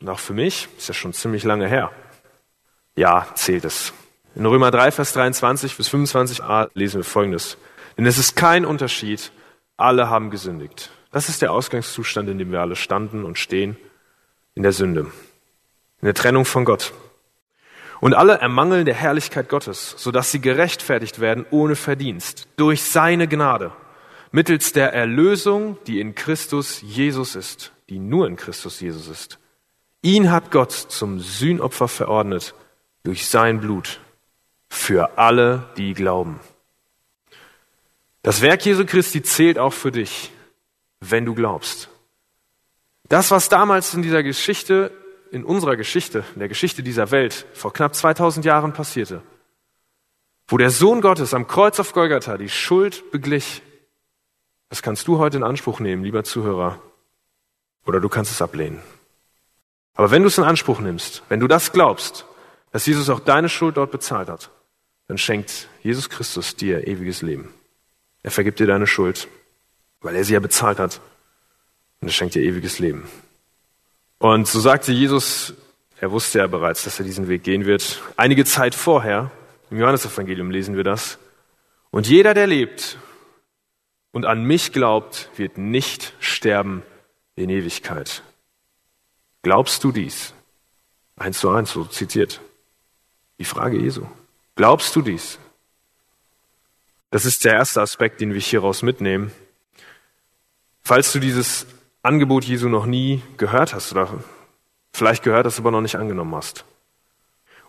und 0.00 0.08
auch 0.08 0.18
für 0.18 0.32
mich? 0.32 0.68
Ist 0.76 0.88
ja 0.88 0.94
schon 0.94 1.12
ziemlich 1.12 1.44
lange 1.44 1.68
her. 1.68 1.92
Ja, 2.96 3.28
zählt 3.34 3.64
es. 3.64 3.92
In 4.36 4.46
Römer 4.46 4.72
3, 4.72 4.90
Vers 4.90 5.12
23 5.12 5.76
bis 5.76 5.88
25a 5.90 6.68
lesen 6.74 6.96
wir 6.98 7.04
Folgendes. 7.04 7.56
Denn 7.96 8.04
es 8.04 8.18
ist 8.18 8.34
kein 8.34 8.64
Unterschied, 8.64 9.30
alle 9.76 10.10
haben 10.10 10.30
gesündigt. 10.30 10.90
Das 11.12 11.28
ist 11.28 11.40
der 11.40 11.52
Ausgangszustand, 11.52 12.28
in 12.28 12.38
dem 12.38 12.50
wir 12.50 12.60
alle 12.60 12.74
standen 12.74 13.24
und 13.24 13.38
stehen, 13.38 13.76
in 14.54 14.64
der 14.64 14.72
Sünde. 14.72 15.06
in 16.00 16.06
der 16.06 16.14
Trennung 16.14 16.44
von 16.44 16.64
Gott. 16.64 16.92
Und 18.00 18.12
alle 18.12 18.34
ermangeln 18.34 18.84
der 18.84 18.94
Herrlichkeit 18.94 19.48
Gottes, 19.48 19.94
sodass 19.96 20.32
sie 20.32 20.40
gerechtfertigt 20.40 21.20
werden 21.20 21.46
ohne 21.50 21.76
Verdienst, 21.76 22.48
durch 22.56 22.82
seine 22.82 23.28
Gnade, 23.28 23.72
mittels 24.32 24.72
der 24.72 24.92
Erlösung, 24.92 25.78
die 25.86 26.00
in 26.00 26.14
Christus 26.14 26.82
Jesus 26.82 27.36
ist, 27.36 27.72
die 27.88 28.00
nur 28.00 28.26
in 28.26 28.36
Christus 28.36 28.80
Jesus 28.80 29.06
ist. 29.06 29.38
Ihn 30.02 30.30
hat 30.30 30.50
Gott 30.50 30.72
zum 30.72 31.20
Sühnopfer 31.20 31.88
verordnet 31.88 32.54
durch 33.04 33.26
sein 33.28 33.60
Blut 33.60 34.00
für 34.74 35.16
alle, 35.16 35.68
die 35.76 35.94
glauben. 35.94 36.40
Das 38.22 38.40
Werk 38.40 38.64
Jesu 38.66 38.84
Christi 38.84 39.22
zählt 39.22 39.58
auch 39.58 39.72
für 39.72 39.92
dich, 39.92 40.32
wenn 41.00 41.24
du 41.24 41.34
glaubst. 41.34 41.88
Das, 43.08 43.30
was 43.30 43.48
damals 43.48 43.94
in 43.94 44.02
dieser 44.02 44.22
Geschichte, 44.22 44.90
in 45.30 45.44
unserer 45.44 45.76
Geschichte, 45.76 46.24
in 46.34 46.40
der 46.40 46.48
Geschichte 46.48 46.82
dieser 46.82 47.10
Welt 47.10 47.46
vor 47.54 47.72
knapp 47.72 47.94
2000 47.94 48.44
Jahren 48.44 48.72
passierte, 48.72 49.22
wo 50.48 50.58
der 50.58 50.70
Sohn 50.70 51.00
Gottes 51.00 51.34
am 51.34 51.46
Kreuz 51.46 51.78
auf 51.78 51.92
Golgatha 51.92 52.36
die 52.36 52.48
Schuld 52.48 53.10
beglich, 53.10 53.62
das 54.70 54.82
kannst 54.82 55.06
du 55.06 55.18
heute 55.18 55.36
in 55.36 55.44
Anspruch 55.44 55.80
nehmen, 55.80 56.02
lieber 56.02 56.24
Zuhörer, 56.24 56.80
oder 57.86 58.00
du 58.00 58.08
kannst 58.08 58.32
es 58.32 58.42
ablehnen. 58.42 58.82
Aber 59.94 60.10
wenn 60.10 60.22
du 60.22 60.28
es 60.28 60.38
in 60.38 60.44
Anspruch 60.44 60.80
nimmst, 60.80 61.22
wenn 61.28 61.40
du 61.40 61.46
das 61.46 61.72
glaubst, 61.72 62.26
dass 62.72 62.86
Jesus 62.86 63.08
auch 63.08 63.20
deine 63.20 63.48
Schuld 63.48 63.76
dort 63.76 63.92
bezahlt 63.92 64.28
hat, 64.28 64.50
dann 65.06 65.18
schenkt 65.18 65.68
Jesus 65.82 66.08
Christus 66.08 66.56
dir 66.56 66.86
ewiges 66.86 67.22
Leben. 67.22 67.52
Er 68.22 68.30
vergibt 68.30 68.58
dir 68.58 68.66
deine 68.66 68.86
Schuld, 68.86 69.28
weil 70.00 70.16
er 70.16 70.24
sie 70.24 70.34
ja 70.34 70.40
bezahlt 70.40 70.78
hat. 70.78 71.00
Und 72.00 72.08
er 72.08 72.12
schenkt 72.12 72.34
dir 72.34 72.42
ewiges 72.42 72.78
Leben. 72.78 73.08
Und 74.18 74.48
so 74.48 74.60
sagte 74.60 74.92
Jesus, 74.92 75.54
er 76.00 76.10
wusste 76.10 76.38
ja 76.38 76.46
bereits, 76.46 76.84
dass 76.84 76.98
er 76.98 77.04
diesen 77.04 77.28
Weg 77.28 77.44
gehen 77.44 77.66
wird. 77.66 78.00
Einige 78.16 78.44
Zeit 78.44 78.74
vorher, 78.74 79.30
im 79.70 79.78
Johannesevangelium 79.78 80.50
lesen 80.50 80.76
wir 80.76 80.84
das. 80.84 81.18
Und 81.90 82.06
jeder, 82.06 82.34
der 82.34 82.46
lebt 82.46 82.98
und 84.12 84.24
an 84.24 84.44
mich 84.44 84.72
glaubt, 84.72 85.28
wird 85.36 85.58
nicht 85.58 86.14
sterben 86.20 86.82
in 87.36 87.50
Ewigkeit. 87.50 88.22
Glaubst 89.42 89.84
du 89.84 89.92
dies? 89.92 90.34
Eins 91.16 91.38
zu 91.38 91.50
eins, 91.50 91.72
so 91.72 91.84
zitiert. 91.84 92.40
Die 93.38 93.44
Frage 93.44 93.78
Jesu. 93.78 94.06
Glaubst 94.56 94.94
du 94.94 95.02
dies? 95.02 95.38
Das 97.10 97.24
ist 97.24 97.44
der 97.44 97.54
erste 97.54 97.80
Aspekt, 97.80 98.20
den 98.20 98.34
wir 98.34 98.40
hieraus 98.40 98.82
mitnehmen. 98.82 99.32
Falls 100.82 101.12
du 101.12 101.18
dieses 101.18 101.66
Angebot 102.02 102.44
Jesu 102.44 102.68
noch 102.68 102.86
nie 102.86 103.22
gehört 103.36 103.74
hast 103.74 103.92
oder 103.92 104.22
vielleicht 104.92 105.22
gehört 105.22 105.46
hast, 105.46 105.58
aber 105.58 105.70
noch 105.70 105.80
nicht 105.80 105.96
angenommen 105.96 106.34
hast. 106.34 106.64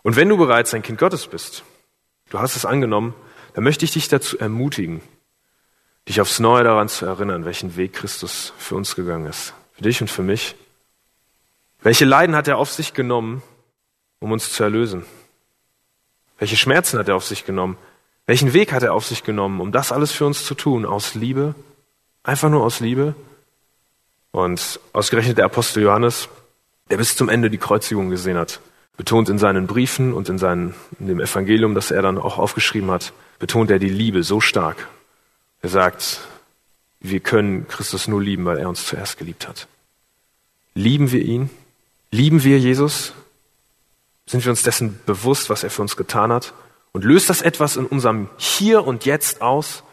Und 0.02 0.16
wenn 0.16 0.28
du 0.28 0.36
bereits 0.36 0.74
ein 0.74 0.82
Kind 0.82 0.98
Gottes 0.98 1.26
bist, 1.26 1.64
du 2.30 2.38
hast 2.38 2.54
es 2.54 2.64
angenommen, 2.64 3.14
dann 3.54 3.64
möchte 3.64 3.84
ich 3.84 3.92
dich 3.92 4.08
dazu 4.08 4.38
ermutigen, 4.38 5.00
dich 6.08 6.20
aufs 6.20 6.38
Neue 6.38 6.62
daran 6.62 6.88
zu 6.88 7.06
erinnern, 7.06 7.44
welchen 7.44 7.76
Weg 7.76 7.94
Christus 7.94 8.52
für 8.58 8.76
uns 8.76 8.94
gegangen 8.94 9.26
ist. 9.26 9.54
Für 9.72 9.82
dich 9.82 10.00
und 10.00 10.10
für 10.10 10.22
mich. 10.22 10.54
Welche 11.80 12.04
Leiden 12.04 12.36
hat 12.36 12.48
er 12.48 12.58
auf 12.58 12.70
sich 12.70 12.94
genommen, 12.94 13.42
um 14.20 14.32
uns 14.32 14.52
zu 14.52 14.62
erlösen? 14.62 15.04
Welche 16.38 16.56
Schmerzen 16.56 16.98
hat 16.98 17.08
er 17.08 17.16
auf 17.16 17.24
sich 17.24 17.44
genommen, 17.44 17.76
welchen 18.26 18.52
Weg 18.52 18.72
hat 18.72 18.82
er 18.82 18.92
auf 18.92 19.06
sich 19.06 19.22
genommen, 19.22 19.60
um 19.60 19.72
das 19.72 19.92
alles 19.92 20.12
für 20.12 20.26
uns 20.26 20.44
zu 20.44 20.54
tun? 20.54 20.84
Aus 20.84 21.14
Liebe? 21.14 21.54
Einfach 22.24 22.50
nur 22.50 22.64
aus 22.64 22.80
Liebe? 22.80 23.14
Und 24.32 24.80
ausgerechnet 24.92 25.38
der 25.38 25.44
Apostel 25.44 25.84
Johannes, 25.84 26.28
der 26.90 26.96
bis 26.96 27.16
zum 27.16 27.28
Ende 27.28 27.50
die 27.50 27.58
Kreuzigung 27.58 28.10
gesehen 28.10 28.36
hat, 28.36 28.60
betont 28.96 29.28
in 29.28 29.38
seinen 29.38 29.66
Briefen 29.66 30.12
und 30.12 30.28
in, 30.28 30.38
seinen, 30.38 30.74
in 30.98 31.06
dem 31.06 31.20
Evangelium, 31.20 31.74
das 31.74 31.90
er 31.90 32.02
dann 32.02 32.18
auch 32.18 32.38
aufgeschrieben 32.38 32.90
hat, 32.90 33.12
betont 33.38 33.70
er 33.70 33.78
die 33.78 33.88
Liebe 33.88 34.22
so 34.22 34.40
stark. 34.40 34.88
Er 35.62 35.68
sagt, 35.68 36.20
wir 37.00 37.20
können 37.20 37.68
Christus 37.68 38.08
nur 38.08 38.22
lieben, 38.22 38.44
weil 38.44 38.58
er 38.58 38.68
uns 38.68 38.86
zuerst 38.86 39.18
geliebt 39.18 39.46
hat. 39.46 39.68
Lieben 40.74 41.12
wir 41.12 41.22
ihn? 41.22 41.50
Lieben 42.10 42.42
wir 42.42 42.58
Jesus? 42.58 43.12
Sind 44.28 44.44
wir 44.44 44.50
uns 44.50 44.62
dessen 44.62 45.00
bewusst, 45.06 45.50
was 45.50 45.62
er 45.62 45.70
für 45.70 45.82
uns 45.82 45.96
getan 45.96 46.32
hat? 46.32 46.52
Und 46.92 47.04
löst 47.04 47.30
das 47.30 47.42
etwas 47.42 47.76
in 47.76 47.86
unserem 47.86 48.28
Hier 48.36 48.86
und 48.86 49.04
Jetzt 49.04 49.42
aus? 49.42 49.84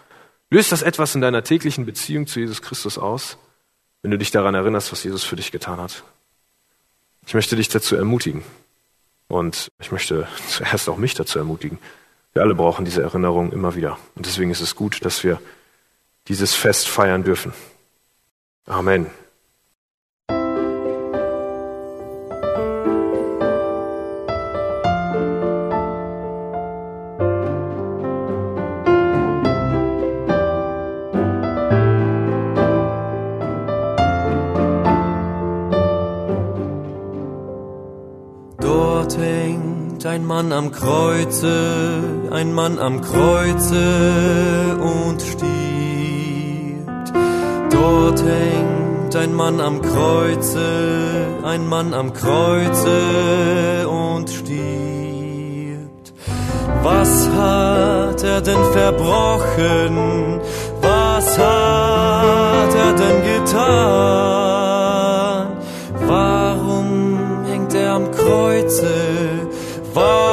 Löst 0.50 0.72
das 0.72 0.82
etwas 0.82 1.16
in 1.16 1.22
deiner 1.22 1.44
täglichen 1.44 1.86
Beziehung 1.86 2.28
zu 2.28 2.40
Jesus 2.40 2.62
Christus 2.62 2.98
aus, 2.98 3.38
wenn 4.02 4.12
du 4.12 4.18
dich 4.18 4.32
daran 4.32 4.56
erinnerst, 4.56 4.92
was 4.92 5.04
Jesus 5.04 5.24
für 5.24 5.36
dich 5.36 5.52
getan 5.52 5.80
hat? 5.80 6.04
Ich 7.26 7.34
möchte 7.34 7.56
dich 7.56 7.70
dazu 7.70 7.96
ermutigen. 7.96 8.44
Und 9.28 9.72
ich 9.80 9.92
möchte 9.92 10.28
zuerst 10.48 10.90
auch 10.90 10.98
mich 10.98 11.14
dazu 11.14 11.40
ermutigen. 11.40 11.80
Wir 12.34 12.42
alle 12.42 12.56
brauchen 12.56 12.86
diese 12.86 13.02
Erinnerung 13.02 13.52
immer 13.52 13.76
wieder. 13.76 13.98
Und 14.16 14.26
deswegen 14.26 14.52
ist 14.52 14.62
es 14.62 14.76
gut, 14.76 15.04
dass 15.06 15.24
wir 15.24 15.42
dieses 16.28 16.54
Fest 16.54 16.88
feiern 16.88 17.24
dürfen. 17.24 17.54
Amen. 18.66 19.08
Am 40.54 40.72
Kreuze, 40.72 42.04
ein 42.32 42.54
Mann 42.54 42.78
am 42.80 43.02
Kreuze 43.02 44.78
und 44.80 45.22
stirbt. 45.22 47.12
Dort 47.72 48.24
hängt 48.24 49.16
ein 49.16 49.34
Mann 49.34 49.60
am 49.60 49.82
Kreuze, 49.82 51.26
ein 51.44 51.68
Mann 51.68 51.94
am 51.94 52.14
Kreuze 52.14 53.88
und 53.90 54.30
stirbt. 54.30 56.14
Was 56.84 57.30
hat 57.30 58.24
er 58.24 58.42
denn 58.42 58.64
verbrochen? 58.72 60.40
Was 60.82 61.38
hat 61.40 62.76
er 62.76 62.94
denn 62.94 63.24
getan? 63.24 63.64
Warum 66.06 67.44
hängt 67.46 67.74
er 67.74 67.94
am 67.94 68.12
Kreuze? 68.12 68.94
Warum 69.94 70.33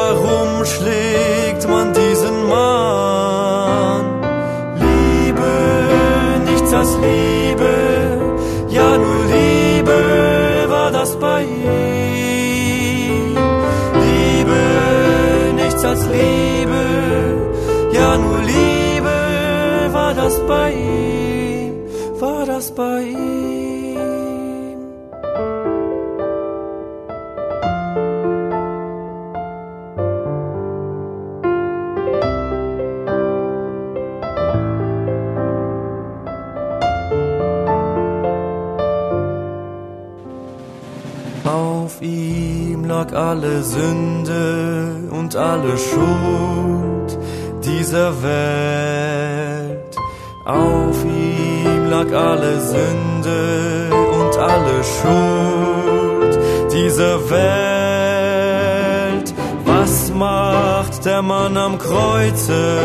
lag 43.11 43.17
alle 43.17 43.63
Sünde 43.63 45.09
und 45.11 45.37
alle 45.37 45.77
Schuld 45.79 47.19
dieser 47.65 48.23
Welt. 48.23 49.97
Auf 50.45 51.05
ihm 51.05 51.91
lag 51.91 52.13
alle 52.13 52.61
Sünde 52.61 53.91
und 54.13 54.37
alle 54.39 54.85
Schuld 54.85 56.39
dieser 56.73 57.31
Welt. 57.31 59.35
Was 59.65 60.13
macht 60.13 61.05
der 61.05 61.23
Mann 61.23 61.57
am 61.57 61.79
Kreuze? 61.79 62.81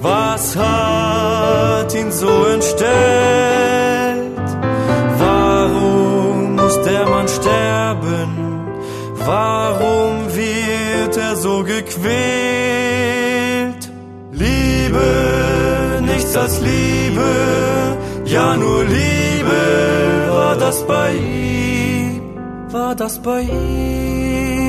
Was 0.00 0.56
hat 0.56 1.94
ihn 1.94 2.12
so 2.12 2.46
entstellt? 2.46 4.09
Warum 9.30 10.16
wird 10.34 11.16
er 11.16 11.36
so 11.36 11.62
gequält? 11.62 12.12
Liebe, 14.32 15.08
nichts 16.02 16.36
als 16.36 16.60
Liebe, 16.60 17.30
ja 18.24 18.56
nur 18.56 18.82
Liebe 18.82 19.60
war 20.30 20.56
das 20.56 20.84
bei 20.84 21.12
ihm, 21.12 22.20
war 22.72 22.96
das 22.96 23.22
bei 23.22 23.42
ihm. 23.42 24.59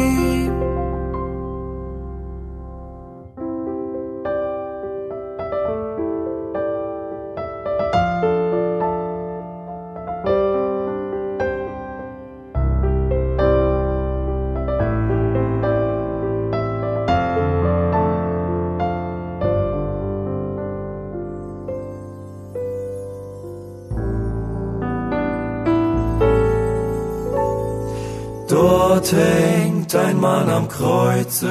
Dort 29.02 29.14
hängt 29.14 29.96
ein 29.96 30.20
Mann 30.20 30.48
am 30.48 30.68
Kreuze, 30.68 31.50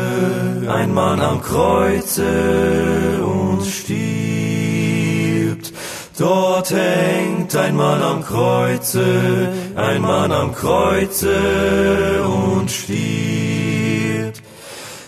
ein 0.68 0.94
Mann 0.94 1.20
am 1.20 1.42
Kreuze 1.42 3.24
und 3.24 3.66
stirbt. 3.66 5.72
Dort 6.16 6.70
hängt 6.70 7.56
ein 7.56 7.74
Mann 7.74 8.02
am 8.02 8.24
Kreuze, 8.24 9.48
ein 9.74 10.00
Mann 10.00 10.30
am 10.30 10.54
Kreuze 10.54 12.22
und 12.24 12.70
stirbt. 12.70 14.40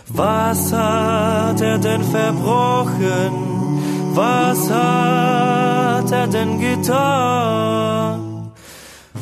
Was 0.09 0.72
hat 0.72 1.61
er 1.61 1.78
denn 1.78 2.03
verbrochen? 2.03 4.11
Was 4.14 4.68
hat 4.68 6.11
er 6.11 6.26
denn 6.26 6.59
getan? 6.59 8.51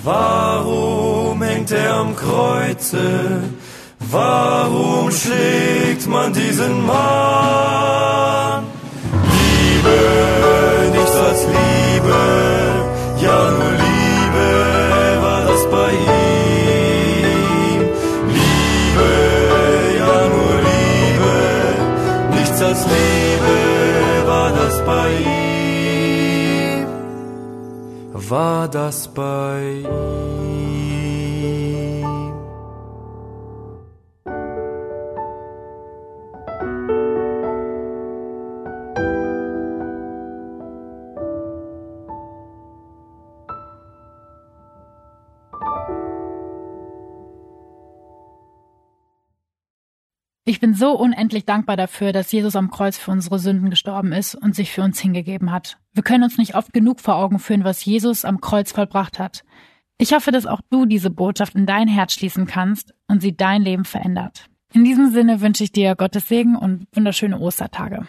Warum 0.02 1.29
er 1.72 1.94
am 1.94 2.16
Kreuze? 2.16 3.42
Warum 4.10 5.10
schlägt 5.10 6.06
man 6.08 6.32
diesen 6.32 6.86
Mann? 6.86 8.64
Liebe, 9.32 9.98
nichts 10.96 11.16
als 11.16 11.46
Liebe, 11.46 12.20
ja 13.24 13.50
nur 13.50 13.72
Liebe 13.86 14.48
war 15.22 15.42
das 15.50 15.62
bei 15.70 15.90
ihm. 15.92 17.80
Liebe, 18.36 19.10
ja 19.98 20.16
nur 20.34 20.56
Liebe, 20.70 21.36
nichts 22.36 22.62
als 22.62 22.82
Liebe 22.86 23.56
war 24.26 24.50
das 24.50 24.74
bei 24.84 25.08
ihm. 25.18 26.86
War 28.30 28.68
das 28.68 29.08
bei 29.08 29.84
ihm? 29.84 30.49
Ich 50.50 50.58
bin 50.58 50.74
so 50.74 50.98
unendlich 50.98 51.44
dankbar 51.44 51.76
dafür, 51.76 52.10
dass 52.10 52.32
Jesus 52.32 52.56
am 52.56 52.72
Kreuz 52.72 52.98
für 52.98 53.12
unsere 53.12 53.38
Sünden 53.38 53.70
gestorben 53.70 54.10
ist 54.10 54.34
und 54.34 54.56
sich 54.56 54.72
für 54.72 54.82
uns 54.82 54.98
hingegeben 54.98 55.52
hat. 55.52 55.78
Wir 55.92 56.02
können 56.02 56.24
uns 56.24 56.38
nicht 56.38 56.56
oft 56.56 56.72
genug 56.72 56.98
vor 56.98 57.14
Augen 57.14 57.38
führen, 57.38 57.62
was 57.62 57.84
Jesus 57.84 58.24
am 58.24 58.40
Kreuz 58.40 58.72
vollbracht 58.72 59.20
hat. 59.20 59.44
Ich 59.96 60.12
hoffe, 60.12 60.32
dass 60.32 60.46
auch 60.46 60.60
du 60.68 60.86
diese 60.86 61.08
Botschaft 61.08 61.54
in 61.54 61.66
dein 61.66 61.86
Herz 61.86 62.14
schließen 62.14 62.48
kannst 62.48 62.92
und 63.06 63.22
sie 63.22 63.36
dein 63.36 63.62
Leben 63.62 63.84
verändert. 63.84 64.46
In 64.74 64.82
diesem 64.82 65.12
Sinne 65.12 65.40
wünsche 65.40 65.62
ich 65.62 65.70
dir 65.70 65.94
Gottes 65.94 66.26
Segen 66.26 66.56
und 66.56 66.88
wunderschöne 66.96 67.38
Ostertage. 67.38 68.08